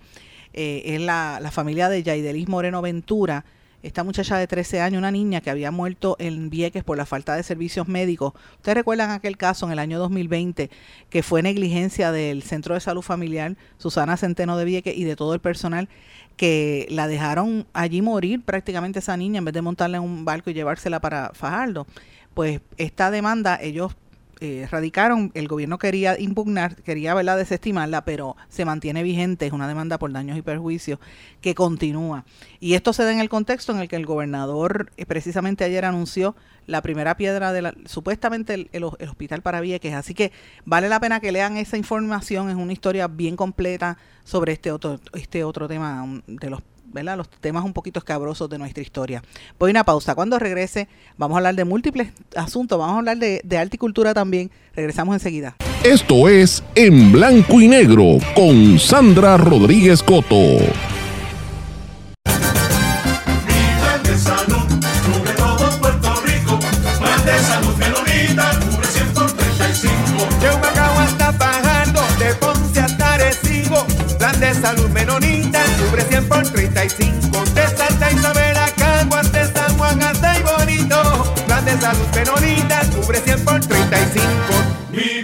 Eh, 0.53 0.81
es 0.85 1.01
la, 1.01 1.39
la 1.41 1.51
familia 1.51 1.89
de 1.89 2.03
Yaidelis 2.03 2.47
Moreno 2.47 2.81
Ventura, 2.81 3.43
esta 3.83 4.03
muchacha 4.03 4.37
de 4.37 4.47
13 4.47 4.81
años, 4.81 4.97
una 4.97 5.11
niña 5.11 5.41
que 5.41 5.49
había 5.49 5.69
muerto 5.69 6.15
en 6.17 6.49
Vieques 6.49 6.83
por 6.83 6.97
la 6.97 7.05
falta 7.05 7.35
de 7.35 7.43
servicios 7.43 7.87
médicos. 7.87 8.33
Ustedes 8.55 8.77
recuerdan 8.77 9.11
aquel 9.11 9.37
caso 9.37 9.65
en 9.65 9.73
el 9.73 9.79
año 9.79 9.99
2020 9.99 10.69
que 11.09 11.23
fue 11.23 11.43
negligencia 11.43 12.11
del 12.13 12.43
Centro 12.43 12.73
de 12.73 12.79
Salud 12.79 13.01
Familiar, 13.01 13.57
Susana 13.77 14.15
Centeno 14.15 14.57
de 14.57 14.65
Vieques 14.65 14.97
y 14.97 15.03
de 15.03 15.17
todo 15.17 15.33
el 15.33 15.41
personal 15.41 15.89
que 16.37 16.87
la 16.89 17.07
dejaron 17.07 17.67
allí 17.73 18.01
morir 18.01 18.41
prácticamente 18.41 18.99
esa 18.99 19.17
niña 19.17 19.39
en 19.39 19.45
vez 19.45 19.53
de 19.53 19.61
montarla 19.61 19.97
en 19.97 20.03
un 20.03 20.25
barco 20.25 20.49
y 20.49 20.53
llevársela 20.53 21.01
para 21.01 21.31
Fajardo. 21.33 21.85
Pues 22.33 22.61
esta 22.77 23.11
demanda 23.11 23.59
ellos 23.61 23.95
eh, 24.39 24.67
radicaron, 24.69 25.31
el 25.33 25.47
gobierno 25.47 25.77
quería 25.77 26.19
impugnar, 26.19 26.75
quería 26.83 27.13
¿verdad? 27.13 27.37
desestimarla, 27.37 28.05
pero 28.05 28.35
se 28.49 28.65
mantiene 28.65 29.03
vigente, 29.03 29.45
es 29.45 29.53
una 29.53 29.67
demanda 29.67 29.97
por 29.97 30.11
daños 30.11 30.37
y 30.37 30.41
perjuicios 30.41 30.99
que 31.41 31.55
continúa. 31.55 32.25
Y 32.59 32.73
esto 32.73 32.93
se 32.93 33.03
da 33.03 33.11
en 33.11 33.19
el 33.19 33.29
contexto 33.29 33.71
en 33.71 33.79
el 33.79 33.87
que 33.87 33.95
el 33.95 34.05
gobernador 34.05 34.91
eh, 34.97 35.05
precisamente 35.05 35.63
ayer 35.63 35.85
anunció 35.85 36.35
la 36.65 36.81
primera 36.81 37.17
piedra 37.17 37.51
de 37.51 37.61
la, 37.61 37.73
supuestamente 37.85 38.53
el, 38.53 38.69
el, 38.71 38.83
hospital 38.83 39.41
para 39.41 39.61
Vieques. 39.61 39.93
Así 39.93 40.13
que 40.13 40.31
vale 40.65 40.89
la 40.89 40.99
pena 40.99 41.19
que 41.19 41.31
lean 41.31 41.57
esa 41.57 41.77
información, 41.77 42.49
es 42.49 42.55
una 42.55 42.73
historia 42.73 43.07
bien 43.07 43.35
completa 43.35 43.97
sobre 44.23 44.53
este 44.53 44.71
otro, 44.71 44.99
este 45.13 45.43
otro 45.43 45.67
tema 45.67 46.21
de 46.27 46.49
los 46.49 46.61
los 46.93 47.29
temas 47.29 47.63
un 47.63 47.73
poquito 47.73 47.99
escabrosos 47.99 48.49
de 48.49 48.57
nuestra 48.57 48.83
historia. 48.83 49.23
Voy 49.57 49.69
a 49.69 49.71
una 49.71 49.83
pausa. 49.83 50.15
Cuando 50.15 50.37
regrese, 50.37 50.87
vamos 51.17 51.35
a 51.35 51.37
hablar 51.39 51.55
de 51.55 51.65
múltiples 51.65 52.09
asuntos, 52.35 52.77
vamos 52.77 52.95
a 52.95 52.99
hablar 52.99 53.17
de, 53.17 53.41
de 53.43 53.57
arte 53.57 53.75
y 53.75 53.79
cultura 53.79 54.13
también. 54.13 54.51
Regresamos 54.75 55.15
enseguida. 55.15 55.55
Esto 55.83 56.29
es 56.29 56.63
En 56.75 57.11
Blanco 57.11 57.59
y 57.59 57.67
Negro 57.67 58.17
con 58.35 58.79
Sandra 58.79 59.37
Rodríguez 59.37 60.01
Coto. 60.03 60.37
De 74.43 74.53
salud 74.55 74.89
menonita, 74.89 75.61
cubre 75.79 76.03
100 76.03 76.27
por 76.27 76.43
35. 76.43 77.45
De 77.55 77.65
Santa 77.77 78.11
Isabel 78.11 78.57
a 78.57 78.67
Caguas, 78.75 79.31
de 79.31 79.45
San 79.47 79.77
Juan 79.77 80.03
hasta 80.03 80.37
y 80.37 80.43
bonito. 80.43 81.33
Plan 81.47 81.63
de 81.63 81.79
salud 81.79 82.07
menonita, 82.13 82.81
cubre 82.93 83.19
100 83.21 83.45
por 83.45 83.61
35. 83.61 84.27
Mi 84.91 85.23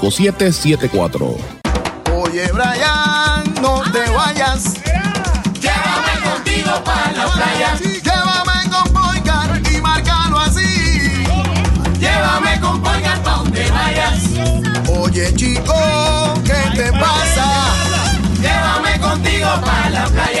5774. 0.09 1.37
Oye, 2.15 2.47
Brian, 2.51 3.53
no 3.61 3.81
te 3.91 4.09
vayas. 4.11 4.73
Llévame 5.59 6.13
contigo 6.23 6.83
para 6.83 7.11
la 7.11 7.27
playa. 7.27 7.77
Llévame 7.79 8.69
con 8.69 8.93
Boycar 8.93 9.61
y 9.71 9.81
márcalo 9.81 10.39
así. 10.39 11.23
Llévame 11.99 12.59
con 12.59 12.81
Boycar 12.81 13.21
pa' 13.21 13.35
donde 13.37 13.69
vayas. 13.69 14.23
Oye, 14.89 15.33
chico, 15.35 15.73
¿qué 16.43 16.75
te 16.75 16.91
pasa? 16.93 17.47
Llévame 18.41 18.99
contigo 18.99 19.49
para 19.63 19.89
la 19.89 20.05
playa. 20.07 20.40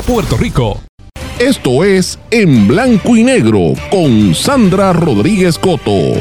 Puerto 0.05 0.35
Rico. 0.35 0.81
Esto 1.39 1.83
es 1.83 2.17
En 2.31 2.67
Blanco 2.67 3.15
y 3.15 3.23
Negro 3.23 3.73
con 3.91 4.33
Sandra 4.33 4.93
Rodríguez 4.93 5.59
Coto. 5.59 6.13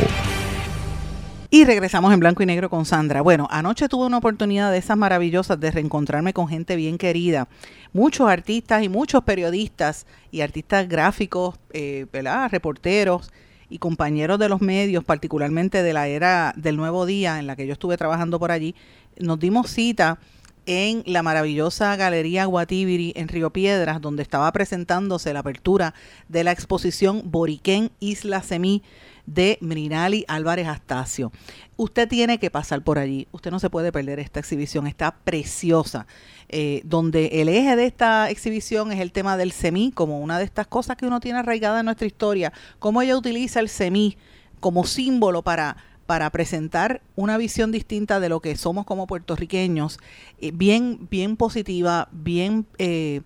Y 1.50 1.64
regresamos 1.64 2.12
en 2.12 2.20
blanco 2.20 2.42
y 2.42 2.46
negro 2.46 2.70
con 2.70 2.84
Sandra. 2.84 3.22
Bueno, 3.22 3.48
anoche 3.50 3.88
tuve 3.88 4.06
una 4.06 4.18
oportunidad 4.18 4.70
de 4.70 4.78
esas 4.78 4.96
maravillosas 4.96 5.58
de 5.58 5.72
reencontrarme 5.72 6.32
con 6.32 6.46
gente 6.46 6.76
bien 6.76 6.96
querida. 6.96 7.48
Muchos 7.92 8.28
artistas 8.28 8.84
y 8.84 8.88
muchos 8.88 9.24
periodistas 9.24 10.06
y 10.30 10.42
artistas 10.42 10.88
gráficos, 10.88 11.56
eh, 11.72 12.06
¿verdad? 12.12 12.50
reporteros 12.52 13.32
y 13.68 13.78
compañeros 13.78 14.38
de 14.38 14.48
los 14.48 14.60
medios, 14.60 15.02
particularmente 15.02 15.82
de 15.82 15.92
la 15.92 16.06
era 16.06 16.52
del 16.56 16.76
nuevo 16.76 17.04
día 17.04 17.40
en 17.40 17.48
la 17.48 17.56
que 17.56 17.66
yo 17.66 17.72
estuve 17.72 17.96
trabajando 17.96 18.38
por 18.38 18.52
allí, 18.52 18.76
nos 19.18 19.40
dimos 19.40 19.70
cita 19.70 20.18
en 20.66 21.02
la 21.06 21.22
maravillosa 21.22 21.94
Galería 21.96 22.44
Guatibiri 22.44 23.12
en 23.16 23.28
Río 23.28 23.50
Piedras, 23.50 24.00
donde 24.00 24.22
estaba 24.22 24.50
presentándose 24.52 25.32
la 25.32 25.40
apertura 25.40 25.94
de 26.28 26.44
la 26.44 26.52
exposición 26.52 27.22
Boriquén 27.24 27.90
Isla 28.00 28.42
Semí 28.42 28.82
de 29.26 29.58
Mrinali 29.60 30.24
Álvarez 30.28 30.66
Astacio. 30.66 31.32
Usted 31.76 32.08
tiene 32.08 32.38
que 32.38 32.50
pasar 32.50 32.82
por 32.82 32.98
allí, 32.98 33.28
usted 33.32 33.50
no 33.50 33.60
se 33.60 33.70
puede 33.70 33.92
perder 33.92 34.18
esta 34.18 34.40
exhibición, 34.40 34.86
está 34.86 35.12
preciosa, 35.12 36.06
eh, 36.48 36.82
donde 36.84 37.26
el 37.40 37.48
eje 37.48 37.76
de 37.76 37.86
esta 37.86 38.28
exhibición 38.28 38.92
es 38.92 39.00
el 39.00 39.12
tema 39.12 39.36
del 39.36 39.52
semí, 39.52 39.92
como 39.92 40.20
una 40.20 40.38
de 40.38 40.44
estas 40.44 40.66
cosas 40.66 40.96
que 40.96 41.06
uno 41.06 41.20
tiene 41.20 41.38
arraigada 41.38 41.80
en 41.80 41.86
nuestra 41.86 42.06
historia, 42.06 42.52
cómo 42.78 43.02
ella 43.02 43.16
utiliza 43.16 43.60
el 43.60 43.68
semí 43.68 44.16
como 44.58 44.84
símbolo 44.84 45.42
para 45.42 45.76
para 46.10 46.28
presentar 46.30 47.02
una 47.14 47.38
visión 47.38 47.70
distinta 47.70 48.18
de 48.18 48.28
lo 48.28 48.40
que 48.40 48.56
somos 48.56 48.84
como 48.84 49.06
puertorriqueños, 49.06 50.00
eh, 50.40 50.50
bien, 50.52 51.06
bien 51.08 51.36
positiva, 51.36 52.08
bien, 52.10 52.66
eh, 52.78 53.20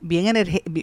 bien 0.00 0.34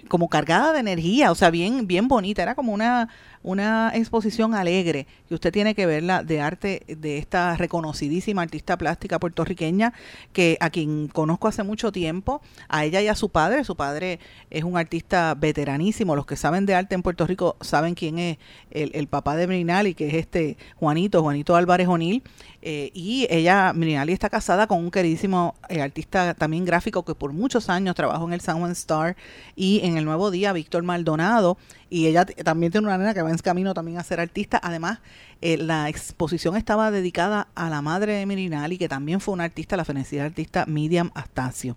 como 0.07 0.29
cargada 0.29 0.71
de 0.71 0.79
energía, 0.79 1.29
o 1.29 1.35
sea, 1.35 1.49
bien, 1.49 1.87
bien 1.87 2.07
bonita. 2.07 2.41
Era 2.41 2.55
como 2.55 2.71
una, 2.71 3.09
una 3.43 3.91
exposición 3.93 4.53
alegre 4.53 5.07
que 5.27 5.35
usted 5.35 5.51
tiene 5.51 5.75
que 5.75 5.85
verla 5.85 6.23
de 6.23 6.41
arte 6.41 6.83
de 6.87 7.17
esta 7.17 7.55
reconocidísima 7.55 8.41
artista 8.41 8.77
plástica 8.77 9.19
puertorriqueña 9.19 9.93
que 10.33 10.57
a 10.59 10.69
quien 10.69 11.07
conozco 11.07 11.47
hace 11.47 11.63
mucho 11.63 11.91
tiempo, 11.91 12.41
a 12.69 12.85
ella 12.85 13.01
y 13.01 13.07
a 13.07 13.15
su 13.15 13.29
padre. 13.29 13.63
Su 13.63 13.75
padre 13.75 14.19
es 14.49 14.63
un 14.63 14.77
artista 14.77 15.35
veteranísimo. 15.35 16.15
Los 16.15 16.25
que 16.25 16.35
saben 16.35 16.65
de 16.65 16.75
arte 16.75 16.95
en 16.95 17.01
Puerto 17.01 17.25
Rico 17.25 17.57
saben 17.61 17.95
quién 17.95 18.19
es 18.19 18.37
el, 18.71 19.07
papá 19.07 19.35
de 19.35 19.47
Brinali, 19.47 19.93
que 19.93 20.07
es 20.07 20.13
este 20.13 20.57
Juanito, 20.75 21.21
Juanito 21.21 21.55
Álvarez 21.55 21.87
O'Neill. 21.87 22.23
Eh, 22.61 22.91
y 22.93 23.25
ella, 23.29 23.73
Brinali, 23.73 24.13
está 24.13 24.29
casada 24.29 24.67
con 24.67 24.79
un 24.79 24.91
queridísimo 24.91 25.55
eh, 25.67 25.81
artista 25.81 26.35
también 26.35 26.63
gráfico 26.63 27.03
que 27.03 27.15
por 27.15 27.33
muchos 27.33 27.69
años 27.69 27.95
trabajó 27.95 28.27
en 28.27 28.33
el 28.33 28.41
San 28.41 28.59
Juan 28.59 28.71
Star 28.71 29.15
y 29.55 29.81
en 29.83 29.97
el 29.97 30.05
Nuevo 30.05 30.29
Día, 30.29 30.53
Víctor 30.53 30.83
Maldonado. 30.83 31.57
Y 31.89 32.07
ella 32.07 32.25
también 32.25 32.71
tiene 32.71 32.87
una 32.87 32.97
nena 32.97 33.13
que 33.13 33.21
va 33.21 33.30
en 33.31 33.37
camino 33.39 33.73
también 33.73 33.97
a 33.97 34.03
ser 34.03 34.19
artista. 34.19 34.59
Además, 34.61 34.99
eh, 35.41 35.57
la 35.57 35.89
exposición 35.89 36.55
estaba 36.55 36.91
dedicada 36.91 37.47
a 37.55 37.69
la 37.69 37.81
madre 37.81 38.13
de 38.13 38.25
Mirinali, 38.25 38.77
que 38.77 38.87
también 38.87 39.19
fue 39.19 39.33
una 39.33 39.45
artista, 39.45 39.75
la 39.75 39.85
fenecida 39.85 40.25
artista 40.25 40.65
Miriam 40.67 41.11
Astacio. 41.15 41.75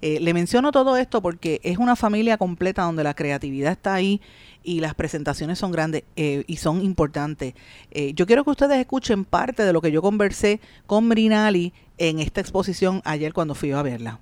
Eh, 0.00 0.20
le 0.20 0.34
menciono 0.34 0.72
todo 0.72 0.96
esto 0.96 1.20
porque 1.20 1.60
es 1.64 1.78
una 1.78 1.96
familia 1.96 2.38
completa 2.38 2.82
donde 2.82 3.04
la 3.04 3.14
creatividad 3.14 3.72
está 3.72 3.94
ahí 3.94 4.20
y 4.62 4.80
las 4.80 4.94
presentaciones 4.94 5.58
son 5.58 5.72
grandes 5.72 6.04
eh, 6.16 6.44
y 6.46 6.56
son 6.56 6.82
importantes. 6.82 7.54
Yo 8.14 8.26
quiero 8.26 8.44
que 8.44 8.50
ustedes 8.50 8.78
escuchen 8.78 9.24
parte 9.24 9.64
de 9.64 9.72
lo 9.72 9.80
que 9.80 9.90
yo 9.90 10.02
conversé 10.02 10.60
con 10.86 11.08
Mirinali 11.08 11.72
en 11.98 12.20
esta 12.20 12.40
exposición 12.40 13.02
ayer 13.04 13.32
cuando 13.32 13.54
fui 13.54 13.72
a 13.72 13.82
verla. 13.82 14.20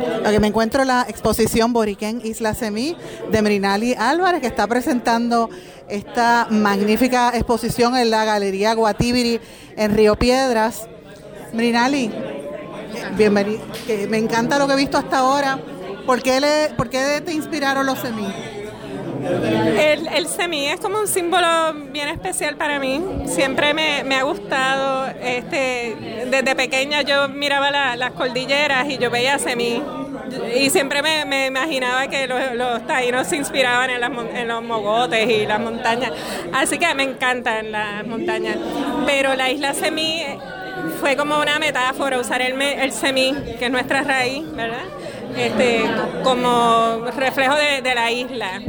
Ok, 0.00 0.38
me 0.40 0.46
encuentro 0.46 0.82
en 0.82 0.88
la 0.88 1.06
exposición 1.08 1.72
Boriquén 1.72 2.22
Isla 2.24 2.54
Semí 2.54 2.96
de 3.30 3.42
Mrinali 3.42 3.94
Álvarez, 3.94 4.40
que 4.40 4.46
está 4.46 4.66
presentando 4.66 5.50
esta 5.88 6.46
magnífica 6.50 7.32
exposición 7.34 7.96
en 7.96 8.10
la 8.10 8.24
Galería 8.24 8.74
Guatibiri 8.74 9.40
en 9.76 9.94
Río 9.94 10.16
Piedras. 10.16 10.88
Mrinali, 11.52 12.10
bienvenido. 13.16 13.60
Me 14.08 14.16
encanta 14.16 14.58
lo 14.58 14.66
que 14.66 14.72
he 14.72 14.76
visto 14.76 14.96
hasta 14.96 15.18
ahora. 15.18 15.58
¿Por 16.06 16.22
qué, 16.22 16.72
por 16.76 16.88
qué 16.88 17.20
te 17.24 17.32
inspiraron 17.34 17.84
los 17.84 17.98
semí? 17.98 18.26
El, 19.22 20.06
el 20.08 20.26
semí 20.26 20.66
es 20.66 20.80
como 20.80 20.98
un 21.00 21.06
símbolo 21.08 21.46
bien 21.92 22.08
especial 22.08 22.56
para 22.56 22.78
mí. 22.78 23.02
Siempre 23.26 23.74
me, 23.74 24.02
me 24.04 24.14
ha 24.16 24.22
gustado. 24.22 25.06
Este, 25.22 25.96
desde 26.30 26.54
pequeña 26.54 27.02
yo 27.02 27.28
miraba 27.28 27.70
la- 27.70 27.96
las 27.96 28.12
cordilleras 28.12 28.88
y 28.88 28.98
yo 28.98 29.10
veía 29.10 29.38
semí. 29.38 29.82
Y 30.54 30.70
siempre 30.70 31.02
me, 31.02 31.46
imaginaba 31.46 32.06
que 32.06 32.26
los, 32.28 32.54
los 32.54 32.86
taínos 32.86 33.26
se 33.26 33.36
inspiraban 33.36 33.90
en, 33.90 34.00
las 34.00 34.10
en 34.34 34.48
los 34.48 34.62
mogotes 34.62 35.28
y 35.28 35.46
las 35.46 35.60
montañas. 35.60 36.12
Así 36.52 36.78
que 36.78 36.94
me 36.94 37.02
encantan 37.02 37.72
las 37.72 38.06
montañas. 38.06 38.56
Pero 39.06 39.34
la 39.34 39.50
isla 39.50 39.74
Semí 39.74 40.22
fue 41.00 41.16
como 41.16 41.38
una 41.40 41.58
metáfora, 41.58 42.18
usar 42.18 42.40
el, 42.42 42.60
el 42.62 42.92
semí, 42.92 43.34
que 43.58 43.66
es 43.66 43.70
nuestra 43.70 44.02
raíz, 44.02 44.44
¿verdad? 44.52 44.84
Este, 45.36 45.82
como 46.22 47.06
reflejo 47.16 47.54
de 47.54 47.94
la 47.94 48.10
isla 48.10 48.60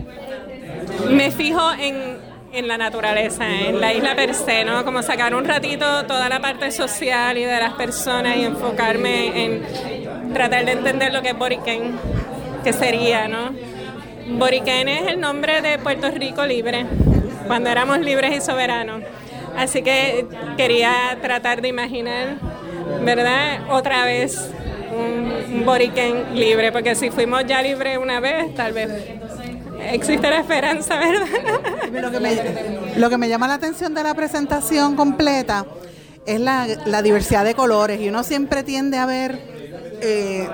me 1.10 1.32
fijo 1.32 1.62
en, 1.74 2.18
en 2.54 2.68
la 2.68 2.78
naturaleza, 2.78 3.48
en 3.48 3.80
la 3.80 3.94
isla 3.94 4.16
per 4.16 4.34
se, 4.34 4.64
¿no? 4.66 4.84
Como 4.84 5.02
sacar 5.02 5.34
un 5.36 5.46
ratito 5.46 6.06
toda 6.06 6.30
la 6.30 6.40
parte 6.40 6.72
social 6.72 7.38
y 7.38 7.44
de 7.44 7.60
las 7.60 7.74
personas 7.74 8.38
y 8.38 8.44
enfocarme 8.44 9.46
en 9.46 10.34
tratar 10.34 10.66
de 10.66 10.74
entender 10.74 11.14
lo 11.14 11.22
que 11.22 11.30
es 11.30 11.38
Boriquén, 11.38 11.98
que 12.64 12.74
sería, 12.74 13.28
¿no? 13.28 13.52
Boriquén 14.38 14.88
es 14.88 15.08
el 15.08 15.20
nombre 15.20 15.62
de 15.62 15.80
Puerto 15.80 16.10
Rico 16.12 16.46
libre, 16.46 16.86
cuando 17.48 17.70
éramos 17.70 18.00
libres 18.00 18.38
y 18.38 18.42
soberanos. 18.42 19.02
Así 19.58 19.82
que 19.82 20.26
quería 20.56 21.18
tratar 21.22 21.62
de 21.62 21.68
imaginar, 21.68 22.36
¿verdad? 23.04 23.70
Otra 23.70 24.06
vez 24.06 24.50
un, 24.96 25.34
un 25.54 25.66
Boriquén 25.66 26.36
libre, 26.36 26.72
porque 26.72 26.96
si 26.96 27.10
fuimos 27.12 27.46
ya 27.46 27.62
libres 27.62 27.98
una 27.98 28.20
vez, 28.20 28.54
tal 28.56 28.74
vez 28.74 29.21
existe 29.82 30.30
la 30.30 30.40
esperanza, 30.40 30.98
¿verdad? 30.98 31.28
Lo 31.92 32.12
que, 32.12 32.20
me, 32.20 32.96
lo 32.96 33.10
que 33.10 33.18
me 33.18 33.30
llama 33.30 33.48
la 33.48 33.56
atención 33.56 33.94
de 33.94 34.04
la 34.04 34.14
presentación 34.14 34.96
completa 34.96 35.66
es 36.26 36.40
la, 36.40 36.68
la 36.86 37.02
diversidad 37.02 37.44
de 37.44 37.56
colores 37.56 38.00
y 38.00 38.10
uno 38.10 38.24
siempre 38.24 38.64
tiende 38.64 38.98
a 38.98 39.06
ver 39.06 39.40
eh, 40.02 40.48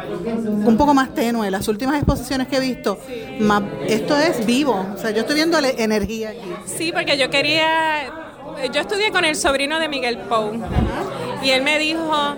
un 0.46 0.78
poco 0.78 0.94
más 0.94 1.14
tenue. 1.14 1.50
Las 1.50 1.68
últimas 1.68 1.96
exposiciones 1.96 2.48
que 2.48 2.58
he 2.58 2.60
visto, 2.60 3.00
más, 3.40 3.64
esto 3.88 4.18
es 4.18 4.46
vivo. 4.46 4.86
O 4.94 4.98
sea, 4.98 5.12
yo 5.12 5.22
estoy 5.22 5.36
viendo 5.36 5.60
la 5.62 5.70
energía 5.70 6.30
aquí. 6.30 6.54
Sí, 6.66 6.92
porque 6.92 7.18
yo 7.18 7.30
quería, 7.30 8.12
yo 8.74 8.82
estudié 8.82 9.12
con 9.12 9.26
el 9.26 9.36
sobrino 9.36 9.80
de 9.80 9.88
Miguel 9.88 10.18
Pou 10.20 10.52
y 11.42 11.50
él 11.52 11.64
me 11.64 11.80
dijo, 11.80 12.36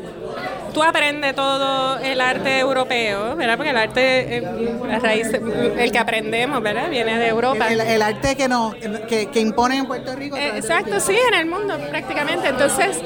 tú 0.74 0.84
aprendes 0.84 1.36
todo 1.36 1.98
el 2.00 2.22
arte 2.22 2.60
europeo, 2.60 3.36
¿verdad? 3.36 3.58
Porque 3.58 3.70
el 3.72 3.78
arte, 3.78 4.38
eh, 4.38 4.42
la 4.88 5.00
raíz, 5.00 5.28
el 5.34 5.92
que 5.92 6.00
aprendemos, 6.00 6.62
¿verdad? 6.62 6.90
Viene 6.90 7.18
de 7.18 7.28
Europa. 7.28 7.68
El, 7.68 7.82
el 7.82 8.02
arte 8.02 8.36
que, 8.36 8.48
nos, 8.48 8.76
que, 8.76 9.28
que 9.32 9.40
imponen 9.40 9.80
en 9.80 9.86
Puerto 9.86 10.16
Rico. 10.16 10.38
Eh, 10.38 10.54
Exacto, 10.58 11.00
sí, 11.00 11.18
en 11.30 11.34
el 11.40 11.46
mundo 11.46 11.78
prácticamente. 11.90 12.50
Entonces, 12.50 13.02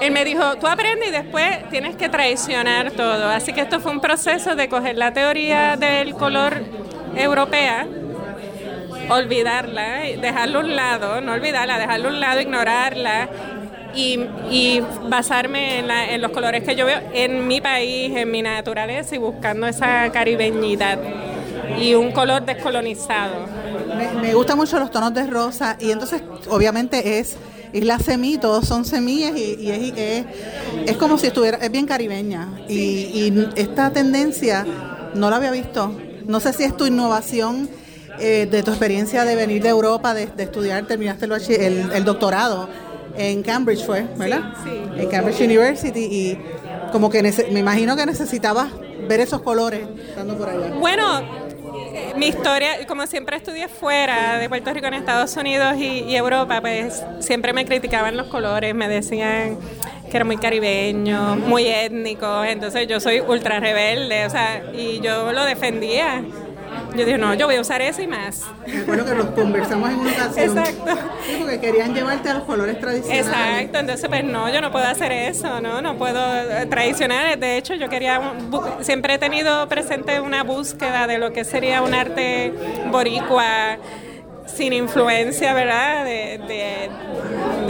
él 0.00 0.12
me 0.12 0.24
dijo, 0.24 0.56
tú 0.56 0.66
aprendes 0.66 1.08
y 1.08 1.12
después 1.12 1.68
tienes 1.70 1.96
que 1.96 2.08
traicionar 2.08 2.92
todo. 2.92 3.28
Así 3.28 3.52
que 3.52 3.60
esto 3.62 3.80
fue 3.80 3.92
un 3.92 4.00
proceso 4.00 4.54
de 4.56 4.68
coger 4.68 4.96
la 4.96 5.12
teoría 5.12 5.76
del 5.76 6.14
color 6.14 6.62
europea, 7.16 7.86
olvidarla, 9.08 10.00
dejarla 10.20 10.58
a 10.58 10.60
un 10.60 10.76
lado, 10.76 11.20
no 11.20 11.32
olvidarla, 11.32 11.78
dejarla 11.78 12.08
a 12.08 12.10
un 12.12 12.20
lado, 12.20 12.40
ignorarla. 12.40 13.28
Y, 13.94 14.20
y 14.50 14.82
basarme 15.08 15.80
en, 15.80 15.88
la- 15.88 16.12
en 16.14 16.20
los 16.20 16.30
colores 16.30 16.62
que 16.62 16.76
yo 16.76 16.86
veo 16.86 16.98
en 17.12 17.46
mi 17.48 17.60
país, 17.60 18.12
en 18.16 18.30
mi 18.30 18.40
naturaleza 18.42 19.14
y 19.14 19.18
buscando 19.18 19.66
esa 19.66 20.10
caribeñidad 20.12 20.98
y 21.80 21.94
un 21.94 22.12
color 22.12 22.44
descolonizado. 22.44 23.46
Me, 23.96 24.20
me 24.22 24.34
gustan 24.34 24.56
mucho 24.56 24.78
los 24.78 24.90
tonos 24.90 25.12
de 25.14 25.26
rosa 25.26 25.76
y 25.80 25.90
entonces 25.90 26.22
obviamente 26.48 27.18
es 27.18 27.36
Isla 27.72 27.98
Semí, 27.98 28.38
todos 28.38 28.66
son 28.66 28.84
semillas 28.84 29.32
y, 29.36 29.56
y 29.60 29.70
es, 29.70 29.92
es, 29.96 30.24
es 30.86 30.96
como 30.96 31.18
si 31.18 31.26
estuviera, 31.28 31.58
es 31.58 31.70
bien 31.70 31.86
caribeña 31.86 32.48
y, 32.68 32.74
y 32.74 33.48
esta 33.56 33.90
tendencia 33.90 34.64
no 35.14 35.30
la 35.30 35.36
había 35.36 35.50
visto. 35.50 35.92
No 36.26 36.38
sé 36.40 36.52
si 36.52 36.62
es 36.64 36.76
tu 36.76 36.86
innovación 36.86 37.68
eh, 38.20 38.46
de 38.50 38.62
tu 38.62 38.70
experiencia 38.70 39.24
de 39.24 39.34
venir 39.34 39.62
de 39.62 39.68
Europa, 39.68 40.14
de, 40.14 40.26
de 40.26 40.42
estudiar, 40.44 40.86
terminaste 40.86 41.24
el, 41.26 41.32
el, 41.32 41.92
el 41.92 42.04
doctorado 42.04 42.68
en 43.16 43.42
Cambridge 43.42 43.84
fue, 43.84 44.02
¿verdad? 44.16 44.54
Sí, 44.64 44.70
sí. 44.70 45.00
En 45.00 45.08
Cambridge 45.08 45.40
University 45.40 46.00
y 46.00 46.38
como 46.92 47.10
que 47.10 47.22
me 47.22 47.60
imagino 47.60 47.96
que 47.96 48.06
necesitabas 48.06 48.68
ver 49.08 49.20
esos 49.20 49.42
colores 49.42 49.82
estando 50.08 50.36
por 50.36 50.48
allá. 50.48 50.72
Bueno, 50.78 51.20
eh, 51.92 52.12
mi 52.16 52.28
historia, 52.28 52.86
como 52.86 53.06
siempre 53.06 53.36
estudié 53.36 53.68
fuera 53.68 54.38
de 54.38 54.48
Puerto 54.48 54.72
Rico 54.72 54.86
en 54.86 54.94
Estados 54.94 55.36
Unidos 55.36 55.76
y, 55.76 56.04
y 56.04 56.16
Europa, 56.16 56.60
pues 56.60 57.02
siempre 57.20 57.52
me 57.52 57.64
criticaban 57.64 58.16
los 58.16 58.28
colores, 58.28 58.74
me 58.74 58.88
decían 58.88 59.56
que 60.10 60.16
era 60.16 60.24
muy 60.24 60.36
caribeño, 60.36 61.36
muy 61.36 61.66
étnico, 61.66 62.44
entonces 62.44 62.88
yo 62.88 63.00
soy 63.00 63.20
ultra 63.20 63.60
rebelde, 63.60 64.26
o 64.26 64.30
sea, 64.30 64.64
y 64.74 65.00
yo 65.00 65.32
lo 65.32 65.44
defendía. 65.44 66.24
Yo 66.94 67.04
dije, 67.04 67.18
no, 67.18 67.34
yo 67.34 67.46
voy 67.46 67.56
a 67.56 67.60
usar 67.60 67.80
eso 67.82 68.02
y 68.02 68.06
más. 68.06 68.44
Me 68.66 68.80
acuerdo 68.80 69.04
que 69.04 69.14
lo 69.14 69.34
conversamos 69.34 69.90
en 69.90 69.98
una 70.00 70.10
ocasión. 70.10 70.58
Exacto. 70.58 70.92
Sí, 71.26 71.36
porque 71.40 71.60
querían 71.60 71.94
llevarte 71.94 72.28
a 72.30 72.34
los 72.34 72.42
colores 72.44 72.80
tradicionales. 72.80 73.26
Exacto, 73.26 73.78
entonces 73.78 74.08
pues 74.08 74.24
no, 74.24 74.50
yo 74.52 74.60
no 74.60 74.72
puedo 74.72 74.86
hacer 74.86 75.12
eso, 75.12 75.60
no, 75.60 75.80
no 75.82 75.96
puedo 75.96 76.20
eh, 76.36 76.66
tradicionales. 76.66 77.38
De 77.38 77.56
hecho, 77.56 77.74
yo 77.74 77.88
quería, 77.88 78.20
siempre 78.80 79.14
he 79.14 79.18
tenido 79.18 79.68
presente 79.68 80.20
una 80.20 80.42
búsqueda 80.42 81.06
de 81.06 81.18
lo 81.18 81.32
que 81.32 81.44
sería 81.44 81.82
un 81.82 81.94
arte 81.94 82.52
boricua 82.90 83.76
sin 84.46 84.72
influencia, 84.72 85.54
¿verdad? 85.54 86.04
De, 86.04 86.40
de, 86.48 86.90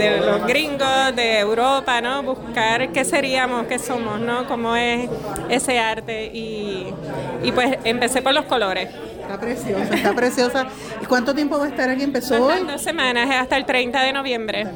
de 0.03 0.17
los 0.17 0.47
gringos, 0.47 1.15
de 1.15 1.39
Europa, 1.39 2.01
¿no? 2.01 2.23
Buscar 2.23 2.91
qué 2.91 3.05
seríamos, 3.05 3.67
qué 3.67 3.77
somos, 3.77 4.19
¿no? 4.19 4.47
Cómo 4.47 4.75
es 4.75 5.07
ese 5.47 5.77
arte 5.77 6.25
y, 6.33 6.91
y 7.43 7.51
pues 7.51 7.77
empecé 7.83 8.23
por 8.23 8.33
los 8.33 8.45
colores. 8.45 8.89
Está 9.31 9.39
preciosa, 9.39 9.95
está 9.95 10.13
preciosa. 10.13 10.67
¿Y 11.01 11.05
cuánto 11.05 11.33
tiempo 11.33 11.57
va 11.57 11.65
a 11.65 11.69
estar 11.69 11.89
aquí? 11.89 12.03
¿Empezó 12.03 12.45
hoy? 12.45 12.65
Dos 12.65 12.81
semanas, 12.81 13.29
hasta 13.33 13.55
el 13.55 13.65
30 13.65 14.01
de 14.03 14.11
noviembre. 14.11 14.67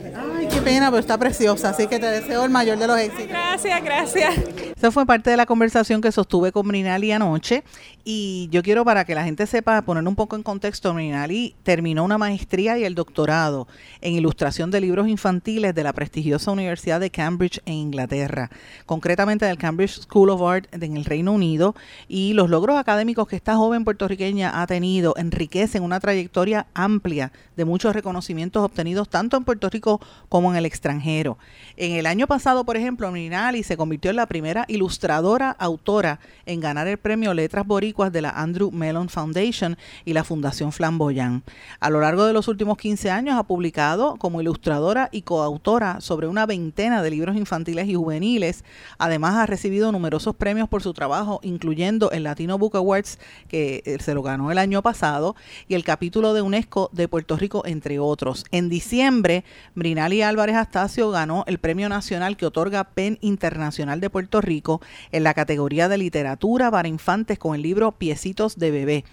Ay, 0.45 0.51
qué 0.51 0.61
pena, 0.61 0.91
pero 0.91 0.99
está 0.99 1.17
preciosa. 1.17 1.69
Así 1.69 1.87
que 1.87 1.97
te 1.97 2.05
deseo 2.05 2.43
el 2.43 2.51
mayor 2.51 2.77
de 2.77 2.85
los 2.85 2.99
éxitos. 2.99 3.29
Gracias, 3.29 3.83
gracias. 3.83 4.35
Esa 4.77 4.91
fue 4.91 5.05
parte 5.05 5.31
de 5.31 5.37
la 5.37 5.47
conversación 5.47 6.01
que 6.01 6.11
sostuve 6.11 6.51
con 6.51 6.67
Brinali 6.67 7.11
anoche 7.11 7.63
y 8.03 8.47
yo 8.51 8.61
quiero 8.61 8.85
para 8.85 9.03
que 9.03 9.15
la 9.15 9.23
gente 9.23 9.47
sepa 9.47 9.81
poner 9.81 10.07
un 10.07 10.15
poco 10.15 10.35
en 10.35 10.43
contexto, 10.43 10.93
Brinali 10.93 11.55
terminó 11.63 12.03
una 12.03 12.19
maestría 12.19 12.77
y 12.77 12.83
el 12.83 12.93
doctorado 12.93 13.67
en 14.01 14.13
ilustración 14.13 14.69
de 14.69 14.81
libros 14.81 15.07
infantiles 15.07 15.73
de 15.73 15.83
la 15.83 15.91
prestigiosa 15.91 16.51
Universidad 16.51 16.99
de 16.99 17.09
Cambridge 17.09 17.61
en 17.65 17.73
Inglaterra, 17.73 18.51
concretamente 18.85 19.45
del 19.45 19.57
Cambridge 19.57 20.01
School 20.01 20.29
of 20.29 20.43
Art 20.43 20.67
en 20.71 20.97
el 20.97 21.05
Reino 21.05 21.31
Unido 21.31 21.73
y 22.07 22.33
los 22.33 22.51
logros 22.51 22.77
académicos 22.77 23.27
que 23.27 23.37
esta 23.37 23.55
joven 23.55 23.85
puertorriqueña 23.85 24.61
ha 24.61 24.67
tenido 24.67 25.15
enriquecen 25.17 25.81
una 25.81 25.99
trayectoria 25.99 26.67
amplia 26.75 27.31
de 27.55 27.65
muchos 27.65 27.95
reconocimientos 27.95 28.63
obtenidos 28.63 29.09
tanto 29.09 29.35
en 29.35 29.45
Puerto 29.45 29.67
Rico 29.67 29.99
como 30.29 30.34
en 30.35 30.57
el 30.57 30.65
extranjero. 30.65 31.37
En 31.77 31.93
el 31.93 32.05
año 32.05 32.27
pasado, 32.27 32.65
por 32.65 32.75
ejemplo, 32.75 33.09
Minali 33.09 33.63
se 33.63 33.77
convirtió 33.77 34.11
en 34.11 34.17
la 34.17 34.25
primera 34.25 34.65
ilustradora 34.67 35.51
autora 35.51 36.19
en 36.45 36.59
ganar 36.59 36.87
el 36.87 36.97
premio 36.97 37.33
Letras 37.33 37.65
Boricuas 37.65 38.11
de 38.11 38.21
la 38.21 38.31
Andrew 38.31 38.69
Mellon 38.69 39.07
Foundation 39.07 39.77
y 40.03 40.11
la 40.13 40.25
Fundación 40.25 40.73
Flamboyant. 40.73 41.47
A 41.79 41.89
lo 41.89 42.01
largo 42.01 42.25
de 42.25 42.33
los 42.33 42.49
últimos 42.49 42.77
15 42.77 43.11
años 43.11 43.37
ha 43.37 43.43
publicado 43.43 44.17
como 44.17 44.41
ilustradora 44.41 45.07
y 45.11 45.21
coautora 45.21 46.01
sobre 46.01 46.27
una 46.27 46.45
veintena 46.45 47.01
de 47.01 47.11
libros 47.11 47.37
infantiles 47.37 47.87
y 47.87 47.95
juveniles. 47.95 48.65
Además 48.97 49.35
ha 49.35 49.45
recibido 49.45 49.91
numerosos 49.93 50.35
premios 50.35 50.67
por 50.67 50.83
su 50.83 50.93
trabajo, 50.93 51.39
incluyendo 51.43 52.11
el 52.11 52.23
Latino 52.23 52.57
Book 52.57 52.75
Awards, 52.75 53.19
que 53.47 53.83
eh, 53.85 53.97
se 54.01 54.13
lo 54.13 54.21
ganó 54.21 54.51
el 54.51 54.57
año 54.57 54.81
pasado, 54.81 55.35
y 55.69 55.75
el 55.75 55.85
capítulo 55.85 56.33
de 56.33 56.41
UNESCO 56.41 56.89
de 56.91 57.07
Puerto 57.07 57.37
Rico, 57.37 57.63
entre 57.65 57.99
otros. 57.99 58.45
En 58.51 58.67
diciembre, 58.67 59.45
Brinali 59.75 60.24
Álvarez 60.25 60.55
Astacio 60.55 61.09
ganó 61.11 61.43
el 61.47 61.59
Premio 61.59 61.87
Nacional 61.87 62.35
que 62.37 62.45
otorga 62.45 62.83
PEN 62.83 63.17
Internacional 63.21 64.01
de 64.01 64.09
Puerto 64.09 64.41
Rico 64.41 64.81
en 65.11 65.23
la 65.23 65.33
categoría 65.33 65.87
de 65.87 65.97
literatura 65.97 66.69
para 66.69 66.87
infantes 66.87 67.39
con 67.39 67.55
el 67.55 67.61
libro 67.61 67.93
Piecitos 67.93 68.57
de 68.57 68.71
Bebé 68.71 69.05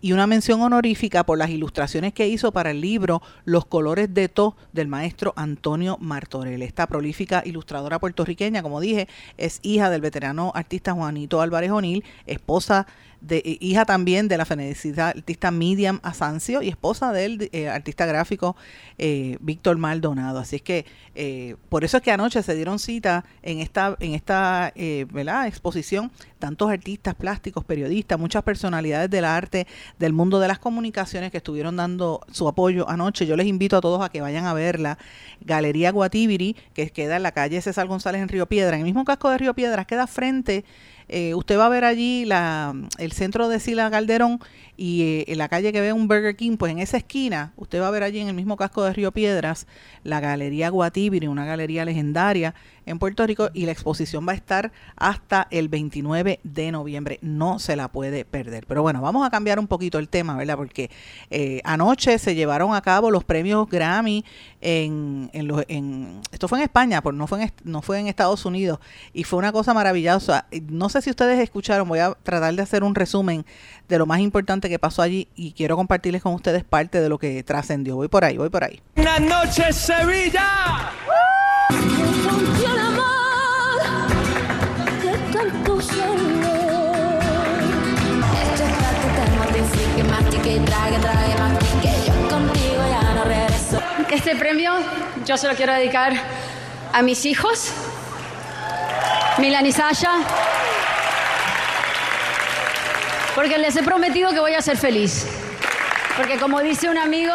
y 0.00 0.12
una 0.12 0.26
mención 0.26 0.60
honorífica 0.60 1.24
por 1.24 1.38
las 1.38 1.50
ilustraciones 1.50 2.12
que 2.12 2.28
hizo 2.28 2.52
para 2.52 2.70
el 2.70 2.80
libro 2.80 3.20
Los 3.44 3.64
colores 3.64 4.12
de 4.14 4.28
To 4.28 4.56
del 4.72 4.86
maestro 4.86 5.32
Antonio 5.36 5.98
Martorell. 6.00 6.62
Esta 6.62 6.86
prolífica 6.86 7.42
ilustradora 7.44 7.98
puertorriqueña, 7.98 8.62
como 8.62 8.80
dije, 8.80 9.08
es 9.36 9.58
hija 9.62 9.90
del 9.90 10.00
veterano 10.00 10.52
artista 10.54 10.92
Juanito 10.92 11.40
Álvarez 11.40 11.70
O'Neill, 11.70 12.04
esposa 12.26 12.86
de, 13.20 13.38
eh, 13.38 13.58
hija 13.60 13.84
también 13.84 14.28
de 14.28 14.36
la 14.36 14.44
fenecida 14.44 15.08
artista 15.08 15.50
Miriam 15.50 16.00
Asancio 16.02 16.62
y 16.62 16.68
esposa 16.68 17.12
del 17.12 17.48
eh, 17.52 17.68
artista 17.68 18.06
gráfico 18.06 18.56
eh, 18.98 19.38
Víctor 19.40 19.76
Maldonado. 19.78 20.38
Así 20.38 20.56
es 20.56 20.62
que 20.62 20.86
por 21.68 21.82
eso 21.82 21.96
es 21.96 22.02
que 22.04 22.12
anoche 22.12 22.44
se 22.44 22.54
dieron 22.54 22.78
cita 22.78 23.24
en 23.42 23.58
esta, 23.58 23.96
en 23.98 24.14
esta 24.14 24.72
¿verdad? 25.10 25.48
exposición 25.48 26.12
tantos 26.38 26.70
artistas 26.70 27.14
plásticos, 27.14 27.64
periodistas, 27.64 28.18
muchas 28.18 28.42
personalidades 28.42 29.10
del 29.10 29.24
arte, 29.24 29.66
del 29.98 30.12
mundo 30.12 30.38
de 30.40 30.48
las 30.48 30.58
comunicaciones 30.58 31.30
que 31.30 31.38
estuvieron 31.38 31.76
dando 31.76 32.20
su 32.30 32.48
apoyo 32.48 32.88
anoche. 32.88 33.26
Yo 33.26 33.36
les 33.36 33.46
invito 33.46 33.76
a 33.76 33.80
todos 33.80 34.00
a 34.00 34.08
que 34.08 34.20
vayan 34.20 34.46
a 34.46 34.54
verla. 34.54 34.98
Galería 35.40 35.90
Guatibiri, 35.90 36.56
que 36.72 36.88
queda 36.90 37.16
en 37.16 37.24
la 37.24 37.32
calle 37.32 37.60
César 37.60 37.86
González 37.86 38.22
en 38.22 38.28
Río 38.28 38.46
Piedra, 38.46 38.76
en 38.76 38.82
el 38.82 38.86
mismo 38.86 39.04
casco 39.04 39.30
de 39.30 39.38
Río 39.38 39.54
Piedras, 39.54 39.86
queda 39.86 40.06
frente 40.06 40.64
eh, 41.08 41.34
usted 41.34 41.58
va 41.58 41.66
a 41.66 41.70
ver 41.70 41.84
allí 41.84 42.24
la, 42.24 42.74
el 42.98 43.12
centro 43.12 43.48
de 43.48 43.60
Sila 43.60 43.90
Calderón 43.90 44.40
y 44.78 45.02
eh, 45.02 45.24
en 45.26 45.38
la 45.38 45.48
calle 45.48 45.72
que 45.72 45.80
ve 45.80 45.92
un 45.92 46.06
Burger 46.06 46.36
King, 46.36 46.56
pues 46.56 46.70
en 46.70 46.78
esa 46.78 46.96
esquina, 46.96 47.52
usted 47.56 47.82
va 47.82 47.88
a 47.88 47.90
ver 47.90 48.04
allí 48.04 48.20
en 48.20 48.28
el 48.28 48.34
mismo 48.34 48.56
casco 48.56 48.84
de 48.84 48.92
Río 48.92 49.10
Piedras 49.10 49.66
la 50.04 50.20
Galería 50.20 50.70
Guatibiri, 50.70 51.26
una 51.26 51.44
galería 51.44 51.84
legendaria 51.84 52.54
en 52.86 52.98
Puerto 52.98 53.26
Rico 53.26 53.50
y 53.52 53.66
la 53.66 53.72
exposición 53.72 54.26
va 54.26 54.32
a 54.32 54.36
estar 54.36 54.72
hasta 54.96 55.46
el 55.50 55.68
29 55.68 56.40
de 56.42 56.72
noviembre. 56.72 57.18
No 57.22 57.58
se 57.58 57.76
la 57.76 57.88
puede 57.88 58.24
perder. 58.24 58.66
Pero 58.66 58.82
bueno, 58.82 59.02
vamos 59.02 59.26
a 59.26 59.30
cambiar 59.30 59.58
un 59.58 59.66
poquito 59.66 59.98
el 59.98 60.08
tema, 60.08 60.36
¿verdad? 60.36 60.56
Porque 60.56 60.90
eh, 61.30 61.60
anoche 61.64 62.18
se 62.18 62.34
llevaron 62.34 62.74
a 62.74 62.80
cabo 62.80 63.10
los 63.10 63.24
premios 63.24 63.68
Grammy 63.68 64.24
en, 64.60 65.28
en, 65.32 65.48
los, 65.48 65.64
en 65.68 66.20
esto 66.32 66.48
fue 66.48 66.58
en 66.58 66.64
España, 66.64 67.02
pues 67.02 67.14
no 67.14 67.26
fue 67.26 67.42
en, 67.42 67.52
no 67.64 67.82
fue 67.82 67.98
en 67.98 68.06
Estados 68.06 68.44
Unidos 68.46 68.78
y 69.12 69.24
fue 69.24 69.38
una 69.38 69.52
cosa 69.52 69.74
maravillosa. 69.74 70.46
No 70.68 70.88
sé 70.88 71.02
si 71.02 71.10
ustedes 71.10 71.38
escucharon, 71.40 71.88
voy 71.88 71.98
a 71.98 72.14
tratar 72.22 72.54
de 72.54 72.62
hacer 72.62 72.84
un 72.84 72.94
resumen 72.94 73.44
de 73.88 73.98
lo 73.98 74.06
más 74.06 74.20
importante 74.20 74.67
que 74.68 74.78
pasó 74.78 75.02
allí 75.02 75.28
y 75.34 75.52
quiero 75.52 75.76
compartirles 75.76 76.22
con 76.22 76.34
ustedes 76.34 76.64
parte 76.64 77.00
de 77.00 77.08
lo 77.08 77.18
que 77.18 77.42
trascendió. 77.42 77.96
Voy 77.96 78.08
por 78.08 78.24
ahí, 78.24 78.36
voy 78.36 78.50
por 78.50 78.64
ahí. 78.64 78.80
Buenas 78.94 79.20
noches, 79.20 79.76
Sevilla. 79.76 80.92
Este 94.28 94.34
premio 94.36 94.72
yo 95.24 95.38
se 95.38 95.48
lo 95.48 95.54
quiero 95.54 95.72
dedicar 95.72 96.12
a 96.92 97.00
mis 97.00 97.24
hijos, 97.24 97.72
Milan 99.38 99.64
y 99.64 99.72
Sasha, 99.72 100.10
porque 103.34 103.58
les 103.58 103.76
he 103.76 103.82
prometido 103.82 104.30
que 104.30 104.40
voy 104.40 104.54
a 104.54 104.62
ser 104.62 104.76
feliz. 104.76 105.26
Porque 106.16 106.38
como 106.38 106.60
dice 106.60 106.88
un 106.88 106.98
amigo, 106.98 107.32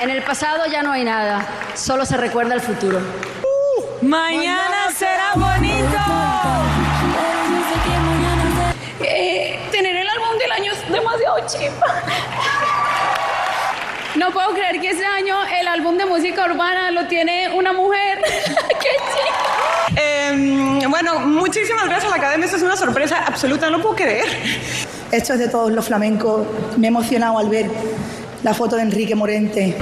en 0.00 0.10
el 0.10 0.22
pasado 0.22 0.64
ya 0.66 0.82
no 0.82 0.92
hay 0.92 1.04
nada, 1.04 1.46
solo 1.74 2.06
se 2.06 2.16
recuerda 2.16 2.54
el 2.54 2.60
futuro. 2.60 3.00
Mañana 4.00 4.90
será 4.96 5.32
bonito. 5.34 5.98
Eh, 9.00 9.58
tener 9.70 9.96
el 9.96 10.08
álbum 10.08 10.38
del 10.38 10.52
año 10.52 10.72
es 10.72 10.90
demasiado 10.90 11.36
chimba. 11.46 12.02
No 14.14 14.30
puedo 14.30 14.50
creer 14.50 14.80
que 14.80 14.90
ese 14.90 15.04
año 15.04 15.36
el 15.60 15.66
álbum 15.66 15.98
de 15.98 16.06
música 16.06 16.44
urbana 16.44 16.90
lo 16.92 17.06
tiene 17.06 17.50
una 17.52 17.72
mujer. 17.72 18.22
¡Qué 18.80 18.88
chido! 19.12 19.96
Eh, 19.96 20.86
bueno, 20.88 21.18
muchísimas 21.20 21.86
gracias 21.86 22.12
a 22.12 22.16
la 22.16 22.22
Academia. 22.22 22.44
Esto 22.44 22.58
es 22.58 22.62
una 22.62 22.76
sorpresa 22.76 23.24
absoluta, 23.26 23.70
no 23.70 23.82
puedo 23.82 23.96
creer. 23.96 24.28
Esto 25.12 25.34
es 25.34 25.38
de 25.38 25.48
todos 25.48 25.72
los 25.72 25.86
flamencos. 25.86 26.46
Me 26.76 26.86
he 26.86 26.88
emocionado 26.88 27.38
al 27.38 27.48
ver 27.48 27.70
la 28.42 28.52
foto 28.54 28.76
de 28.76 28.82
Enrique 28.82 29.14
Morente. 29.14 29.76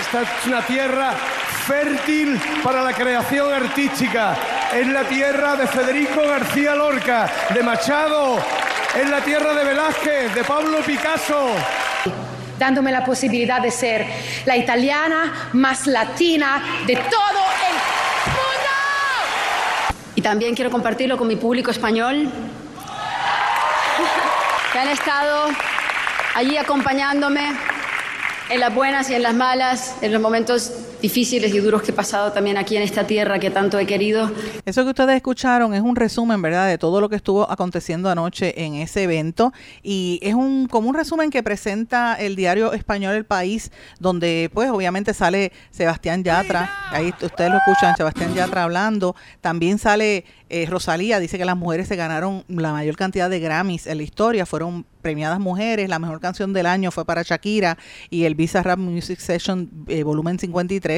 Esta 0.00 0.22
es 0.22 0.46
una 0.46 0.62
tierra 0.62 1.12
fértil 1.66 2.40
para 2.62 2.82
la 2.82 2.92
creación 2.92 3.52
artística. 3.52 4.55
Es 4.76 4.86
la 4.88 5.04
tierra 5.04 5.56
de 5.56 5.66
Federico 5.66 6.20
García 6.20 6.74
Lorca, 6.74 7.32
de 7.54 7.62
Machado. 7.62 8.38
Es 8.94 9.08
la 9.08 9.22
tierra 9.22 9.54
de 9.54 9.64
Velázquez, 9.64 10.34
de 10.34 10.44
Pablo 10.44 10.80
Picasso. 10.84 11.48
Dándome 12.58 12.92
la 12.92 13.02
posibilidad 13.02 13.62
de 13.62 13.70
ser 13.70 14.06
la 14.44 14.54
italiana 14.54 15.48
más 15.54 15.86
latina 15.86 16.62
de 16.86 16.94
todo 16.94 17.42
el 17.68 17.72
mundo. 18.34 18.74
Y 20.14 20.20
también 20.20 20.54
quiero 20.54 20.70
compartirlo 20.70 21.16
con 21.16 21.26
mi 21.26 21.36
público 21.36 21.70
español, 21.70 22.28
que 24.74 24.78
han 24.78 24.88
estado 24.88 25.46
allí 26.34 26.58
acompañándome 26.58 27.50
en 28.50 28.60
las 28.60 28.74
buenas 28.74 29.08
y 29.08 29.14
en 29.14 29.22
las 29.22 29.32
malas, 29.32 29.94
en 30.02 30.12
los 30.12 30.20
momentos 30.20 30.70
difíciles 31.06 31.54
y 31.54 31.60
duros 31.60 31.82
que 31.82 31.92
he 31.92 31.94
pasado 31.94 32.32
también 32.32 32.56
aquí 32.56 32.76
en 32.76 32.82
esta 32.82 33.06
tierra 33.06 33.38
que 33.38 33.48
tanto 33.48 33.78
he 33.78 33.86
querido. 33.86 34.28
Eso 34.64 34.82
que 34.82 34.90
ustedes 34.90 35.14
escucharon 35.14 35.72
es 35.72 35.80
un 35.80 35.94
resumen, 35.94 36.42
¿verdad?, 36.42 36.66
de 36.66 36.78
todo 36.78 37.00
lo 37.00 37.08
que 37.08 37.14
estuvo 37.14 37.48
aconteciendo 37.48 38.10
anoche 38.10 38.64
en 38.64 38.74
ese 38.74 39.04
evento. 39.04 39.52
Y 39.84 40.18
es 40.20 40.34
un 40.34 40.66
como 40.66 40.88
un 40.88 40.96
resumen 40.96 41.30
que 41.30 41.44
presenta 41.44 42.14
el 42.14 42.34
diario 42.34 42.72
español 42.72 43.14
El 43.14 43.24
País, 43.24 43.70
donde 44.00 44.50
pues 44.52 44.68
obviamente 44.70 45.14
sale 45.14 45.52
Sebastián 45.70 46.24
Yatra, 46.24 46.68
ahí 46.90 47.14
ustedes 47.22 47.52
lo 47.52 47.58
escuchan, 47.58 47.94
Sebastián 47.96 48.34
Yatra 48.34 48.64
hablando, 48.64 49.14
también 49.40 49.78
sale 49.78 50.24
eh, 50.48 50.64
Rosalía, 50.66 51.18
dice 51.18 51.38
que 51.38 51.44
las 51.44 51.56
mujeres 51.56 51.88
se 51.88 51.96
ganaron 51.96 52.44
la 52.46 52.70
mayor 52.70 52.94
cantidad 52.94 53.28
de 53.28 53.40
Grammys 53.40 53.88
en 53.88 53.96
la 53.96 54.04
historia, 54.04 54.46
fueron 54.46 54.86
premiadas 55.02 55.40
mujeres, 55.40 55.88
la 55.88 55.98
mejor 55.98 56.20
canción 56.20 56.52
del 56.52 56.66
año 56.66 56.92
fue 56.92 57.04
para 57.04 57.22
Shakira 57.22 57.76
y 58.10 58.24
el 58.24 58.36
Visa 58.36 58.62
Rap 58.62 58.78
Music 58.78 59.18
Session 59.18 59.68
eh, 59.88 60.04
volumen 60.04 60.38
53, 60.38 60.95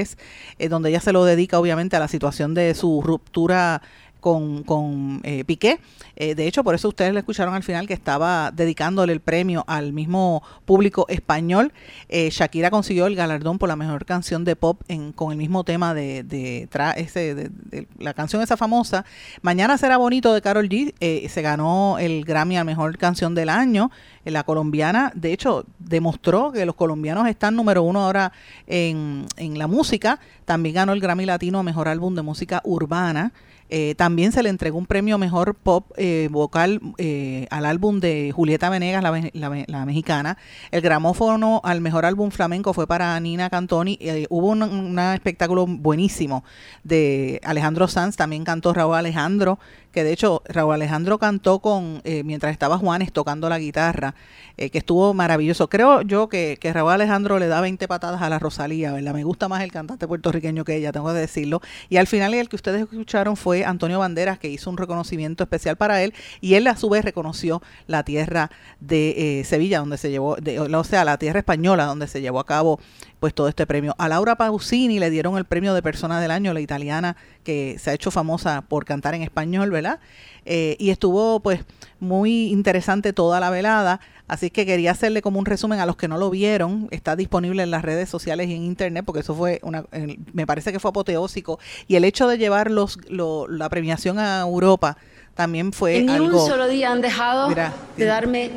eh, 0.58 0.68
donde 0.68 0.90
ella 0.90 1.00
se 1.00 1.12
lo 1.12 1.24
dedica 1.24 1.58
obviamente 1.58 1.96
a 1.96 2.00
la 2.00 2.08
situación 2.08 2.54
de 2.54 2.74
su 2.74 3.02
ruptura 3.02 3.82
con, 4.20 4.62
con 4.64 5.20
eh, 5.22 5.44
Piqué. 5.44 5.78
Eh, 6.16 6.34
de 6.34 6.46
hecho, 6.46 6.64
por 6.64 6.74
eso 6.74 6.88
ustedes 6.88 7.12
le 7.12 7.20
escucharon 7.20 7.54
al 7.54 7.62
final 7.62 7.86
que 7.86 7.94
estaba 7.94 8.50
dedicándole 8.50 9.12
el 9.12 9.20
premio 9.20 9.64
al 9.68 9.92
mismo 9.92 10.42
público 10.64 11.06
español. 11.08 11.72
Eh, 12.08 12.28
Shakira 12.30 12.70
consiguió 12.70 13.06
el 13.06 13.14
galardón 13.14 13.58
por 13.58 13.68
la 13.68 13.76
mejor 13.76 14.04
canción 14.04 14.44
de 14.44 14.56
pop 14.56 14.82
en, 14.88 15.12
con 15.12 15.30
el 15.32 15.38
mismo 15.38 15.62
tema 15.64 15.94
de, 15.94 16.24
de, 16.24 16.68
ese, 16.96 17.34
de- 17.34 17.50
de 17.50 17.86
la 17.98 18.14
canción 18.14 18.42
esa 18.42 18.56
famosa. 18.56 19.04
Mañana 19.42 19.78
será 19.78 19.96
bonito 19.96 20.32
de 20.34 20.42
Carol 20.42 20.68
G. 20.68 20.94
eh, 21.00 21.28
se 21.28 21.42
ganó 21.42 21.98
el 21.98 22.24
Grammy 22.24 22.56
a 22.56 22.64
mejor 22.64 22.98
canción 22.98 23.34
del 23.34 23.48
año. 23.48 23.90
Eh, 24.24 24.30
La 24.30 24.42
colombiana, 24.42 25.12
de 25.14 25.32
hecho, 25.32 25.64
demostró 25.78 26.50
que 26.52 26.66
los 26.66 26.74
colombianos 26.74 27.28
están 27.28 27.54
número 27.54 27.82
uno 27.82 28.04
ahora 28.04 28.32
en, 28.66 29.26
en 29.36 29.58
la 29.58 29.66
música. 29.68 30.18
También 30.44 30.74
ganó 30.74 30.92
el 30.92 31.00
Grammy 31.00 31.26
Latino 31.26 31.60
a 31.60 31.62
mejor 31.62 31.86
álbum 31.88 32.14
de 32.14 32.22
música 32.22 32.60
urbana. 32.64 33.32
Eh, 33.70 33.94
también 33.96 34.32
se 34.32 34.42
le 34.42 34.48
entregó 34.48 34.78
un 34.78 34.86
premio 34.86 35.18
mejor 35.18 35.54
pop 35.54 35.92
eh, 35.96 36.28
vocal 36.30 36.80
eh, 36.98 37.46
al 37.50 37.66
álbum 37.66 38.00
de 38.00 38.32
Julieta 38.34 38.70
Venegas, 38.70 39.02
la, 39.02 39.12
me- 39.12 39.30
la 39.34 39.50
me- 39.50 39.64
la 39.68 39.84
mexicana. 39.84 40.38
El 40.70 40.80
gramófono 40.80 41.60
al 41.64 41.80
mejor 41.80 42.04
álbum 42.06 42.30
flamenco 42.30 42.72
fue 42.72 42.86
para 42.86 43.18
Nina 43.20 43.50
Cantoni. 43.50 43.98
Eh, 44.00 44.26
hubo 44.30 44.48
un, 44.48 44.62
un 44.62 44.98
espectáculo 44.98 45.66
buenísimo 45.66 46.44
de 46.84 47.40
Alejandro 47.44 47.88
Sanz, 47.88 48.16
también 48.16 48.44
cantó 48.44 48.72
Raúl 48.72 48.94
Alejandro, 48.96 49.58
que 49.98 50.04
de 50.04 50.12
hecho 50.12 50.42
Raúl 50.48 50.74
Alejandro 50.74 51.18
cantó 51.18 51.58
con 51.58 52.00
eh, 52.04 52.22
mientras 52.22 52.52
estaba 52.52 52.78
Juanes 52.78 53.12
tocando 53.12 53.48
la 53.48 53.58
guitarra, 53.58 54.14
eh, 54.56 54.70
que 54.70 54.78
estuvo 54.78 55.12
maravilloso. 55.12 55.68
Creo 55.68 56.02
yo 56.02 56.28
que, 56.28 56.56
que 56.60 56.72
Raúl 56.72 56.92
Alejandro 56.92 57.40
le 57.40 57.48
da 57.48 57.60
20 57.60 57.88
patadas 57.88 58.22
a 58.22 58.28
la 58.28 58.38
Rosalía, 58.38 58.92
¿verdad? 58.92 59.12
Me 59.12 59.24
gusta 59.24 59.48
más 59.48 59.62
el 59.64 59.72
cantante 59.72 60.06
puertorriqueño 60.06 60.64
que 60.64 60.76
ella, 60.76 60.92
tengo 60.92 61.08
que 61.08 61.18
decirlo. 61.18 61.60
Y 61.88 61.96
al 61.96 62.06
final 62.06 62.32
el 62.34 62.48
que 62.48 62.54
ustedes 62.54 62.80
escucharon 62.82 63.36
fue 63.36 63.64
Antonio 63.64 63.98
Banderas, 63.98 64.38
que 64.38 64.48
hizo 64.48 64.70
un 64.70 64.76
reconocimiento 64.76 65.42
especial 65.42 65.76
para 65.76 66.00
él, 66.04 66.14
y 66.40 66.54
él 66.54 66.68
a 66.68 66.76
su 66.76 66.88
vez 66.88 67.04
reconoció 67.04 67.60
la 67.88 68.04
tierra 68.04 68.50
de 68.78 69.40
eh, 69.40 69.44
Sevilla, 69.44 69.80
donde 69.80 69.98
se 69.98 70.10
llevó, 70.10 70.36
de- 70.36 70.60
o 70.60 70.84
sea, 70.84 71.04
la 71.04 71.18
tierra 71.18 71.40
española, 71.40 71.86
donde 71.86 72.06
se 72.06 72.20
llevó 72.20 72.38
a 72.38 72.46
cabo 72.46 72.78
pues 73.20 73.34
todo 73.34 73.48
este 73.48 73.66
premio. 73.66 73.94
A 73.98 74.08
Laura 74.08 74.36
Pausini 74.36 74.98
le 74.98 75.10
dieron 75.10 75.36
el 75.38 75.44
premio 75.44 75.74
de 75.74 75.82
persona 75.82 76.20
del 76.20 76.30
año, 76.30 76.52
la 76.54 76.60
italiana 76.60 77.16
que 77.42 77.76
se 77.78 77.90
ha 77.90 77.94
hecho 77.94 78.10
famosa 78.10 78.62
por 78.62 78.84
cantar 78.84 79.14
en 79.14 79.22
español, 79.22 79.70
¿verdad? 79.70 79.98
Eh, 80.44 80.76
y 80.78 80.90
estuvo 80.90 81.40
pues 81.40 81.60
muy 82.00 82.46
interesante 82.48 83.12
toda 83.12 83.40
la 83.40 83.50
velada, 83.50 84.00
así 84.28 84.50
que 84.50 84.64
quería 84.64 84.92
hacerle 84.92 85.20
como 85.20 85.38
un 85.40 85.46
resumen 85.46 85.80
a 85.80 85.86
los 85.86 85.96
que 85.96 86.06
no 86.08 86.16
lo 86.16 86.30
vieron, 86.30 86.88
está 86.90 87.16
disponible 87.16 87.62
en 87.64 87.70
las 87.70 87.82
redes 87.82 88.08
sociales 88.08 88.48
y 88.48 88.54
en 88.54 88.62
internet, 88.62 89.04
porque 89.04 89.20
eso 89.20 89.34
fue 89.34 89.58
una, 89.62 89.84
me 90.32 90.46
parece 90.46 90.72
que 90.72 90.78
fue 90.78 90.90
apoteósico, 90.90 91.58
y 91.88 91.96
el 91.96 92.04
hecho 92.04 92.28
de 92.28 92.38
llevar 92.38 92.70
los, 92.70 92.98
lo- 93.10 93.48
la 93.48 93.68
premiación 93.68 94.18
a 94.18 94.40
Europa 94.40 94.96
también 95.34 95.72
fue 95.72 95.98
En 95.98 96.06
ni 96.06 96.12
algo... 96.12 96.42
un 96.44 96.48
solo 96.48 96.68
día 96.68 96.92
han 96.92 97.00
dejado 97.00 97.48
Mira, 97.48 97.72
de 97.96 98.04
darme 98.04 98.50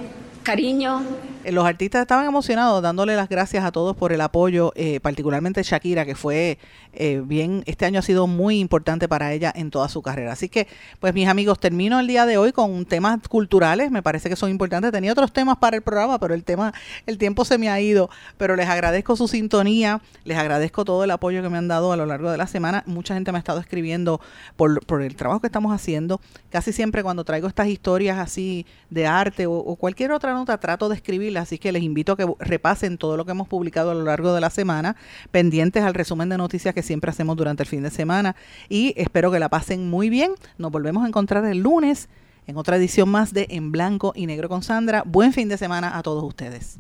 cariño, 0.44 1.02
Eh, 1.44 1.52
Los 1.52 1.66
artistas 1.66 2.02
estaban 2.02 2.26
emocionados 2.26 2.82
dándole 2.84 3.16
las 3.16 3.28
gracias 3.28 3.64
a 3.64 3.72
todos 3.72 3.96
por 3.96 4.14
el 4.14 4.22
apoyo, 4.22 4.72
eh, 4.76 5.00
particularmente 5.00 5.64
Shakira, 5.64 6.06
que 6.06 6.14
fue 6.14 6.60
eh, 6.94 7.22
bien, 7.26 7.64
este 7.66 7.86
año 7.86 8.00
ha 8.00 8.02
sido 8.04 8.28
muy 8.28 8.60
importante 8.60 9.08
para 9.08 9.32
ella 9.34 9.52
en 9.56 9.72
toda 9.72 9.90
su 9.90 10.02
carrera. 10.02 10.34
Así 10.34 10.50
que, 10.50 10.68
pues 11.00 11.14
mis 11.14 11.28
amigos, 11.28 11.60
termino 11.60 12.00
el 12.00 12.08
día 12.08 12.26
de 12.26 12.38
hoy 12.38 12.52
con 12.52 12.86
temas 12.86 13.20
culturales, 13.28 13.92
me 13.92 14.04
parece 14.04 14.30
que 14.30 14.36
son 14.36 14.52
importantes. 14.52 14.92
Tenía 14.92 15.12
otros 15.14 15.32
temas 15.32 15.58
para 15.58 15.78
el 15.78 15.82
programa, 15.82 16.20
pero 16.20 16.34
el 16.34 16.44
tema, 16.44 16.74
el 17.08 17.18
tiempo 17.18 17.46
se 17.46 17.58
me 17.58 17.70
ha 17.70 17.80
ido. 17.80 18.10
Pero 18.38 18.56
les 18.56 18.68
agradezco 18.68 19.16
su 19.16 19.28
sintonía, 19.28 20.02
les 20.26 20.38
agradezco 20.38 20.86
todo 20.86 21.04
el 21.04 21.12
apoyo 21.12 21.42
que 21.42 21.50
me 21.50 21.58
han 21.58 21.68
dado 21.68 21.92
a 21.92 21.98
lo 21.98 22.06
largo 22.06 22.30
de 22.30 22.38
la 22.38 22.48
semana. 22.48 22.84
Mucha 22.86 23.14
gente 23.14 23.32
me 23.32 23.38
ha 23.38 23.40
estado 23.40 23.60
escribiendo 23.60 24.22
por, 24.58 24.86
por 24.86 25.02
el 25.02 25.16
trabajo 25.16 25.40
que 25.40 25.48
estamos 25.48 25.74
haciendo. 25.74 26.20
Casi 26.52 26.74
siempre 26.74 27.04
cuando 27.04 27.24
traigo 27.24 27.48
estas 27.48 27.68
historias 27.68 28.20
así 28.20 28.66
de 28.90 29.08
arte 29.08 29.46
o, 29.48 29.76
cualquier 29.78 30.12
nota, 30.34 30.60
trato 30.60 30.90
de 30.90 30.96
escribirla. 30.96 31.42
Así 31.42 31.58
que 31.58 31.72
les 31.72 31.84
invito 31.84 32.14
a 32.14 32.18
que 32.18 32.28
repasen 32.40 32.98
todo 32.98 33.18
lo 33.18 33.26
que 33.26 33.32
hemos 33.32 33.48
publicado 33.48 33.92
a 33.92 33.94
lo 33.94 34.04
largo 34.04 34.34
de 34.34 34.42
la 34.42 34.50
semana, 34.50 34.96
pendientes 35.32 35.84
al 35.84 35.94
resumen 35.94 36.30
de 36.30 36.38
noticias 36.38 36.74
que 36.74 36.84
siempre 36.84 37.12
hacemos 37.12 37.38
durante 37.38 37.64
el 37.64 37.70
fin 37.70 37.84
de 37.84 37.90
semana. 37.90 38.36
Y 38.70 38.94
espero 38.98 39.32
que 39.32 39.40
la 39.40 39.50
pasen 39.50 39.90
muy 39.90 40.10
bien. 40.10 40.32
Nos 40.58 40.72
volvemos 40.72 41.04
a 41.04 41.08
encontrar 41.08 41.46
el 41.46 41.60
lunes 41.60 42.10
en 42.48 42.58
otra 42.58 42.78
edición 42.78 43.10
más 43.10 43.34
de 43.34 43.48
En 43.50 43.72
Blanco 43.72 44.14
y 44.16 44.26
Negro 44.26 44.50
con 44.50 44.64
Sandra. 44.64 45.04
Buen 45.06 45.34
fin 45.34 45.50
de 45.50 45.58
semana 45.58 45.98
a 45.98 46.04
todos 46.04 46.24
ustedes. 46.24 46.80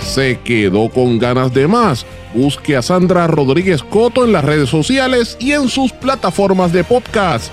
¿Se 0.00 0.40
quedó 0.40 0.90
con 0.90 1.18
ganas 1.18 1.54
de 1.54 1.68
más? 1.68 2.04
Busque 2.34 2.76
a 2.76 2.82
Sandra 2.82 3.26
Rodríguez 3.26 3.82
Coto 3.82 4.24
en 4.24 4.32
las 4.32 4.44
redes 4.44 4.68
sociales 4.68 5.36
y 5.38 5.52
en 5.52 5.68
sus 5.68 5.92
plataformas 5.92 6.72
de 6.72 6.82
podcast, 6.82 7.52